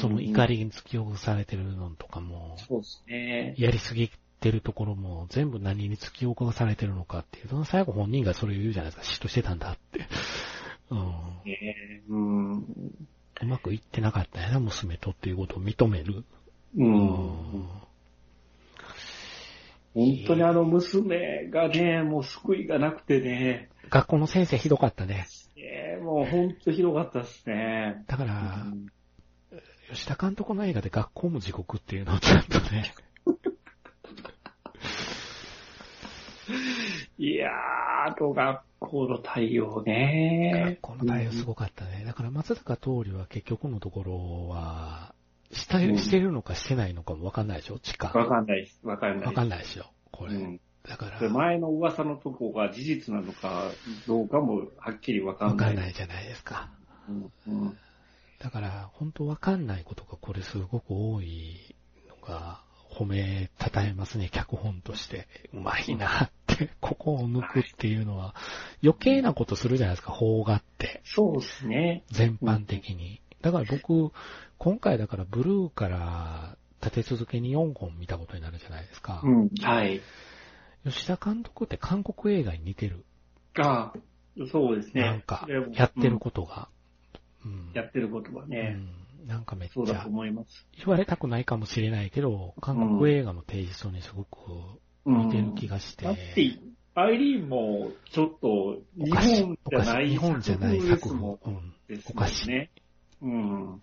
[0.00, 3.54] その怒りに突き起こされてるのとかも、そうですね。
[3.58, 4.10] やりすぎ
[4.40, 10.06] てるところも全部何に突き起こされてるのかっていう、その最後本人がそれを言うじゃないですか、嫉妬してたんだって。
[10.90, 10.98] うん。
[11.50, 12.58] えー、うん。
[13.40, 16.24] うまくいってなかったやな、娘とっていうことを認める。
[16.76, 16.94] うん。
[16.94, 17.68] うん
[19.98, 23.68] 本当にあの娘がね、もう救いがなくてね。
[23.90, 25.26] 学校の先生ひどかったね。
[25.56, 28.04] ええー、もう本当ひどかったですね。
[28.06, 28.86] だから、うん、
[29.92, 32.94] 吉田監督の映画で学校も地獄っていうのをちゃんとね。
[37.18, 40.76] いやー、と学校の対応ね。
[40.80, 42.04] 学校の対応すごかったね。
[42.06, 45.12] だから松坂桃李は結局のところは、
[45.52, 47.78] したしてるのかしてないのかもわかんないでしょ？
[47.78, 48.08] 地下。
[48.08, 48.80] わかんないです。
[48.82, 49.26] わかんない。
[49.26, 49.90] わかんないですよ。
[50.10, 50.34] これ。
[50.34, 51.28] うん、だから。
[51.28, 53.70] 前の噂のとこが事実なのか
[54.06, 55.68] どうかもはっきりわかんない。
[55.68, 56.70] わかんないじゃないですか。
[57.08, 57.78] うんうん、
[58.38, 61.74] だから、本当わかんないことがこれすごく多い
[62.08, 65.28] のが、褒め、たたえますね、脚本として。
[65.52, 68.34] うまいなって、 ここを抜くっていうのは、
[68.82, 71.00] 余計なことするじゃないですか、邦画って。
[71.04, 72.04] そうですね。
[72.10, 73.20] 全般的に。
[73.42, 74.12] だから僕、
[74.58, 79.20] 今回だからブルーから立て続けに4本見たことになるじゃないですか。
[79.24, 80.00] うん、はい。
[80.84, 83.04] 吉田監督って韓国映画に似てる。
[83.58, 85.02] ああ、そうですね。
[85.02, 86.68] なんか、やってることが。
[87.44, 88.76] うん、やってることがね。
[89.22, 89.74] うん、なんかめっちゃ。
[89.74, 90.66] そうだと思います。
[90.76, 94.38] 言われたくないかもしれないけど、韓国映画のテイストにすごく
[95.06, 96.06] 似てる気がして。
[96.06, 96.58] うん、だって、
[96.94, 101.38] アイリーンもちょっと日本じゃない日本じゃない作品
[101.86, 102.12] ですね。
[102.14, 102.68] おかしい。
[103.22, 103.82] うん。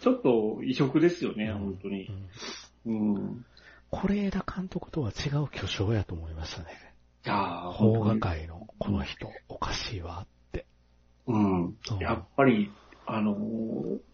[0.00, 2.10] ちょっと異色ですよね、うん、本当に。
[2.86, 3.44] うん。
[3.90, 6.68] 是枝監督とは違う巨匠やと思いましたね。
[7.24, 10.66] いや邦画界のこの人、おかしいわって。
[11.26, 11.76] うん。
[12.00, 12.70] やっぱり、
[13.06, 13.36] あの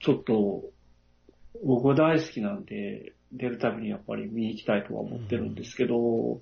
[0.01, 0.65] ちょっと、
[1.65, 6.41] 僕大好きなんで、出るたびにやっぱり見に行きたいとは思ってるんですけど、うん、もう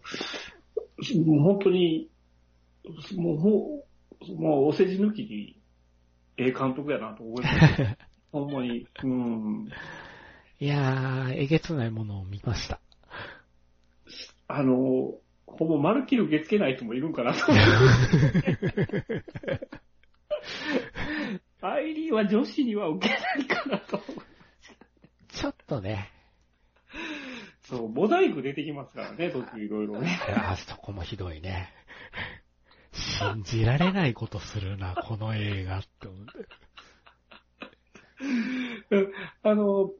[1.40, 2.08] 本当に、
[3.16, 3.84] もう、も
[4.28, 5.56] う、もうお世辞抜きに、
[6.36, 7.96] ええ監督やなと思います。
[8.32, 8.86] ほんまに。
[9.02, 9.68] うん。
[10.58, 12.80] いやー、えげつないものを見ました。
[14.46, 15.14] あの、
[15.46, 17.40] ほぼ丸切る受け付けない人もいるんかなと。
[21.62, 24.00] アイリーは女子には受けないかなと。
[25.28, 26.10] ちょっとね。
[27.62, 30.20] そう、モザイク出てきますからね、途中いろいろね。
[30.34, 31.72] あそこもひどいね。
[32.92, 36.32] 信じられないことするな、この映画って思って。
[39.42, 39.92] あの、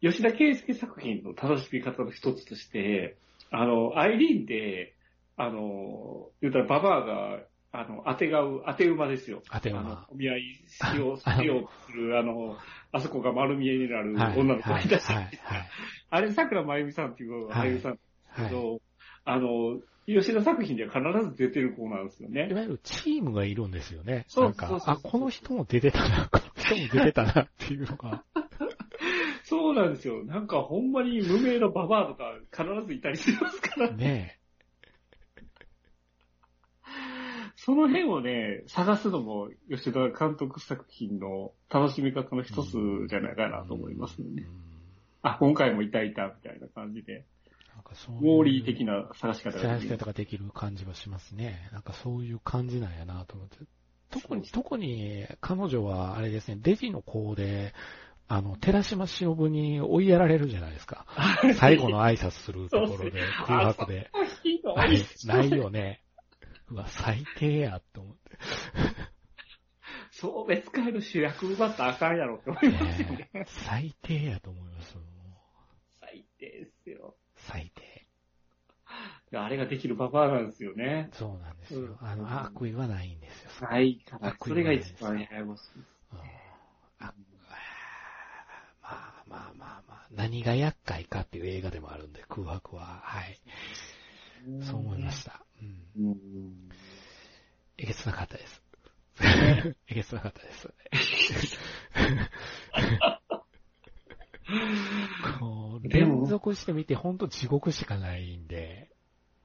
[0.00, 3.16] 吉田圭介作品の楽しみ方の一つとして、
[3.50, 4.94] あの、アイリーンで、
[5.36, 7.40] あの、言うたらババアが、
[7.72, 9.42] あの、当てがう、当て馬ですよ。
[9.50, 10.06] 当て馬。
[10.10, 12.56] お見合いしよう、しようとする、あの、
[12.92, 15.06] あそこが丸見えになる女の子がいたし、
[16.10, 17.98] あれ、桜真由美さんっていう俳優さんで
[18.36, 18.80] すけど、
[19.24, 22.48] あの、吉田作品では必ず出てる子なんですよね。
[22.50, 24.26] いわゆるチームがいるんですよね。
[24.28, 28.24] そうそうそうあ、この人も出てたな、この人も出てたなっていうのが。
[29.44, 30.24] そうなんですよ。
[30.24, 34.38] なんかほんまに無名のババアとか必ずいたりしますからね。
[37.56, 44.44] その辺をね、探すのも吉田監督作品の楽しみ方の一つじゃないかなと思いますね。
[45.22, 47.24] あ、今回もいたいたみたいな感じで。
[47.84, 49.68] かそうウォーリー的な探し方ができる。
[49.68, 51.68] 探し方ができる感じはしますね。
[51.72, 53.58] なんかそういう感じなんやなと思って。
[54.10, 57.74] 特に、特に彼女はあれですね、デジの子で、
[58.26, 61.06] あの、寺島しのぶに追いやられるじゃないですか。
[61.56, 64.10] 最後の挨拶するところで、空白で。
[65.26, 66.02] ないよね。
[66.70, 68.38] うわ、最低やって思って。
[70.10, 73.30] 送別会の主役奪ったらあかんやろって思いますよね。
[73.32, 74.96] ね最低やと思います。
[76.00, 77.16] 最低ですよ。
[77.34, 78.06] 最低。
[79.38, 81.10] あれができるババアなんですよね。
[81.12, 81.80] そうなんですよ。
[81.80, 83.68] うん、あの、悪意はないんですよ。
[83.68, 85.62] ないから、それが一番ややこしい。
[88.84, 93.00] まあまあまあまあ、何が厄介かっていう映画でもあるんで、空白は。
[93.02, 93.40] はい。
[94.62, 95.42] そう思いました。
[95.96, 96.68] うん。
[97.78, 98.62] えげつなかったです。
[99.88, 100.68] えげつなかったです。
[105.38, 108.93] こう、連続してみてほんと地獄しかないんで、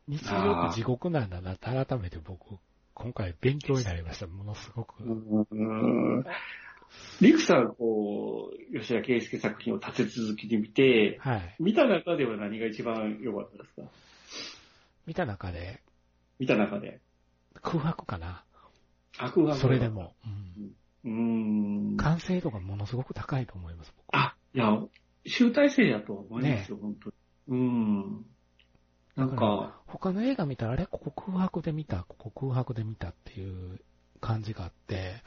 [0.09, 2.57] 日常って地獄なんだなって改めて僕、
[2.95, 4.25] 今回勉強になりました。
[4.25, 5.03] ものすごく。
[7.21, 11.55] リクさん、こう、吉田圭介作品を立て続きに見て、はい。
[11.59, 13.83] 見た中では何が一番良かったですか？
[15.05, 15.83] 見た中で？
[16.39, 16.99] 見た中で。
[17.61, 18.43] 空白かな。
[19.19, 19.59] あ、空白。
[19.59, 20.15] それでも。
[21.05, 21.91] うん。
[21.91, 21.97] うん。
[21.97, 24.07] 完成度がものすごく高いと思います、僕。
[24.17, 24.75] あ、いや、
[25.27, 27.15] 集大成やと思いますよ、ね、本当に。
[27.49, 28.25] うん。
[29.15, 30.85] なんか、他の映画見たら、あれ？
[30.85, 33.79] ここ空白で見た、ここ空白で見たっていう
[34.21, 35.23] 感じがあって、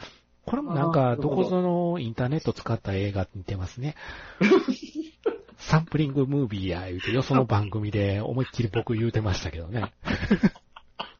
[0.46, 3.94] これもなんか、どこぞのインターネット使った映画似てますね。
[5.58, 9.92] サンプリングムービーや言うて、よその番組で思いっきり僕言うてましたけどね。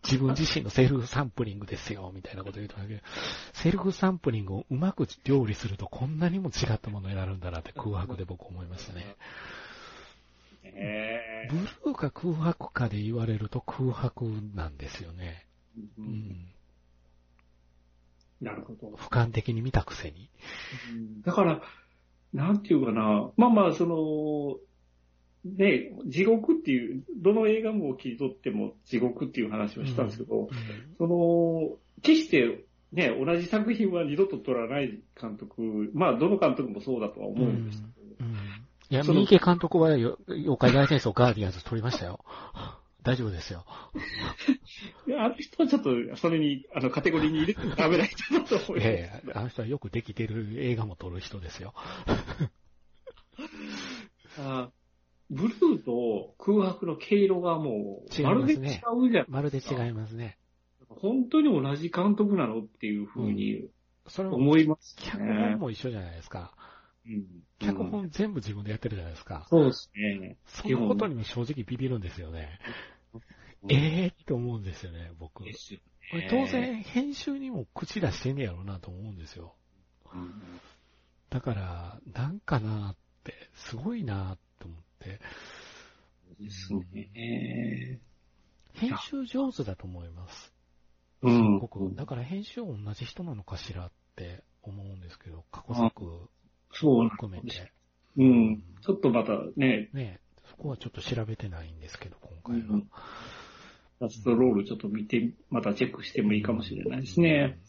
[0.05, 3.01] 自分自身のセルフサンプリングですよ、みたいなこと言うとだけど、
[3.53, 9.17] セルフサンプリングをうまく料理するとこんなにも違ったものになるんだなって空白で僕思いましたね。
[10.65, 14.25] えー、ブルーか空白かで言われると空白
[14.55, 15.47] なんですよね。
[15.99, 16.49] うん。
[18.41, 18.97] なるほど。
[18.97, 20.31] 俯瞰的に見たくせに。
[21.25, 21.63] だから、
[22.33, 24.57] なんていうかな、まあまあ、その、
[25.45, 30.51] ね、地獄っていう、どの映画も切り取っても地獄っていう話をしたんですけど、うんうん、
[30.99, 38.02] その、決してね、同じ作品は二度と撮らない監督、まあ、どの監督もそうだとは思うんですけど、
[38.93, 40.19] いや、三池監督は妖
[40.59, 42.23] 怪大戦争ガーディアンズ撮りましたよ。
[43.03, 43.65] 大丈夫ですよ。
[45.09, 48.89] いや、あの人はちょっと、それに、あの、カテゴリーに入れてダメな人だと思います。
[48.89, 51.73] いやいや、あの人はよくできてる映画も撮る人ですよ。
[54.39, 54.71] あ
[55.31, 59.25] ブルーと空白の毛色がもう、まるで違うじゃん、ね。
[59.29, 60.37] まるで違いますね。
[60.87, 63.71] 本当に同じ監督なのっていうふうに、
[64.19, 66.53] 思います、ね、脚本も一緒じゃないですか。
[67.07, 67.27] うん。
[67.59, 69.47] 脚本全部自分でやってるじゃないですか。
[69.49, 70.37] そうですね。
[70.47, 72.59] そのことにも正直ビビるんですよね。
[73.69, 75.45] ええー、って思うんですよね、僕。
[75.45, 75.53] ね、
[76.31, 79.55] 当然、編集にも口出してんねやろうなと思うんですよ。
[80.13, 80.43] うん、
[81.31, 85.21] だから、なんかなって、すごいなって思って。
[86.41, 88.01] ですね。
[88.75, 90.53] 編集上手だと思います。
[91.23, 91.59] うん。
[91.61, 96.29] 僕、だから編集同じ人なのかしらって思うんですけど、過去作
[96.73, 97.73] そう含めて。
[98.17, 98.63] うん。
[98.81, 99.91] ちょっとまたね。
[99.93, 100.21] ね
[100.51, 102.75] そこはちょっと調べてないんですけど、今回は。
[102.75, 102.89] うん
[104.01, 107.61] ラストロールちょっと見て、またチェックしてもいいかもしれないですね。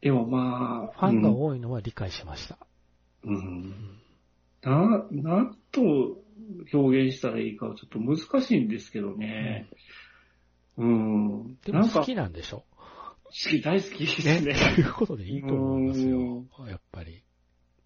[0.00, 0.98] でもまあ。
[0.98, 2.58] ファンが多いのは理解しました。
[3.22, 4.00] うん。
[4.62, 5.80] な、なんと
[6.72, 9.68] 表現したらいいかはちょっと難しいんですけどね。
[10.76, 11.56] うん。
[11.64, 12.64] でも好きなんでしょ？
[13.26, 14.40] 好き、大好きですね。
[14.40, 16.44] ねということでいいと思いますよ。
[16.68, 17.22] やっぱり。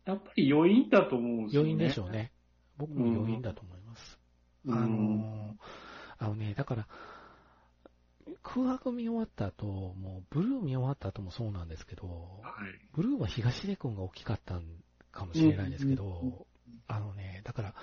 [0.09, 1.71] やっぱり余韻だと思うんですよね。
[1.71, 2.33] 余韻でしょうね。
[2.79, 4.19] 僕も余韻だと思います。
[4.67, 5.55] あの、
[6.17, 6.89] あのね、だから、
[8.43, 14.59] 空白見終わった後、もうブルー見終わった後もそうなんですけど、はい、ブルーは東出君が大きかった
[15.13, 16.47] かもしれないですけど、
[16.87, 17.75] あのね、だから、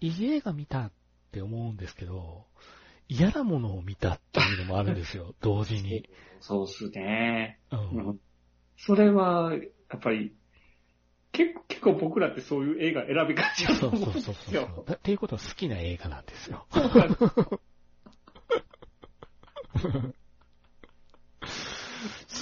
[0.00, 0.92] いい映画見たっ
[1.32, 2.46] て思うんですけど、
[3.08, 6.08] 嫌なものを見たっていうのもあるんですよ、 同時に。
[6.38, 7.58] そうっすね。
[7.72, 8.20] うん。
[8.76, 10.32] それは、やっぱり、
[11.32, 14.32] 結構、結構僕らってそういう映画選びがちだと思うんですよ。
[14.32, 14.94] そうそうそうそう。
[14.94, 16.66] っていうことは好きな映画なんですよ。
[16.72, 16.80] 好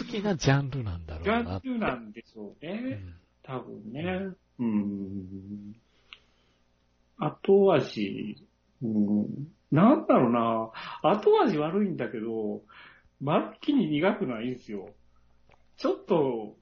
[0.05, 1.61] きなジャンルなんだろうな。
[1.61, 2.73] ジャンルなんでしょうね。
[2.73, 2.77] う
[3.07, 4.31] ん、多分ね。
[4.59, 5.77] うん。
[7.19, 8.37] 後味、
[8.83, 10.73] うん、なんだろうな。
[11.03, 12.63] 後味悪いんだけど、
[13.21, 14.89] まるっきり苦くないんですよ。
[15.77, 16.57] ちょっと、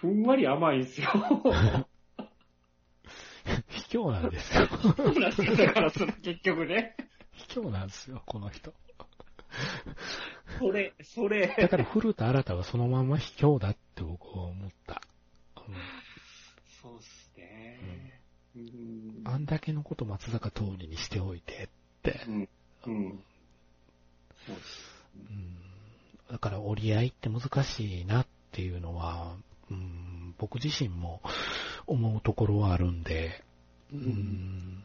[0.00, 1.08] ふんわり甘いんですよ。
[3.68, 4.66] 卑怯なんですよ。
[5.56, 6.96] だからその結局ね。
[7.32, 8.72] 卑怯なんですよ、この人。
[10.58, 11.54] それ、それ。
[11.60, 15.02] だから古田新太はそのまま卑怯だって僕は思った。
[15.56, 15.74] うん、
[16.82, 18.22] そうっすね、
[18.56, 19.22] うん。
[19.24, 21.68] あんだけのこと松坂通りにしておいてっ
[22.02, 22.20] て。
[22.26, 22.48] うん。
[22.86, 23.24] うん。
[24.46, 25.56] そうっす、うん。
[26.30, 29.36] だから折り合いって難しいなっていうのは、
[29.70, 31.20] うん、僕自身も
[31.86, 33.42] 思うところはあるんで、
[33.92, 34.82] うん、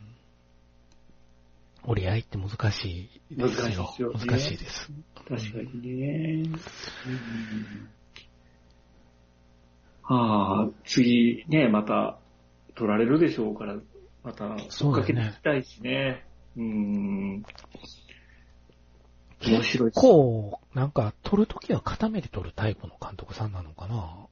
[1.83, 3.59] 折り合いって難しいですよ。
[3.59, 4.91] 難しいですよ、ね、難しいです。
[5.27, 6.43] 確かにね。
[6.43, 7.89] うん、
[10.03, 12.17] ああ、次ね、また
[12.75, 13.77] 取られるでしょうから、
[14.23, 16.25] また追っかけていきたいしね。
[16.57, 17.45] う、ね、ん。
[19.47, 24.27] 面白い結構、なんか、撮るときは固めて撮るタイプの監督さんなのかな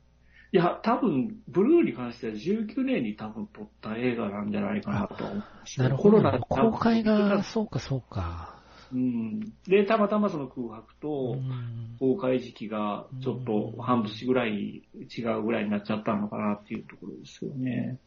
[0.53, 5.43] いや、多分、ブルーに関しては19年に多分撮った映画なんじゃないかなと思う。
[5.79, 6.21] なるほど。
[6.47, 8.61] 公開が、そうかそうか。
[8.93, 9.39] うん。
[9.65, 11.37] で、たまたまその空白と、
[11.99, 17.97] 公開時期がちょっと半年ぐらい違うぐらいになっちゃったのかなっていうところですよね。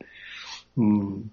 [0.76, 1.32] うん。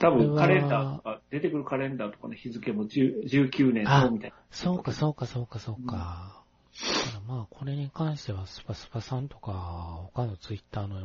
[0.00, 4.36] 多分カレンダーとか、出てくるカレンダーとかの日付も19年のみたいな。
[4.50, 6.39] そうかそうかそうかそうか。
[7.26, 9.52] まあ、これに関しては、スパスパさんとか、
[10.14, 10.98] 他のツイッターの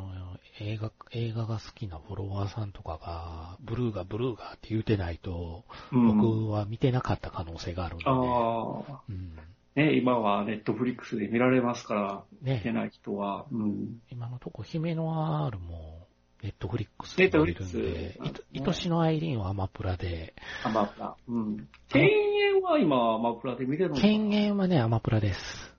[0.59, 8.11] 映画、映画が好きなフォロワーさんとかが、ブルーがブルーがって言うてないと、うん、僕は見てなかった可能性があるんで、ね。
[8.11, 9.01] ああ。
[9.09, 9.35] うん。
[9.75, 13.45] ね、今はネットフリックスで見られますから、ね、見てない人は。
[13.51, 16.07] うん、今のとこ、姫の R も、
[16.43, 18.19] ネットフリックスで見れるんで、
[18.53, 20.35] いとしのアイリーンはアマプラで。
[20.63, 21.15] アマプラ。
[21.27, 21.67] うん。
[21.91, 22.07] 犬
[22.53, 24.07] 猿は今アマプラで見れるのかな？
[24.07, 25.74] 犬猿はね、アマプラです。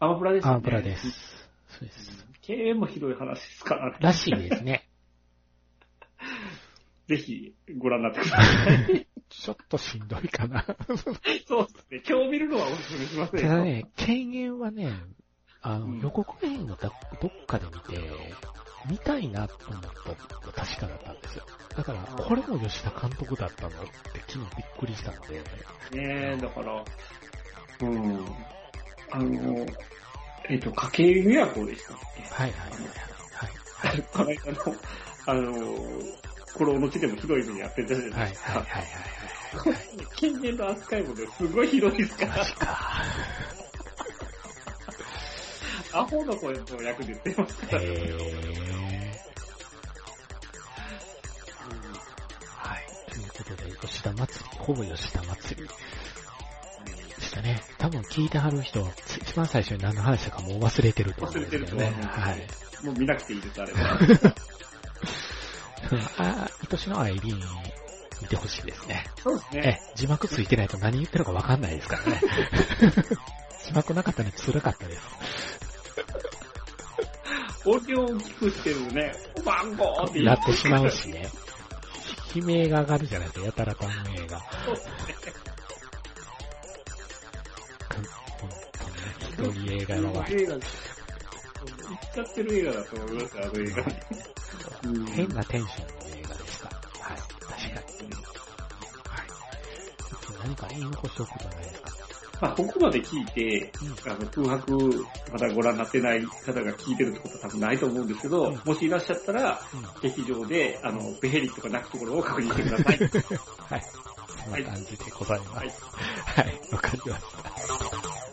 [0.00, 0.50] アマプラですね。
[0.50, 1.10] アマプラです。
[1.68, 2.26] そうです。
[2.42, 3.96] 犬猿もひどい話ですからね。
[4.00, 4.88] らしいですね。
[7.08, 9.06] ぜひ、ご覧になってください。
[9.28, 10.64] ちょっとしんどいかな。
[11.46, 12.02] そうですね。
[12.08, 14.92] 今日見るのはお勧めしませんただね、犬猿はね、
[15.62, 18.10] あの、うん、予告編のどっかで見て、
[18.88, 21.44] 見たいなと思ったのが確かだったんですよ。
[21.76, 25.38] だから、これも吉田監督だったのって昨日びっくりしたので。
[25.38, 25.42] ね
[25.92, 26.84] え、だから、
[27.80, 28.26] うん。
[29.10, 29.66] あの、
[30.48, 32.22] えっ、ー、と、家計予約でしたっけ？
[32.22, 33.92] はいはいはい。
[33.92, 34.02] はい。
[34.12, 34.76] この間の、
[35.26, 35.52] あの、
[36.54, 38.52] このおのちでもひどい目にやってるじゃないですか。
[38.52, 39.78] はいはいはいはい。
[40.16, 42.36] 近年の扱いもね、すごいひどいですから。
[42.36, 42.78] マジか。
[45.92, 47.82] アホの声の役で言ってますから。
[47.82, 48.18] へー。
[52.46, 52.86] はい。
[53.10, 55.74] ということで、吉田祭り、ほぼ吉田祭りで
[57.38, 57.62] したね。
[57.78, 58.86] 多分聞いてはる人、
[59.22, 61.86] 一番最初に何の話したかもう忘れてると思うんですけどね。
[61.86, 62.46] はい。
[62.84, 63.98] もう見なくていいです、あれは。
[66.18, 67.40] あ、愛しのアイリーン
[68.22, 69.04] 見てほしいですね。
[69.22, 69.80] そうですね。
[69.90, 72.20] え、字幕ついてないと何言ってるかわかんないですからね。
[73.64, 75.02] 字幕なかったのに辛かったです。
[77.64, 79.12] 音量を大きくしてるね、
[79.44, 81.28] 番号ってなってしまうしね。
[82.34, 84.40] 悲鳴が上がるじゃないですか、やたらと悲鳴が。
[84.64, 85.47] そうですね。
[87.88, 88.04] 本
[89.36, 90.54] 当に、ひどい映画の映画。
[90.54, 90.62] 行っ
[92.14, 93.84] ちゃってる映画だと思います、あの映画。
[95.12, 96.68] 変なテンションの映画ですか。
[97.00, 98.12] はい、確かに。
[98.12, 99.28] はい。
[100.44, 101.98] 何か言い残しておくことないですか
[102.40, 103.72] まあ、ここまで聞いて、
[104.06, 109.60] あの、空白、まだご覧になってない方が聞いてるってことは多分ないと思うんですけど、もしいらっしゃったら、
[110.00, 112.98] 劇場で、あの、ベヘリとか泣くところを確認してください。
[113.68, 113.97] はい。
[114.50, 115.56] な感じでございます。
[115.56, 118.27] はい、わ、はい、かりました。